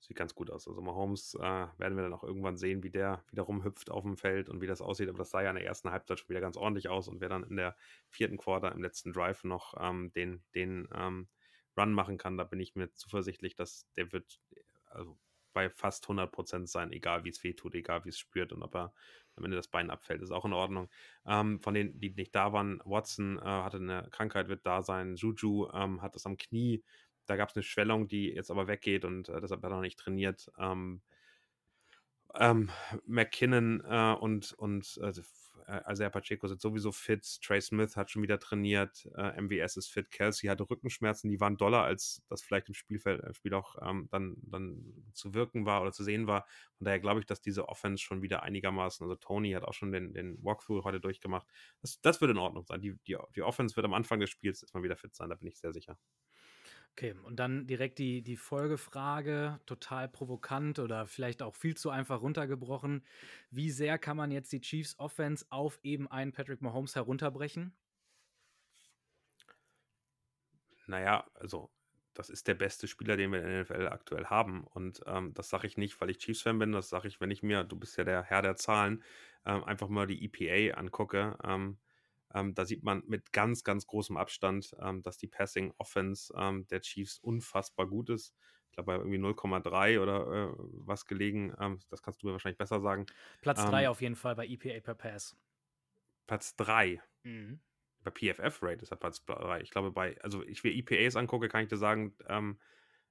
[0.00, 0.68] sieht ganz gut aus.
[0.68, 4.16] Also Mahomes äh, werden wir dann auch irgendwann sehen, wie der wieder rumhüpft auf dem
[4.16, 5.08] Feld und wie das aussieht.
[5.08, 7.28] Aber das sah ja in der ersten Halbzeit schon wieder ganz ordentlich aus und wer
[7.28, 7.76] dann in der
[8.08, 11.28] vierten Quarter im letzten Drive noch ähm, den, den ähm,
[11.76, 14.40] Run machen kann, da bin ich mir zuversichtlich, dass der wird,
[14.86, 15.18] also
[15.52, 18.74] bei fast 100% sein, egal wie es weh tut, egal wie es spürt und ob
[18.74, 18.94] er
[19.36, 20.88] am Ende das Bein abfällt, ist auch in Ordnung.
[21.26, 25.16] Ähm, von denen, die nicht da waren, Watson äh, hatte eine Krankheit, wird da sein,
[25.16, 26.82] Juju ähm, hat das am Knie,
[27.26, 29.82] da gab es eine Schwellung, die jetzt aber weggeht und äh, deshalb hat er noch
[29.82, 30.50] nicht trainiert.
[30.58, 31.00] Ähm,
[32.34, 32.70] ähm
[33.06, 35.22] McKinnon äh, und, und also
[35.90, 40.10] Isaiah Pacheco sind sowieso fit, Trey Smith hat schon wieder trainiert, äh, MWS ist fit,
[40.10, 44.08] Kelsey hatte Rückenschmerzen, die waren doller, als das vielleicht im Spielfeld, im Spiel auch ähm,
[44.10, 46.46] dann, dann zu wirken war oder zu sehen war.
[46.78, 49.92] Von daher glaube ich, dass diese Offense schon wieder einigermaßen, also Tony hat auch schon
[49.92, 51.46] den, den Walkthrough heute durchgemacht.
[51.80, 52.80] Das, das wird in Ordnung sein.
[52.80, 55.48] Die, die, die Offense wird am Anfang des Spiels erstmal wieder fit sein, da bin
[55.48, 55.98] ich sehr sicher.
[56.96, 62.20] Okay, und dann direkt die, die Folgefrage, total provokant oder vielleicht auch viel zu einfach
[62.22, 63.04] runtergebrochen.
[63.50, 67.74] Wie sehr kann man jetzt die Chiefs Offense auf eben einen Patrick Mahomes herunterbrechen?
[70.86, 71.72] Naja, also
[72.14, 74.62] das ist der beste Spieler, den wir in der NFL aktuell haben.
[74.62, 77.42] Und ähm, das sage ich nicht, weil ich Chiefs-Fan bin, das sage ich, wenn ich
[77.42, 79.02] mir, du bist ja der Herr der Zahlen,
[79.44, 81.36] ähm, einfach mal die EPA angucke.
[81.42, 81.78] Ähm,
[82.34, 86.66] ähm, da sieht man mit ganz, ganz großem Abstand, ähm, dass die Passing Offense ähm,
[86.68, 88.34] der Chiefs unfassbar gut ist.
[88.70, 91.54] Ich glaube, bei irgendwie 0,3 oder äh, was gelegen.
[91.60, 93.06] Ähm, das kannst du mir wahrscheinlich besser sagen.
[93.40, 95.36] Platz 3 ähm auf jeden Fall bei EPA per Pass.
[96.26, 97.00] Platz 3.
[97.22, 97.60] Mhm.
[98.02, 99.60] Bei PFF Rate ist er Platz 3.
[99.62, 102.14] Ich glaube, bei, also ich mir EPAs angucke, kann ich dir sagen,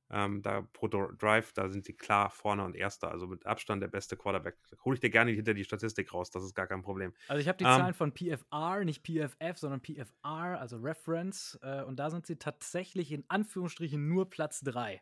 [0.09, 3.87] ähm, da pro Drive, da sind sie klar vorne und Erster, also mit Abstand der
[3.87, 4.55] beste Quarterback.
[4.83, 7.13] Hole ich dir gerne hinter die Statistik raus, das ist gar kein Problem.
[7.27, 11.83] Also ich habe die ähm, Zahlen von PFR, nicht PFF, sondern PFR, also Reference, äh,
[11.83, 15.01] und da sind sie tatsächlich in Anführungsstrichen nur Platz 3.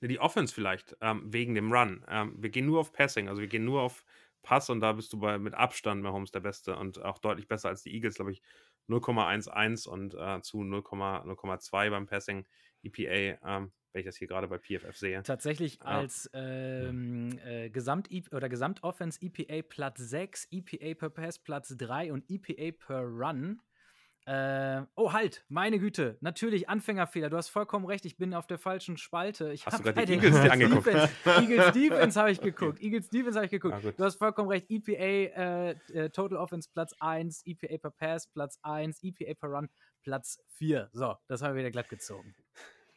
[0.00, 2.04] Die Offense vielleicht, ähm, wegen dem Run.
[2.08, 4.04] Ähm, wir gehen nur auf Passing, also wir gehen nur auf
[4.42, 7.70] Pass und da bist du bei, mit Abstand Mahomes der Beste und auch deutlich besser
[7.70, 8.42] als die Eagles, glaube ich,
[8.88, 12.46] 0,11 und äh, zu 0,2 beim Passing
[12.82, 13.38] EPA.
[13.42, 15.22] Ähm, wenn ich das hier gerade bei PFF sehe.
[15.22, 15.98] Tatsächlich ah.
[15.98, 22.24] als ähm, äh, Gesamt oder Gesamtoffense EPA Platz 6, EPA per Pass Platz 3 und
[22.28, 23.62] EPA per Run.
[24.26, 26.16] Äh, oh, halt, meine Güte.
[26.22, 27.30] Natürlich Anfängerfehler.
[27.30, 28.04] Du hast vollkommen recht.
[28.06, 29.52] Ich bin auf der falschen Spalte.
[29.52, 30.88] Ich hast du gerade die Eagles angeguckt?
[31.26, 32.80] Eagles Defense habe ich geguckt.
[32.80, 33.74] Eagles Defense habe ich geguckt.
[33.74, 34.66] Ah, du hast vollkommen recht.
[34.70, 39.68] EPA äh, äh, Total Offense Platz 1, EPA per Pass Platz 1, EPA per Run
[40.02, 40.88] Platz 4.
[40.92, 42.34] So, das haben wir wieder glatt gezogen.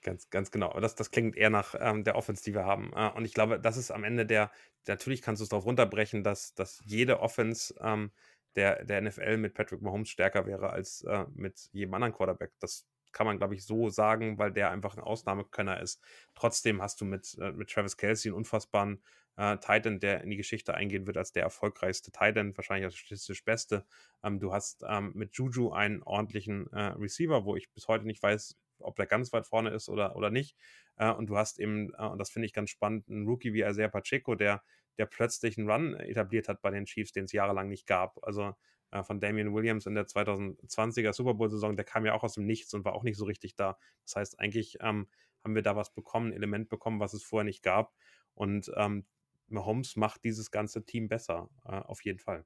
[0.08, 0.72] Ganz, ganz genau.
[0.80, 2.94] Das, das klingt eher nach ähm, der Offense, die wir haben.
[2.96, 4.52] Äh, und ich glaube, das ist am Ende der,
[4.88, 8.14] natürlich kannst du es darauf runterbrechen, dass, dass jede Offense ähm,
[8.56, 12.52] der, der NFL mit Patrick Mahomes stärker wäre als äh, mit jedem anderen Quarterback.
[12.60, 16.02] Das kann man, glaube ich, so sagen, weil der einfach ein Ausnahmekönner ist.
[16.36, 19.04] Trotzdem hast du mit, äh, mit Travis Kelsey einen unfassbaren
[19.36, 23.44] äh, Titan, der in die Geschichte eingehen wird als der erfolgreichste Titan, wahrscheinlich als statistisch
[23.44, 23.86] beste.
[24.24, 28.24] Ähm, du hast ähm, mit Juju einen ordentlichen äh, Receiver, wo ich bis heute nicht
[28.24, 30.56] weiß, ob der ganz weit vorne ist oder, oder nicht.
[30.98, 33.62] Äh, und du hast eben, äh, und das finde ich ganz spannend, einen Rookie wie
[33.62, 34.64] Isaiah Pacheco, der,
[34.98, 38.18] der plötzlich einen Run etabliert hat bei den Chiefs, den es jahrelang nicht gab.
[38.24, 38.54] Also
[38.92, 42.46] äh, von Damian Williams in der 2020er Super Bowl-Saison, der kam ja auch aus dem
[42.46, 43.78] Nichts und war auch nicht so richtig da.
[44.06, 45.08] Das heißt, eigentlich ähm,
[45.44, 47.94] haben wir da was bekommen, ein Element bekommen, was es vorher nicht gab.
[48.34, 49.06] Und ähm,
[49.48, 52.46] Mahomes macht dieses ganze Team besser, äh, auf jeden Fall.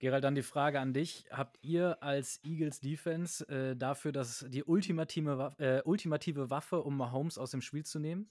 [0.00, 1.26] Gerald, dann die Frage an dich.
[1.30, 7.38] Habt ihr als Eagles Defense äh, dafür dass die ultimative, äh, ultimative Waffe, um Mahomes
[7.38, 8.30] aus dem Spiel zu nehmen?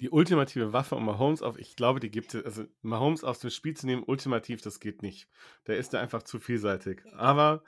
[0.00, 3.50] Die ultimative Waffe, um Mahomes auf, ich glaube, die gibt es, also Mahomes aus dem
[3.50, 5.26] Spiel zu nehmen, ultimativ, das geht nicht.
[5.66, 7.02] Der ist da einfach zu vielseitig.
[7.14, 7.64] Aber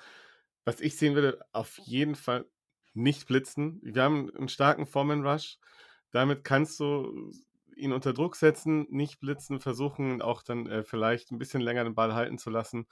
[0.64, 2.44] was ich sehen würde, auf jeden Fall
[2.92, 3.80] nicht blitzen.
[3.82, 5.58] Wir haben einen starken Foreman Rush.
[6.10, 7.32] Damit kannst du
[7.76, 11.94] ihn unter Druck setzen, nicht blitzen, versuchen auch dann äh, vielleicht ein bisschen länger den
[11.94, 12.86] Ball halten zu lassen.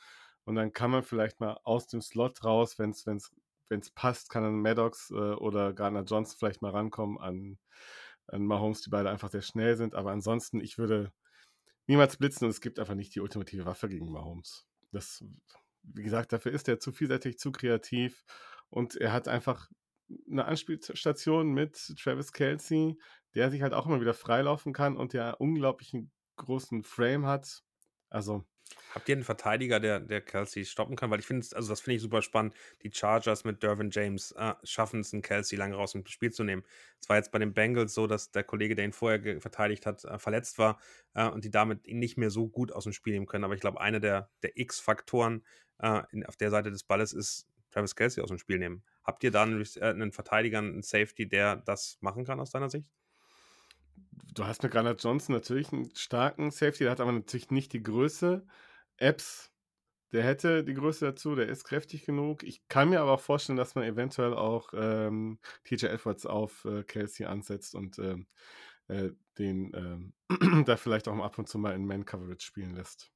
[0.45, 3.33] Und dann kann man vielleicht mal aus dem Slot raus, wenn es wenn's,
[3.69, 7.59] wenn's passt, kann dann Maddox äh, oder Gardner Johnson vielleicht mal rankommen an,
[8.27, 9.95] an Mahomes, die beide einfach sehr schnell sind.
[9.95, 11.13] Aber ansonsten, ich würde
[11.87, 14.67] niemals blitzen und es gibt einfach nicht die ultimative Waffe gegen Mahomes.
[14.93, 15.25] Das,
[15.83, 18.25] wie gesagt, dafür ist er zu vielseitig, zu kreativ
[18.69, 19.71] und er hat einfach
[20.31, 22.99] eine Anspielstation mit Travis Kelsey,
[23.35, 27.63] der sich halt auch immer wieder freilaufen kann und der unglaublichen großen Frame hat.
[28.11, 28.45] Also.
[28.95, 31.11] Habt ihr einen Verteidiger, der, der Kelsey stoppen kann?
[31.11, 32.55] Weil ich finde, also das finde ich super spannend.
[32.83, 36.45] Die Chargers mit Dervin James äh, schaffen es, einen Kelsey lange raus ins Spiel zu
[36.45, 36.65] nehmen.
[37.01, 40.05] Es war jetzt bei den Bengals so, dass der Kollege, der ihn vorher verteidigt hat,
[40.05, 40.81] äh, verletzt war
[41.15, 43.45] äh, und die damit ihn nicht mehr so gut aus dem Spiel nehmen können.
[43.45, 45.45] Aber ich glaube, einer der, der X-Faktoren
[45.79, 48.83] äh, auf der Seite des Balles ist Travis Kelsey aus dem Spiel nehmen.
[49.05, 52.71] Habt ihr da einen, äh, einen Verteidiger, einen Safety, der das machen kann aus deiner
[52.71, 52.89] Sicht?
[54.35, 57.83] du hast mit Granat Johnson natürlich einen starken Safety, der hat aber natürlich nicht die
[57.83, 58.47] Größe.
[58.97, 59.53] Apps,
[60.13, 62.43] der hätte die Größe dazu, der ist kräftig genug.
[62.43, 66.85] Ich kann mir aber auch vorstellen, dass man eventuell auch ähm, TJ Edwards auf äh,
[66.85, 68.27] Kelsey ansetzt und ähm,
[68.89, 73.11] äh, den ähm, da vielleicht auch ab und zu mal in Man-Coverage spielen lässt.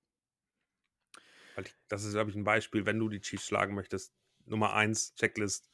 [1.89, 4.15] Das ist, glaube ich, ein Beispiel, wenn du die Chiefs schlagen möchtest.
[4.45, 5.69] Nummer 1, Checklist,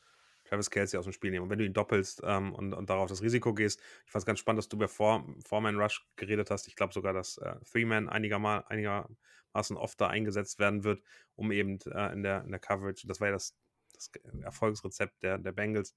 [0.45, 1.45] Travis Kelsey aus dem Spiel nehmen.
[1.45, 4.27] Und wenn du ihn doppelst ähm, und, und darauf das Risiko gehst, ich fand es
[4.27, 6.69] ganz spannend, dass du bei Four-Man Rush geredet hast.
[6.69, 11.03] Ich glaube sogar, dass äh, Three-Man einigermaßen, einigermaßen oft da eingesetzt werden wird,
[11.35, 13.57] um eben äh, in, der, in der Coverage, das war ja das,
[13.95, 14.11] das
[14.43, 15.95] Erfolgsrezept der, der Bengals,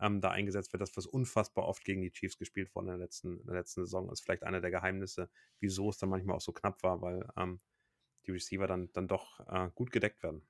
[0.00, 2.98] ähm, da eingesetzt wird, das was unfassbar oft gegen die Chiefs gespielt worden in der
[2.98, 4.08] letzten, in der letzten Saison.
[4.08, 5.28] Das ist vielleicht einer der Geheimnisse,
[5.60, 7.60] wieso es dann manchmal auch so knapp war, weil ähm,
[8.26, 10.46] die Receiver dann, dann doch äh, gut gedeckt werden.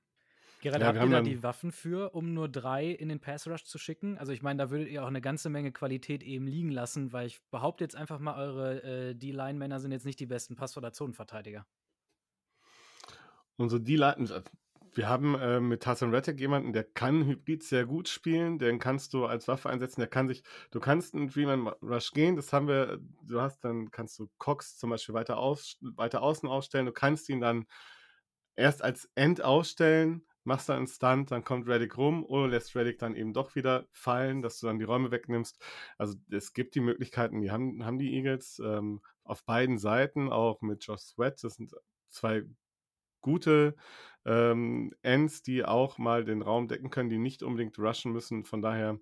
[0.61, 3.65] Gerade ja, habt ihr da die Waffen für, um nur drei in den Pass Rush
[3.65, 4.17] zu schicken?
[4.19, 7.27] Also ich meine, da würdet ihr auch eine ganze Menge Qualität eben liegen lassen, weil
[7.27, 10.93] ich behaupte jetzt einfach mal, eure äh, D-Line-Männer sind jetzt nicht die besten Pass- oder
[10.93, 11.65] Zonenverteidiger.
[13.57, 14.43] Unsere D-Line, äh,
[14.93, 19.13] wir haben äh, mit Tassan Reddick jemanden, der kann Hybrid sehr gut spielen, den kannst
[19.13, 22.67] du als Waffe einsetzen, der kann sich, du kannst einen Dreamman Rush gehen, das haben
[22.67, 26.91] wir, du hast dann, kannst du Cox zum Beispiel weiter, aus, weiter außen ausstellen, du
[26.91, 27.65] kannst ihn dann
[28.55, 32.99] erst als End ausstellen, machst dann einen Stunt, dann kommt Reddick rum oder lässt Reddick
[32.99, 35.63] dann eben doch wieder fallen, dass du dann die Räume wegnimmst.
[35.97, 40.61] Also es gibt die Möglichkeiten, die haben, haben die Eagles ähm, auf beiden Seiten, auch
[40.61, 41.43] mit Josh Sweat.
[41.43, 41.73] Das sind
[42.09, 42.43] zwei
[43.21, 43.75] gute
[44.25, 48.45] ähm, Ends, die auch mal den Raum decken können, die nicht unbedingt rushen müssen.
[48.45, 48.99] Von daher,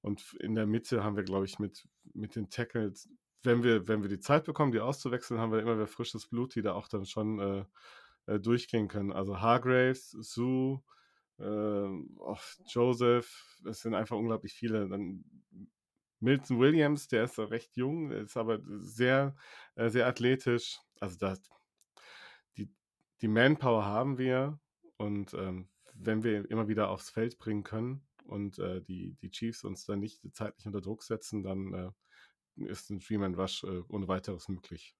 [0.00, 3.08] Und in der Mitte haben wir, glaube ich, mit, mit den Tackles,
[3.44, 6.54] wenn wir, wenn wir die Zeit bekommen, die auszuwechseln, haben wir immer wieder frisches Blut,
[6.54, 7.64] die da auch dann schon äh,
[8.26, 9.12] äh, durchgehen können.
[9.12, 10.82] Also Hargraves, Sue,
[11.38, 11.88] äh,
[12.66, 14.88] Joseph, es sind einfach unglaublich viele.
[14.88, 15.24] Dann
[16.20, 19.34] Milton Williams, der ist recht jung, ist aber sehr,
[19.74, 20.78] äh, sehr athletisch.
[21.00, 21.40] Also das,
[22.56, 22.70] die,
[23.20, 24.60] die Manpower haben wir
[24.96, 29.64] und ähm, wenn wir immer wieder aufs Feld bringen können und äh, die, die Chiefs
[29.64, 31.90] uns dann nicht zeitlich unter Druck setzen, dann äh,
[32.64, 34.94] ist ein Freeman Rush äh, ohne weiteres möglich.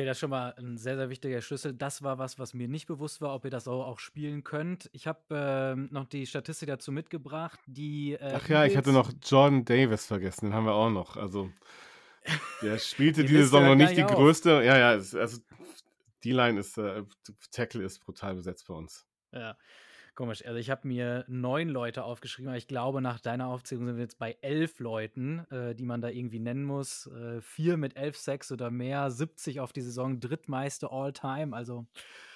[0.00, 1.74] Okay, das ist schon mal ein sehr, sehr wichtiger Schlüssel.
[1.74, 4.88] Das war was, was mir nicht bewusst war, ob ihr das auch, auch spielen könnt.
[4.94, 7.60] Ich habe ähm, noch die Statistik dazu mitgebracht.
[7.66, 11.18] Die, äh, Ach ja, ich hatte noch Jordan Davis vergessen, den haben wir auch noch.
[11.18, 11.50] Also,
[12.62, 14.14] der spielte diese Saison noch nicht die auf.
[14.14, 14.62] größte.
[14.64, 15.38] Ja, ja, also
[16.24, 17.02] die Line ist, äh,
[17.52, 19.04] Tackle ist brutal besetzt bei uns.
[19.32, 19.54] Ja.
[20.14, 20.44] Komisch.
[20.44, 24.02] Also ich habe mir neun Leute aufgeschrieben, aber ich glaube, nach deiner Aufzählung sind wir
[24.02, 27.06] jetzt bei elf Leuten, äh, die man da irgendwie nennen muss.
[27.06, 31.56] Äh, vier mit elf Sex oder mehr, 70 auf die Saison, drittmeiste All-Time.
[31.56, 31.86] Also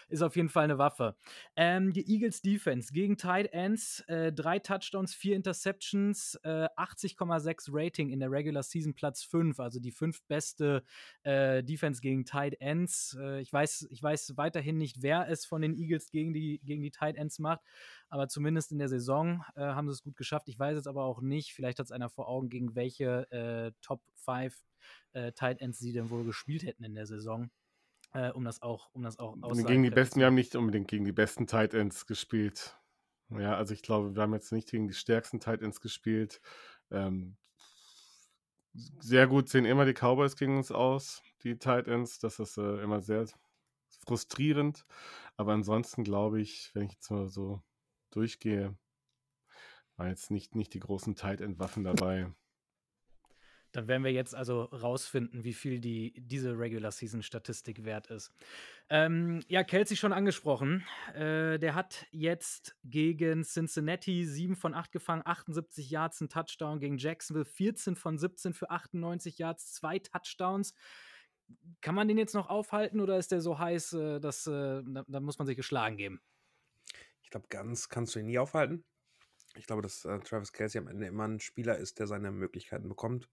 [0.08, 1.16] ist auf jeden Fall eine Waffe.
[1.56, 8.10] Ähm, die Eagles Defense gegen Tight Ends, äh, drei Touchdowns, vier Interceptions, äh, 80,6 Rating
[8.10, 10.84] in der Regular Season Platz 5, also die fünftbeste
[11.22, 13.16] äh, Defense gegen Tight Ends.
[13.20, 16.82] Äh, ich, weiß, ich weiß weiterhin nicht, wer es von den Eagles gegen die, gegen
[16.82, 17.60] die Tight Ends macht,
[18.08, 20.48] aber zumindest in der Saison äh, haben sie es gut geschafft.
[20.48, 23.72] Ich weiß jetzt aber auch nicht, vielleicht hat es einer vor Augen, gegen welche äh,
[23.80, 24.54] Top 5
[25.36, 27.48] Tight Ends sie denn wohl gespielt hätten in der Saison
[28.14, 29.36] äh, um das auch, um das auch
[29.66, 32.78] Gegen die besten, wir haben nicht unbedingt gegen die besten Tight Ends gespielt.
[33.30, 36.40] Ja, also ich glaube, wir haben jetzt nicht gegen die stärksten Tight Ends gespielt.
[36.90, 37.36] Ähm,
[38.72, 42.18] sehr gut sehen immer die Cowboys gegen uns aus, die Tight Ends.
[42.20, 43.26] Das ist äh, immer sehr
[44.06, 44.86] frustrierend.
[45.36, 47.62] Aber ansonsten glaube ich, wenn ich jetzt mal so
[48.10, 48.76] durchgehe,
[49.96, 52.32] war jetzt nicht, nicht die großen Tight End Waffen dabei.
[53.74, 58.30] Dann werden wir jetzt also rausfinden, wie viel die, diese Regular Season Statistik wert ist.
[58.88, 60.84] Ähm, ja, Kelsey schon angesprochen.
[61.12, 66.78] Äh, der hat jetzt gegen Cincinnati 7 von 8 gefangen, 78 Yards, ein Touchdown.
[66.78, 70.72] Gegen Jacksonville 14 von 17 für 98 Yards, zwei Touchdowns.
[71.80, 75.04] Kann man den jetzt noch aufhalten oder ist der so heiß, äh, dass äh, da,
[75.08, 76.20] da, muss man sich geschlagen geben?
[77.22, 78.84] Ich glaube, ganz kannst du ihn nie aufhalten.
[79.56, 82.88] Ich glaube, dass äh, Travis Kelsey am Ende immer ein Spieler ist, der seine Möglichkeiten
[82.88, 83.28] bekommt.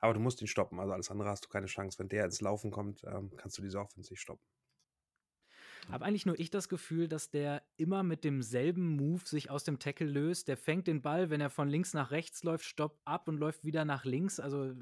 [0.00, 0.80] Aber du musst ihn stoppen.
[0.80, 1.98] Also alles andere hast du keine Chance.
[1.98, 4.44] Wenn der ins Laufen kommt, ähm, kannst du diese Offense nicht stoppen.
[5.90, 9.78] Habe eigentlich nur ich das Gefühl, dass der immer mit demselben Move sich aus dem
[9.78, 10.48] Tackle löst.
[10.48, 13.64] Der fängt den Ball, wenn er von links nach rechts läuft, stoppt ab und läuft
[13.64, 14.38] wieder nach links.
[14.38, 14.74] Also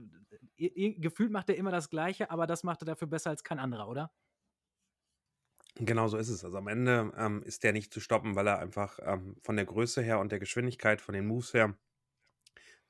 [0.57, 3.89] gefühlt macht er immer das Gleiche, aber das macht er dafür besser als kein anderer,
[3.89, 4.11] oder?
[5.79, 6.45] Genau so ist es.
[6.45, 9.67] Also am Ende ähm, ist der nicht zu stoppen, weil er einfach ähm, von der
[9.67, 11.77] Größe her und der Geschwindigkeit, von den Moves her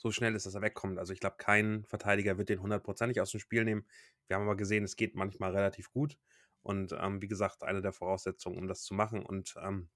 [0.07, 0.99] so schnell ist, dass er wegkommt.
[0.99, 3.87] Also ich glaube, kein Verteidiger wird den hundertprozentig aus dem Spiel nehmen.
[4.27, 6.19] Wir haben aber gesehen, es geht manchmal relativ gut.
[6.63, 9.25] Und ähm, wie gesagt, eine der Voraussetzungen, um das zu machen.
[9.25, 9.89] Und ähm,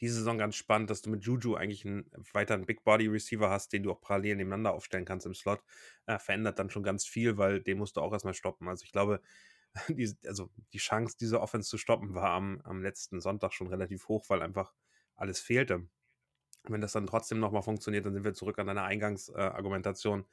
[0.00, 3.72] diese Saison ganz spannend, dass du mit Juju eigentlich einen weiteren Big Body Receiver hast,
[3.72, 5.62] den du auch parallel nebeneinander aufstellen kannst im Slot.
[6.06, 8.68] Äh, verändert dann schon ganz viel, weil den musst du auch erstmal stoppen.
[8.68, 9.20] Also ich glaube,
[9.88, 14.08] die, also die Chance, diese Offense zu stoppen, war am, am letzten Sonntag schon relativ
[14.08, 14.74] hoch, weil einfach
[15.14, 15.86] alles fehlte.
[16.68, 20.20] Wenn das dann trotzdem nochmal funktioniert, dann sind wir zurück an deiner Eingangsargumentation.
[20.20, 20.24] Äh,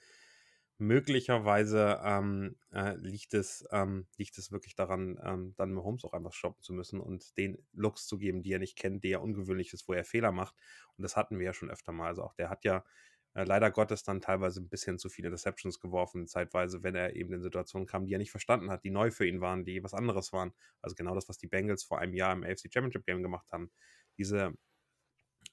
[0.81, 6.31] Möglicherweise ähm, äh, liegt, es, ähm, liegt es wirklich daran, ähm, dann Mahomes auch einfach
[6.31, 9.89] stoppen zu müssen und den Looks zu geben, die er nicht kennt, der ungewöhnlich ist,
[9.89, 10.55] wo er Fehler macht.
[10.95, 12.07] Und das hatten wir ja schon öfter mal.
[12.07, 12.85] Also auch der hat ja
[13.33, 17.33] äh, leider Gottes dann teilweise ein bisschen zu viele Deceptions geworfen, zeitweise, wenn er eben
[17.33, 19.93] in Situationen kam, die er nicht verstanden hat, die neu für ihn waren, die was
[19.93, 20.53] anderes waren.
[20.81, 23.69] Also genau das, was die Bengals vor einem Jahr im AFC Championship Game gemacht haben.
[24.17, 24.53] Diese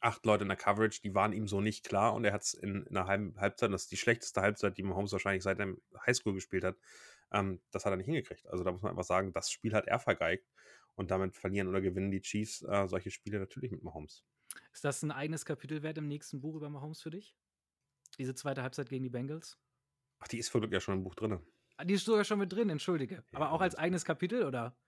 [0.07, 2.55] acht Leute in der Coverage, die waren ihm so nicht klar und er hat es
[2.55, 5.81] in, in, einer halben Halbzeit, das ist die schlechteste Halbzeit, die Mahomes wahrscheinlich seit dem
[6.07, 6.77] Highschool gespielt hat,
[7.33, 8.47] ähm, das hat er nicht hingekriegt.
[8.47, 10.49] Also da muss man einfach sagen, das Spiel hat er vergeigt
[10.95, 14.25] und damit verlieren oder gewinnen die Chiefs äh, solche Spiele natürlich mit Mahomes.
[14.73, 17.35] Ist das ein eigenes Kapitel wert im nächsten Buch über Mahomes für dich?
[18.19, 19.59] Diese zweite Halbzeit gegen die Bengals?
[20.21, 21.41] Ach, die ist für Glück ja schon im Buch drin.
[21.77, 23.17] Ah, die ist sogar schon mit drin, entschuldige.
[23.17, 23.23] Ja.
[23.33, 24.79] Aber auch als eigenes Kapitel, oder?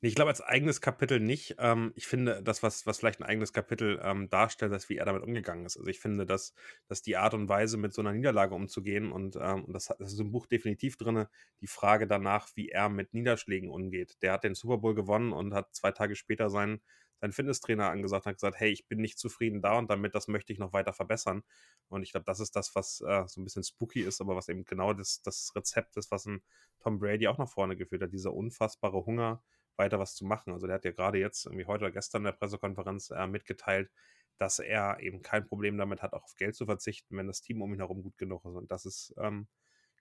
[0.00, 1.56] Nee, ich glaube, als eigenes Kapitel nicht.
[1.58, 5.06] Ähm, ich finde, das, was, was vielleicht ein eigenes Kapitel ähm, darstellt, ist, wie er
[5.06, 5.76] damit umgegangen ist.
[5.76, 6.54] Also ich finde, dass,
[6.86, 10.20] dass die Art und Weise, mit so einer Niederlage umzugehen, und, ähm, das, das, ist
[10.20, 11.26] im Buch definitiv drin,
[11.60, 14.16] die Frage danach, wie er mit Niederschlägen umgeht.
[14.22, 16.80] Der hat den Super Bowl gewonnen und hat zwei Tage später seinen,
[17.20, 20.28] seinen Fitnesstrainer angesagt und hat gesagt, hey, ich bin nicht zufrieden da und damit, das
[20.28, 21.42] möchte ich noch weiter verbessern.
[21.88, 24.48] Und ich glaube, das ist das, was äh, so ein bisschen spooky ist, aber was
[24.48, 26.42] eben genau das, das Rezept ist, was ein
[26.80, 28.12] Tom Brady auch nach vorne geführt hat.
[28.12, 29.42] Dieser unfassbare Hunger,
[29.78, 30.52] weiter was zu machen.
[30.52, 33.90] Also der hat ja gerade jetzt, irgendwie heute oder gestern in der Pressekonferenz äh, mitgeteilt,
[34.38, 37.62] dass er eben kein Problem damit hat, auch auf Geld zu verzichten, wenn das Team
[37.62, 38.54] um ihn herum gut genug ist.
[38.54, 39.48] Und das ist, ähm,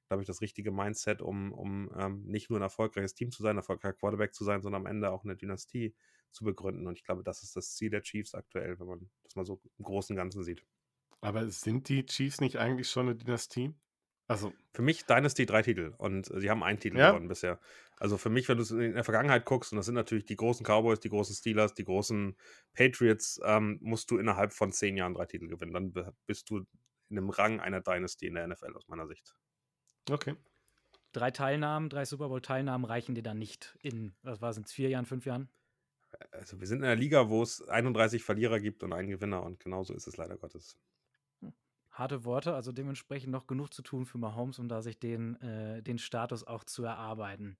[0.07, 3.56] glaube ich, das richtige Mindset, um, um ähm, nicht nur ein erfolgreiches Team zu sein,
[3.56, 5.95] ein erfolgreicher Quarterback zu sein, sondern am Ende auch eine Dynastie
[6.31, 6.85] zu begründen.
[6.88, 9.61] Und ich glaube, das ist das Ziel der Chiefs aktuell, wenn man das mal so
[9.77, 10.65] im Großen und Ganzen sieht.
[11.22, 13.73] Aber sind die Chiefs nicht eigentlich schon eine Dynastie?
[14.27, 14.53] Also.
[14.73, 17.11] Für mich Dynasty drei Titel und sie haben einen Titel ja?
[17.11, 17.60] gewonnen bisher.
[17.97, 20.35] Also für mich, wenn du es in der Vergangenheit guckst, und das sind natürlich die
[20.35, 22.35] großen Cowboys, die großen Steelers, die großen
[22.73, 25.72] Patriots, ähm, musst du innerhalb von zehn Jahren drei Titel gewinnen.
[25.72, 26.65] Dann bist du
[27.10, 29.35] in einem Rang einer Dynasty in der NFL aus meiner Sicht.
[30.10, 30.35] Okay.
[31.14, 35.06] Drei Teilnahmen, drei Super Bowl-Teilnahmen reichen dir dann nicht in, was war es, vier Jahren,
[35.06, 35.49] fünf Jahren?
[36.31, 39.60] Also wir sind in einer Liga, wo es 31 Verlierer gibt und einen Gewinner und
[39.60, 40.77] genauso ist es leider Gottes
[41.98, 45.82] harte Worte, also dementsprechend noch genug zu tun für Mahomes, um da sich den, äh,
[45.82, 47.58] den Status auch zu erarbeiten.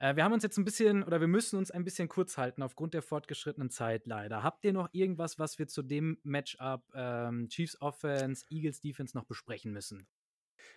[0.00, 2.62] Äh, wir haben uns jetzt ein bisschen oder wir müssen uns ein bisschen kurz halten
[2.62, 4.42] aufgrund der fortgeschrittenen Zeit leider.
[4.42, 9.24] Habt ihr noch irgendwas, was wir zu dem Matchup ähm, Chiefs Offense, Eagles Defense noch
[9.24, 10.06] besprechen müssen?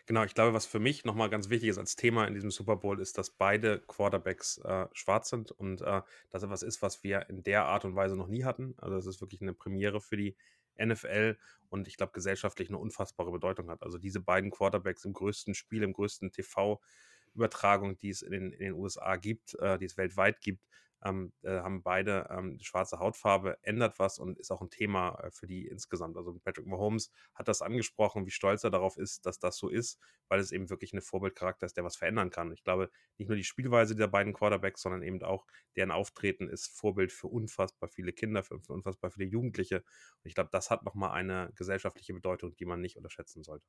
[0.05, 2.75] Genau, ich glaube, was für mich nochmal ganz wichtig ist als Thema in diesem Super
[2.75, 7.29] Bowl, ist, dass beide Quarterbacks äh, schwarz sind und äh, dass etwas ist, was wir
[7.29, 8.75] in der Art und Weise noch nie hatten.
[8.77, 10.35] Also es ist wirklich eine Premiere für die
[10.77, 11.37] NFL
[11.69, 13.81] und ich glaube gesellschaftlich eine unfassbare Bedeutung hat.
[13.83, 18.59] Also diese beiden Quarterbacks im größten Spiel, im größten TV-Übertragung, die es in den, in
[18.59, 20.63] den USA gibt, äh, die es weltweit gibt,
[21.03, 25.31] ähm, äh, haben beide ähm, schwarze Hautfarbe, ändert was und ist auch ein Thema äh,
[25.31, 26.17] für die insgesamt.
[26.17, 29.99] Also Patrick Mahomes hat das angesprochen, wie stolz er darauf ist, dass das so ist,
[30.29, 32.51] weil es eben wirklich ein Vorbildcharakter ist, der was verändern kann.
[32.51, 36.67] Ich glaube, nicht nur die Spielweise dieser beiden Quarterbacks, sondern eben auch deren Auftreten ist
[36.67, 39.77] Vorbild für unfassbar viele Kinder, für, für unfassbar viele Jugendliche.
[39.77, 43.67] Und ich glaube, das hat nochmal eine gesellschaftliche Bedeutung, die man nicht unterschätzen sollte.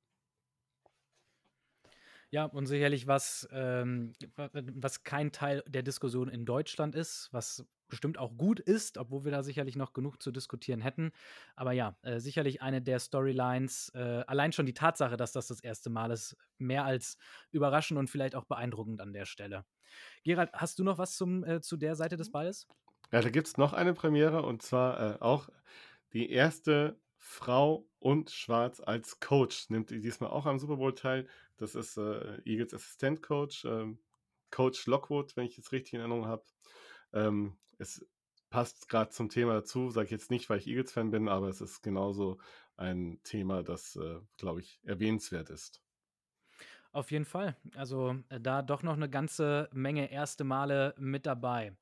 [2.34, 8.18] Ja, und sicherlich was, ähm, was kein Teil der Diskussion in Deutschland ist, was bestimmt
[8.18, 11.12] auch gut ist, obwohl wir da sicherlich noch genug zu diskutieren hätten.
[11.54, 15.60] Aber ja, äh, sicherlich eine der Storylines, äh, allein schon die Tatsache, dass das das
[15.60, 17.18] erste Mal ist, mehr als
[17.52, 19.64] überraschend und vielleicht auch beeindruckend an der Stelle.
[20.24, 22.66] Gerald, hast du noch was zum, äh, zu der Seite des Balles?
[23.12, 25.50] Ja, da gibt es noch eine Premiere und zwar äh, auch
[26.12, 29.70] die erste Frau und Schwarz als Coach.
[29.70, 31.26] Nimmt diesmal auch am Super Bowl teil.
[31.56, 33.98] Das ist äh, Eagles Assistentcoach, ähm,
[34.50, 36.44] Coach Lockwood, wenn ich es richtig in Erinnerung habe.
[37.12, 38.06] Ähm, es
[38.50, 41.60] passt gerade zum Thema dazu, sage ich jetzt nicht, weil ich Eagles-Fan bin, aber es
[41.60, 42.38] ist genauso
[42.76, 45.82] ein Thema, das, äh, glaube ich, erwähnenswert ist.
[46.92, 47.56] Auf jeden Fall.
[47.74, 51.76] Also äh, da doch noch eine ganze Menge erste Male mit dabei.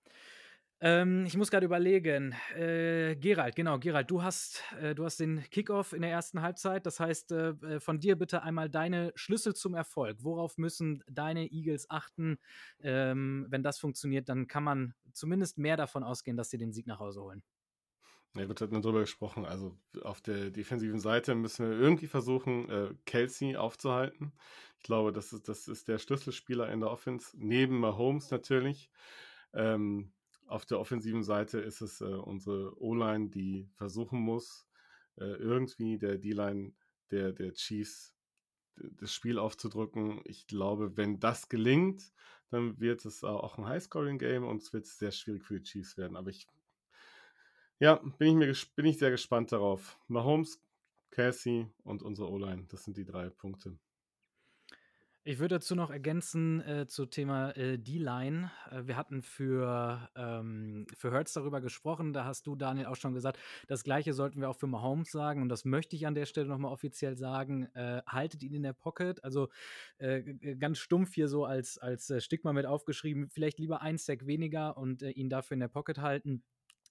[0.85, 2.35] Ähm, ich muss gerade überlegen.
[2.57, 6.87] Äh, Gerald, genau, Gerald, du hast, äh, du hast den Kickoff in der ersten Halbzeit.
[6.87, 10.17] Das heißt, äh, äh, von dir bitte einmal deine Schlüssel zum Erfolg.
[10.23, 12.37] Worauf müssen deine Eagles achten?
[12.81, 16.89] Ähm, wenn das funktioniert, dann kann man zumindest mehr davon ausgehen, dass sie den Sieg
[16.89, 17.45] nach Hause holen.
[18.35, 19.45] Ja, wird halt nur drüber gesprochen.
[19.45, 24.33] Also auf der defensiven Seite müssen wir irgendwie versuchen, äh, Kelsey aufzuhalten.
[24.79, 28.91] Ich glaube, das ist, das ist der Schlüsselspieler in der Offense, neben Mahomes natürlich.
[29.55, 30.13] Ähm,
[30.53, 34.67] auf der offensiven Seite ist es äh, unsere O-Line, die versuchen muss,
[35.17, 36.73] äh, irgendwie der D-Line
[37.11, 38.15] der, der Chiefs
[38.77, 40.21] das Spiel aufzudrücken.
[40.25, 42.13] Ich glaube, wenn das gelingt,
[42.51, 46.17] dann wird es auch ein High-Scoring-Game und es wird sehr schwierig für die Chiefs werden.
[46.17, 46.47] Aber ich,
[47.79, 49.99] ja, bin ich, mir, bin ich sehr gespannt darauf.
[50.09, 50.61] Mahomes,
[51.11, 53.79] Cassie und unsere O-Line, das sind die drei Punkte.
[55.25, 58.51] Ich würde dazu noch ergänzen äh, zu Thema äh, D-Line.
[58.73, 62.13] Äh, wir hatten für, ähm, für Hertz darüber gesprochen.
[62.13, 63.39] Da hast du, Daniel, auch schon gesagt,
[63.69, 65.41] das Gleiche sollten wir auch für Mahomes sagen.
[65.41, 67.67] Und das möchte ich an der Stelle nochmal offiziell sagen.
[67.75, 69.23] Äh, haltet ihn in der Pocket.
[69.23, 69.49] Also
[69.99, 70.23] äh,
[70.57, 73.29] ganz stumpf hier so als, als äh, Stigma mit aufgeschrieben.
[73.31, 76.43] Vielleicht lieber ein Stack weniger und ihn dafür in der Pocket halten.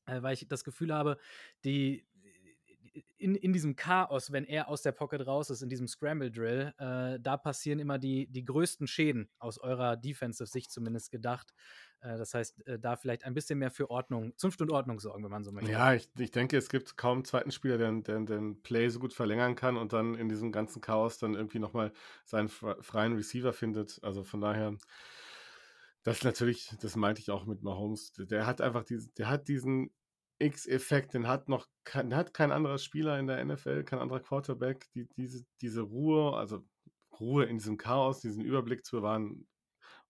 [0.06, 1.18] weil ich das Gefühl habe,
[1.64, 2.06] die,
[3.18, 6.74] in, in diesem Chaos, wenn er aus der Pocket raus ist, in diesem Scramble Drill,
[6.78, 11.54] äh, da passieren immer die, die größten Schäden aus eurer Defensive-Sicht zumindest gedacht.
[12.02, 15.24] Äh, das heißt, äh, da vielleicht ein bisschen mehr für Ordnung, Zunft und Ordnung sorgen,
[15.24, 15.72] wenn man so möchte.
[15.72, 19.00] Ja, ich, ich denke, es gibt kaum einen zweiten Spieler, der, der den Play so
[19.00, 21.94] gut verlängern kann und dann in diesem ganzen Chaos dann irgendwie nochmal
[22.26, 24.00] seinen freien Receiver findet.
[24.04, 24.76] Also von daher.
[26.04, 28.12] Das natürlich, das meinte ich auch mit Mahomes.
[28.14, 29.92] Der hat einfach diesen, der hat diesen
[30.42, 34.90] X-Effekt, den hat noch kein, hat kein anderer Spieler in der NFL, kein anderer Quarterback,
[34.94, 36.64] die, diese, diese Ruhe, also
[37.20, 39.48] Ruhe in diesem Chaos, diesen Überblick zu bewahren.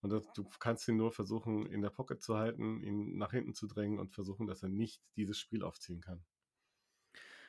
[0.00, 3.54] Und das, du kannst ihn nur versuchen, in der Pocket zu halten, ihn nach hinten
[3.54, 6.24] zu drängen und versuchen, dass er nicht dieses Spiel aufziehen kann.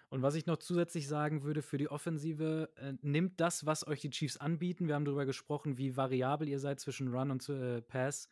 [0.09, 3.99] Und was ich noch zusätzlich sagen würde für die Offensive, äh, nimmt das, was euch
[3.99, 4.87] die Chiefs anbieten.
[4.87, 8.29] Wir haben darüber gesprochen, wie variabel ihr seid zwischen Run und äh, Pass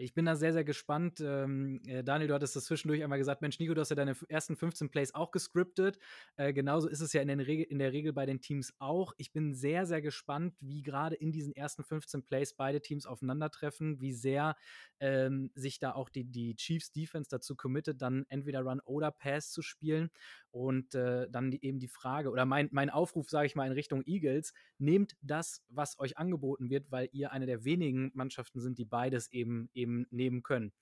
[0.00, 1.20] Ich bin da sehr, sehr gespannt.
[1.20, 4.14] Ähm, äh, Daniel, du hattest das zwischendurch einmal gesagt, Mensch, Nico, du hast ja deine
[4.28, 5.98] ersten 15 Plays auch gescriptet.
[6.36, 9.12] Äh, genauso ist es ja in der, Regel, in der Regel bei den Teams auch.
[9.16, 14.00] Ich bin sehr, sehr gespannt, wie gerade in diesen ersten 15 Plays beide Teams aufeinandertreffen,
[14.00, 14.54] wie sehr
[15.00, 19.50] ähm, sich da auch die, die Chiefs Defense dazu committet, dann entweder Run oder Pass
[19.50, 20.10] zu spielen.
[20.50, 23.72] Und äh, dann die, eben die Frage oder mein, mein Aufruf, sage ich mal, in
[23.72, 28.78] Richtung Eagles, nehmt das, was euch angeboten wird, weil ihr eine der wenigen Mannschaften sind,
[28.78, 30.72] die beides eben, eben nehmen können.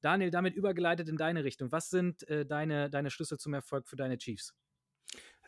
[0.00, 1.72] Daniel, damit übergeleitet in deine Richtung.
[1.72, 4.54] Was sind äh, deine, deine Schlüssel zum Erfolg für deine Chiefs?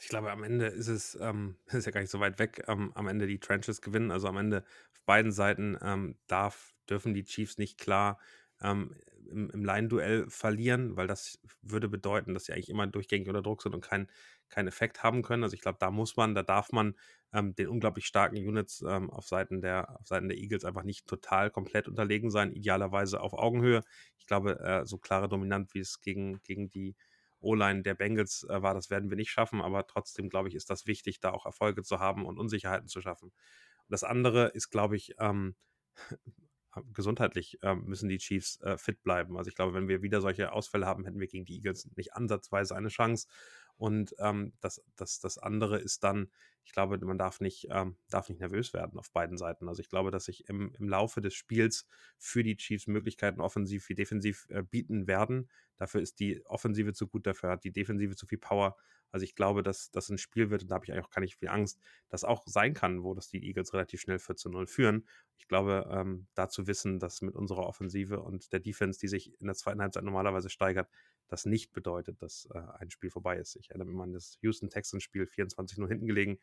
[0.01, 2.93] Ich glaube, am Ende ist es, ähm, ist ja gar nicht so weit weg, ähm,
[2.94, 4.10] am Ende die Trenches gewinnen.
[4.10, 8.18] Also am Ende auf beiden Seiten ähm, darf, dürfen die Chiefs nicht klar
[8.60, 8.94] ähm,
[9.29, 13.63] im, im Line-Duell verlieren, weil das würde bedeuten, dass sie eigentlich immer durchgängig unter Druck
[13.63, 14.09] sind und keinen
[14.49, 15.43] kein Effekt haben können.
[15.43, 16.95] Also ich glaube, da muss man, da darf man
[17.33, 21.07] ähm, den unglaublich starken Units ähm, auf, Seiten der, auf Seiten der Eagles einfach nicht
[21.07, 23.83] total komplett unterlegen sein, idealerweise auf Augenhöhe.
[24.19, 26.97] Ich glaube, äh, so klare dominant, wie es gegen, gegen die
[27.41, 30.71] O-Line der Bengals äh, war, das werden wir nicht schaffen, aber trotzdem, glaube ich, ist
[30.71, 33.27] das wichtig, da auch Erfolge zu haben und Unsicherheiten zu schaffen.
[33.27, 35.55] Und das andere ist, glaube ich, ähm,
[36.93, 39.36] gesundheitlich äh, müssen die Chiefs äh, fit bleiben.
[39.36, 42.15] Also ich glaube, wenn wir wieder solche Ausfälle haben, hätten wir gegen die Eagles nicht
[42.15, 43.27] ansatzweise eine Chance.
[43.79, 46.31] Und ähm, das, das, das andere ist dann,
[46.65, 49.69] ich glaube, man darf nicht, ähm, darf nicht nervös werden auf beiden Seiten.
[49.69, 51.87] Also ich glaube, dass sich im, im Laufe des Spiels
[52.19, 55.49] für die Chiefs Möglichkeiten offensiv wie defensiv äh, bieten werden.
[55.77, 58.77] Dafür ist die Offensive zu gut, dafür hat die Defensive zu viel Power.
[59.11, 61.21] Also ich glaube, dass das ein Spiel wird, und da habe ich eigentlich auch gar
[61.23, 64.51] nicht viel Angst, das auch sein kann, wo das die Eagles relativ schnell 4 zu
[64.51, 65.07] 0 führen.
[65.39, 69.41] Ich glaube, ähm, da zu wissen, dass mit unserer Offensive und der Defense, die sich
[69.41, 70.91] in der zweiten Halbzeit normalerweise steigert,
[71.29, 73.57] das nicht bedeutet, dass äh, ein Spiel vorbei ist.
[73.57, 76.39] Ich erinnere mich an das Houston Texans Spiel 24-0 hinten gelegen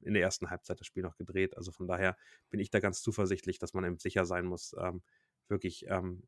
[0.00, 1.56] und in der ersten Halbzeit das Spiel noch gedreht.
[1.56, 2.16] Also von daher
[2.50, 5.02] bin ich da ganz zuversichtlich, dass man eben sicher sein muss, ähm,
[5.48, 6.22] wirklich ähm,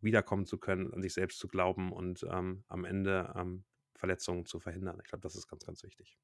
[0.00, 3.64] wiederkommen zu können, an sich selbst zu glauben und ähm, am Ende ähm,
[3.94, 4.98] Verletzungen zu verhindern.
[5.02, 6.18] Ich glaube, das ist ganz, ganz wichtig.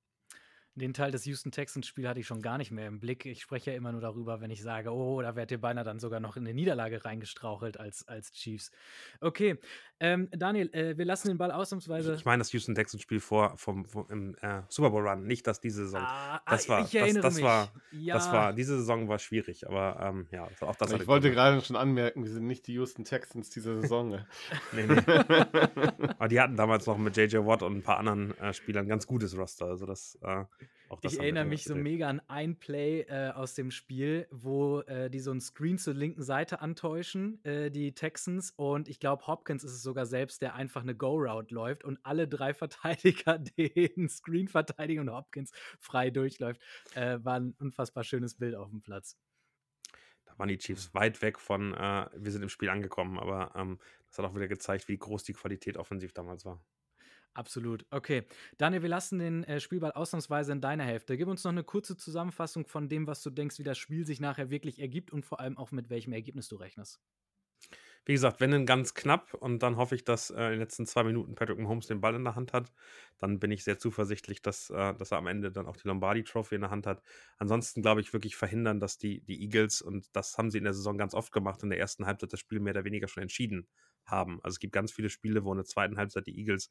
[0.80, 3.26] Den Teil des Houston Texans Spiels hatte ich schon gar nicht mehr im Blick.
[3.26, 6.00] Ich spreche ja immer nur darüber, wenn ich sage, oh, da wärt ihr beinahe dann
[6.00, 8.70] sogar noch in eine Niederlage reingestrauchelt als, als Chiefs.
[9.20, 9.58] Okay,
[10.02, 12.12] ähm, Daniel, äh, wir lassen den Ball ausnahmsweise.
[12.14, 15.26] Ich, ich meine das Houston Texans Spiel vor vom, vom im äh, Super Bowl Run,
[15.26, 16.00] nicht dass diese Saison.
[16.02, 17.44] Ah, das war, ich erinnere das, das mich.
[17.44, 18.14] war, ja.
[18.14, 20.92] das war, diese Saison war schwierig, aber ähm, ja, auch das.
[20.92, 24.08] Ich wollte gerade schon anmerken, wir sind nicht die Houston Texans dieser Saison.
[24.72, 25.02] nee, nee.
[26.18, 28.88] aber die hatten damals noch mit JJ Watt und ein paar anderen äh, Spielern ein
[28.88, 30.18] ganz gutes Roster, also das.
[31.02, 35.20] Ich erinnere mich so mega an ein Play äh, aus dem Spiel, wo äh, die
[35.20, 38.50] so einen Screen zur linken Seite antäuschen, äh, die Texans.
[38.56, 42.26] Und ich glaube, Hopkins ist es sogar selbst, der einfach eine Go-Route läuft und alle
[42.26, 46.60] drei Verteidiger den Screen verteidigen und Hopkins frei durchläuft.
[46.94, 49.16] Äh, war ein unfassbar schönes Bild auf dem Platz.
[50.24, 53.78] Da waren die Chiefs weit weg von, äh, wir sind im Spiel angekommen, aber ähm,
[54.08, 56.60] das hat auch wieder gezeigt, wie groß die Qualität offensiv damals war.
[57.34, 57.86] Absolut.
[57.90, 58.24] Okay.
[58.58, 61.16] Daniel, wir lassen den äh, Spielball ausnahmsweise in deiner Hälfte.
[61.16, 64.20] Gib uns noch eine kurze Zusammenfassung von dem, was du denkst, wie das Spiel sich
[64.20, 67.00] nachher wirklich ergibt und vor allem auch mit welchem Ergebnis du rechnest.
[68.06, 70.86] Wie gesagt, wenn dann ganz knapp und dann hoffe ich, dass äh, in den letzten
[70.86, 72.72] zwei Minuten Patrick Mahomes den Ball in der Hand hat.
[73.18, 76.24] Dann bin ich sehr zuversichtlich, dass, äh, dass er am Ende dann auch die Lombardi
[76.24, 77.02] Trophy in der Hand hat.
[77.36, 80.72] Ansonsten glaube ich wirklich verhindern, dass die, die Eagles, und das haben sie in der
[80.72, 83.68] Saison ganz oft gemacht, in der ersten Halbzeit das Spiel mehr oder weniger schon entschieden
[84.06, 84.40] haben.
[84.42, 86.70] Also es gibt ganz viele Spiele, wo in der zweiten Halbzeit die Eagles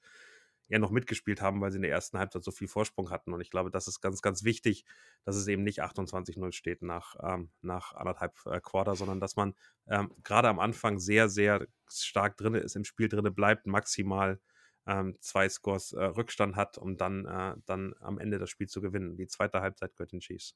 [0.70, 3.34] eher noch mitgespielt haben, weil sie in der ersten Halbzeit so viel Vorsprung hatten.
[3.34, 4.86] Und ich glaube, das ist ganz, ganz wichtig,
[5.26, 9.56] dass es eben nicht 28-0 steht nach, ähm, nach anderthalb äh, Quarter, sondern dass man
[9.88, 14.40] ähm, gerade am Anfang sehr, sehr stark drin ist, im Spiel drin bleibt, maximal
[14.86, 18.82] ähm, zwei Scores äh, Rückstand hat, um dann, äh, dann am Ende das Spiel zu
[18.82, 19.18] gewinnen.
[19.18, 20.56] Die zweite Halbzeit gehört den Chiefs.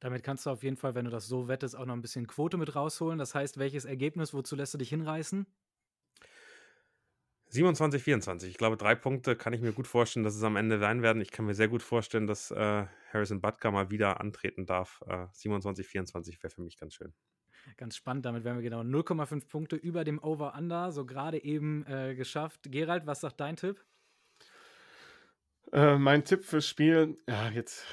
[0.00, 2.26] Damit kannst du auf jeden Fall, wenn du das so wettest, auch noch ein bisschen
[2.26, 3.18] Quote mit rausholen.
[3.18, 5.46] Das heißt, welches Ergebnis, wozu lässt du dich hinreißen?
[7.54, 8.50] 27, 24.
[8.50, 11.22] Ich glaube, drei Punkte kann ich mir gut vorstellen, dass es am Ende sein werden.
[11.22, 15.02] Ich kann mir sehr gut vorstellen, dass äh, Harrison Butker mal wieder antreten darf.
[15.06, 17.14] Äh, 27, 24 wäre für mich ganz schön.
[17.76, 22.14] Ganz spannend, damit wären wir genau 0,5 Punkte über dem Over-Under, so gerade eben äh,
[22.14, 22.60] geschafft.
[22.70, 23.82] Gerald, was sagt dein Tipp?
[25.72, 27.86] Äh, mein Tipp fürs Spiel, ja, jetzt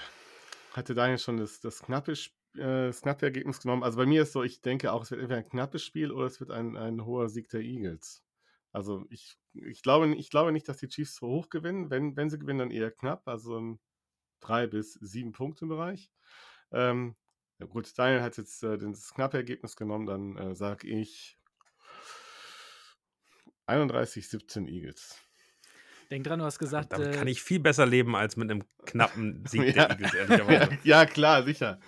[0.74, 3.84] hatte Daniel schon das, das knappe Spiel äh, das knappe Ergebnis genommen.
[3.84, 6.26] Also bei mir ist so, ich denke auch, es wird entweder ein knappes Spiel oder
[6.26, 8.26] es wird ein, ein hoher Sieg der Eagles.
[8.74, 11.90] Also ich, ich, glaube, ich glaube nicht, dass die Chiefs so hoch gewinnen.
[11.90, 13.80] Wenn, wenn sie gewinnen, dann eher knapp, also im
[14.42, 16.12] 3 bis 7 Punkte Bereich.
[16.72, 17.16] Ähm,
[17.60, 21.38] ja gut, Daniel hat jetzt äh, das knappe Ergebnis genommen, dann äh, sage ich
[23.68, 25.22] 31, 17 Eagles.
[26.10, 26.92] Denk dran, du hast gesagt.
[26.92, 29.88] Damit äh, kann ich viel besser leben als mit einem knappen Sieg Ja.
[29.88, 30.78] der Eagles, ehrlicherweise.
[30.84, 31.80] Ja, klar, sicher.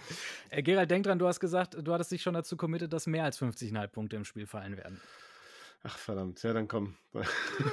[0.49, 3.25] äh, Gerald, denk dran, du hast gesagt, du hattest dich schon dazu committed, dass mehr
[3.25, 5.01] als 50,5 Punkte im Spiel fallen werden.
[5.83, 6.41] Ach, verdammt.
[6.43, 6.95] Ja, dann komm.
[7.13, 7.25] Muss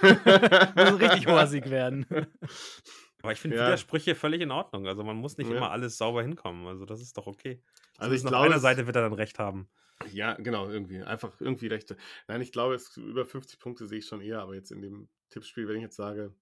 [0.03, 2.07] ein richtig hoher Sieg werden.
[3.23, 3.67] Aber ich finde Ja.
[3.67, 4.87] Widersprüche völlig in Ordnung.
[4.87, 5.57] Also man muss nicht Ja.
[5.59, 6.67] immer alles sauber hinkommen.
[6.67, 7.63] Also das ist doch okay.
[7.99, 9.69] Also ich auf glaube, einer es- Seite wird er dann recht haben.
[10.11, 11.03] Ja, genau, irgendwie.
[11.03, 11.97] Einfach irgendwie Rechte.
[12.27, 15.09] Nein, ich glaube, es, über 50 Punkte sehe ich schon eher, aber jetzt in dem
[15.29, 16.35] Tippspiel, wenn ich jetzt sage,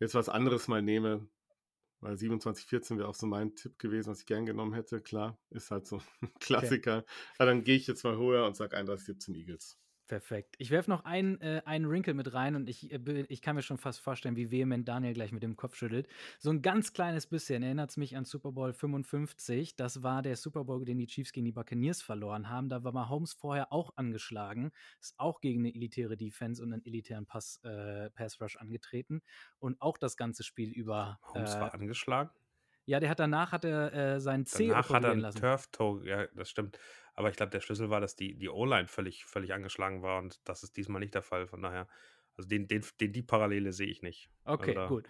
[0.00, 1.28] jetzt was anderes mal nehme,
[2.00, 5.38] weil 27, 14 wäre auch so mein Tipp gewesen, was ich gern genommen hätte, klar,
[5.50, 7.04] ist halt so ein Klassiker.
[7.38, 9.78] Ja, dann gehe ich jetzt mal höher und sage 31, 17 Eagles.
[10.08, 10.56] Perfekt.
[10.58, 13.62] Ich werfe noch einen, äh, einen Wrinkle mit rein und ich, äh, ich kann mir
[13.62, 16.06] schon fast vorstellen, wie vehement Daniel gleich mit dem Kopf schüttelt.
[16.38, 19.74] So ein ganz kleines bisschen erinnert es mich an Super Bowl 55.
[19.76, 22.68] Das war der Super Bowl, den die Chiefs gegen die Buccaneers verloren haben.
[22.68, 27.24] Da war Mahomes vorher auch angeschlagen, ist auch gegen eine elitäre Defense und einen elitären
[27.24, 29.22] Pass, äh, Pass Rush angetreten
[29.60, 31.20] und auch das ganze Spiel über.
[31.22, 32.30] Holmes Äh, war angeschlagen.
[32.84, 35.38] ja, der hat danach hat er äh, seinen C Danach hat er lassen.
[35.40, 36.78] Turf-Toe, ja, das stimmt.
[37.14, 40.40] Aber ich glaube, der Schlüssel war, dass die, die O-Line völlig, völlig angeschlagen war und
[40.48, 41.46] das ist diesmal nicht der Fall.
[41.46, 41.88] Von daher,
[42.36, 44.30] also den, den, den, die Parallele sehe ich nicht.
[44.44, 45.08] Okay, da- gut.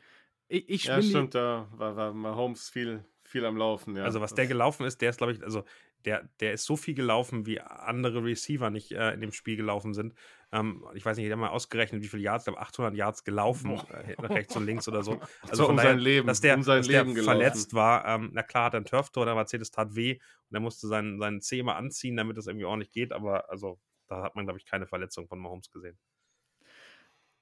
[0.48, 3.96] Ich, ich Ja, stimmt, da war, war Mahomes viel, viel am Laufen.
[3.96, 4.04] Ja.
[4.04, 5.64] also was der gelaufen ist, der ist, glaube ich, also
[6.04, 9.94] der, der ist so viel gelaufen, wie andere Receiver nicht äh, in dem Spiel gelaufen
[9.94, 10.14] sind.
[10.52, 13.24] Ähm, ich weiß nicht, ich habe mal ausgerechnet, wie viele Yards, ich glaube 800 Yards
[13.24, 15.20] gelaufen, äh, rechts und links oder so.
[15.48, 17.38] Also um daher, sein Leben, dass der, um sein dass der Leben gelaufen.
[17.38, 18.06] verletzt war.
[18.06, 20.18] Ähm, na klar, hat er einen Turf-Tor, der Mercedes tat weh
[20.48, 23.12] und er musste seinen, seinen Zeh immer anziehen, damit das irgendwie ordentlich geht.
[23.12, 25.98] Aber also da hat man, glaube ich, keine Verletzung von Mahomes gesehen.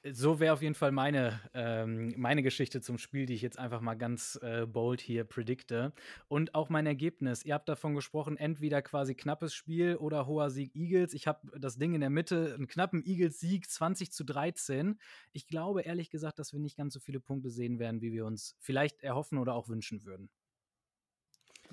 [0.02, 3.82] So wäre auf jeden Fall meine, ähm, meine Geschichte zum Spiel, die ich jetzt einfach
[3.82, 5.92] mal ganz äh, bold hier predikte.
[6.26, 7.44] Und auch mein Ergebnis.
[7.44, 11.12] Ihr habt davon gesprochen, entweder quasi knappes Spiel oder hoher Sieg Eagles.
[11.12, 14.98] Ich habe das Ding in der Mitte, einen knappen Eagles-Sieg, 20 zu 13.
[15.32, 18.24] Ich glaube ehrlich gesagt, dass wir nicht ganz so viele Punkte sehen werden, wie wir
[18.24, 20.30] uns vielleicht erhoffen oder auch wünschen würden.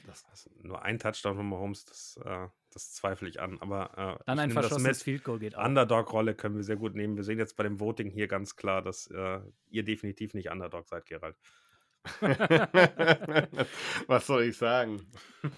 [0.05, 2.47] Das, Also nur ein Touchdown von Mahomes, das, äh,
[2.77, 3.59] das zweifle ich an.
[3.59, 5.01] Aber äh, Dann ein verschossenes.
[5.01, 5.65] Field Goal geht auch.
[5.65, 7.15] Underdog-Rolle können wir sehr gut nehmen.
[7.15, 9.39] Wir sehen jetzt bei dem Voting hier ganz klar, dass äh,
[9.69, 11.35] ihr definitiv nicht Underdog seid, Gerald.
[14.07, 15.01] was soll ich sagen?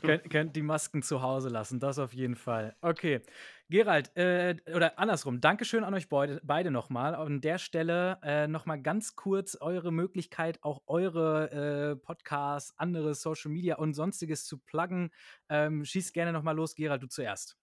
[0.02, 2.76] könnt, könnt die Masken zu Hause lassen, das auf jeden Fall.
[2.82, 3.22] Okay,
[3.70, 7.16] Gerald, äh, oder andersrum, Dankeschön an euch beide, beide nochmal.
[7.16, 13.52] An der Stelle äh, nochmal ganz kurz eure Möglichkeit, auch eure äh, Podcasts, andere Social
[13.52, 15.12] Media und sonstiges zu pluggen.
[15.50, 17.58] Ähm, schießt gerne nochmal los, Gerald, du zuerst.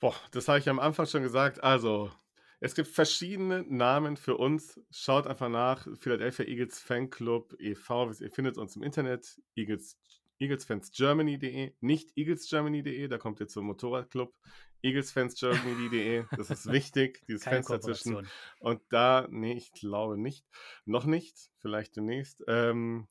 [0.00, 1.62] Boah, das habe ich am Anfang schon gesagt.
[1.62, 2.10] Also,
[2.60, 4.80] es gibt verschiedene Namen für uns.
[4.90, 5.86] Schaut einfach nach.
[5.96, 8.12] Philadelphia Eagles Fanclub e.V.
[8.20, 9.40] Ihr findet uns im Internet.
[9.54, 9.98] Eagles,
[10.40, 11.74] eaglesfansgermany.de.
[11.80, 14.34] Nicht eaglesgermany.de, da kommt ihr zum Motorradclub.
[14.82, 16.24] eaglesfansgermany.de.
[16.36, 18.14] Das ist wichtig, dieses Keine Fenster zwischen.
[18.14, 18.38] Kooperation.
[18.58, 20.44] Und da, nee, ich glaube nicht.
[20.84, 22.42] Noch nicht, vielleicht demnächst.
[22.48, 23.06] Ähm,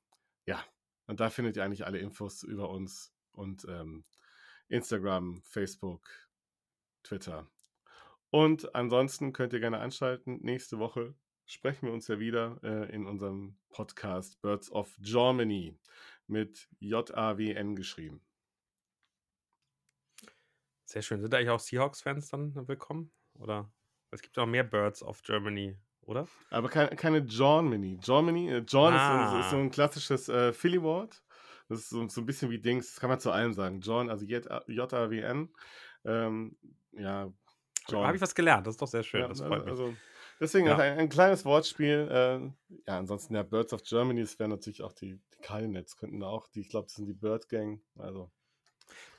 [0.46, 0.62] ja,
[1.06, 4.04] und da findet ihr eigentlich alle Infos über uns und ähm,
[4.68, 6.06] Instagram, Facebook,
[7.04, 7.50] Twitter.
[8.30, 10.40] Und ansonsten könnt ihr gerne einschalten.
[10.42, 15.78] Nächste Woche sprechen wir uns ja wieder äh, in unserem Podcast Birds of Germany
[16.28, 18.22] mit J-A-W-N geschrieben.
[20.86, 21.22] Sehr schön.
[21.22, 23.12] Sind da eigentlich auch Seahawks-Fans dann willkommen?
[23.40, 23.72] Oder
[24.12, 26.28] es gibt auch mehr Birds of Germany, oder?
[26.50, 27.98] Aber keine, keine Germany.
[28.02, 29.50] Germany, äh, John ist, so, ist Ah.
[29.52, 31.24] so ein klassisches äh, Philly-Wort.
[31.70, 33.82] Das ist so, so ein bisschen wie Dings, das kann man zu allem sagen.
[33.82, 35.50] John, also J-A-W-N.
[36.06, 36.58] Ähm,
[36.94, 37.34] ja,
[37.90, 38.06] John.
[38.06, 39.22] Habe ich was gelernt, das ist doch sehr schön.
[39.22, 39.72] Ja, das also, freut mich.
[39.72, 39.94] also
[40.40, 40.78] deswegen Ja.
[40.78, 42.08] ein, ein kleines Wortspiel.
[42.10, 46.20] Äh, ja, ansonsten ja, Birds of Germany, das wären natürlich auch die, die Cardinals, könnten
[46.20, 47.82] da auch, die, ich glaube, das sind die Bird Gang.
[47.96, 48.32] Also,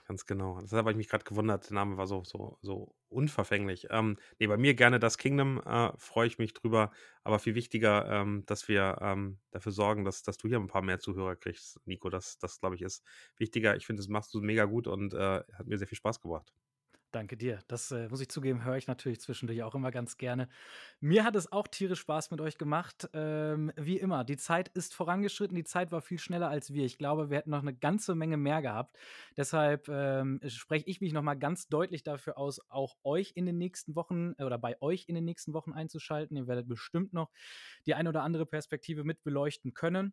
[0.07, 0.59] Ganz genau.
[0.63, 3.89] Deshalb habe ich mich gerade gewundert, der Name war so, so, so unverfänglich.
[3.91, 6.93] Ähm, nee, bei mir gerne das Kingdom, äh, freue ich mich drüber.
[7.25, 10.83] Aber viel wichtiger, ähm, dass wir ähm, dafür sorgen, dass, dass du hier ein paar
[10.83, 12.09] mehr Zuhörer kriegst, Nico.
[12.09, 13.05] Das, das glaube ich, ist
[13.37, 13.77] wichtiger.
[13.77, 16.55] Ich finde, das machst du mega gut und äh, hat mir sehr viel Spaß gebracht.
[17.11, 17.61] Danke dir.
[17.69, 20.47] Das äh, muss ich zugeben, höre ich natürlich zwischendurch auch immer ganz gerne.
[21.01, 23.09] Mir hat es auch tierisch Spaß mit euch gemacht.
[23.15, 25.57] Ähm, wie immer, die Zeit ist vorangeschritten.
[25.57, 26.85] Die Zeit war viel schneller als wir.
[26.85, 28.99] Ich glaube, wir hätten noch eine ganze Menge mehr gehabt.
[29.39, 33.57] Deshalb ähm, spreche ich mich noch mal ganz deutlich dafür aus, auch euch in den
[33.57, 36.37] nächsten Wochen äh, oder bei euch in den nächsten Wochen einzuschalten.
[36.37, 37.31] Ihr werdet bestimmt noch
[37.87, 40.13] die eine oder andere Perspektive mit beleuchten können.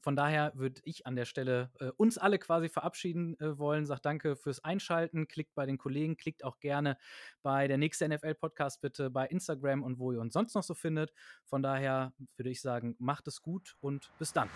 [0.00, 3.86] Von daher würde ich an der Stelle äh, uns alle quasi verabschieden äh, wollen.
[3.86, 5.28] Sagt danke fürs Einschalten.
[5.28, 6.96] Klickt bei den Kollegen, klickt auch gerne
[7.42, 11.12] bei der nächste NFL-Podcast bitte bei Instagram und wo ihr uns sonst noch so findet.
[11.44, 14.48] Von daher würde ich sagen, macht es gut und bis dann.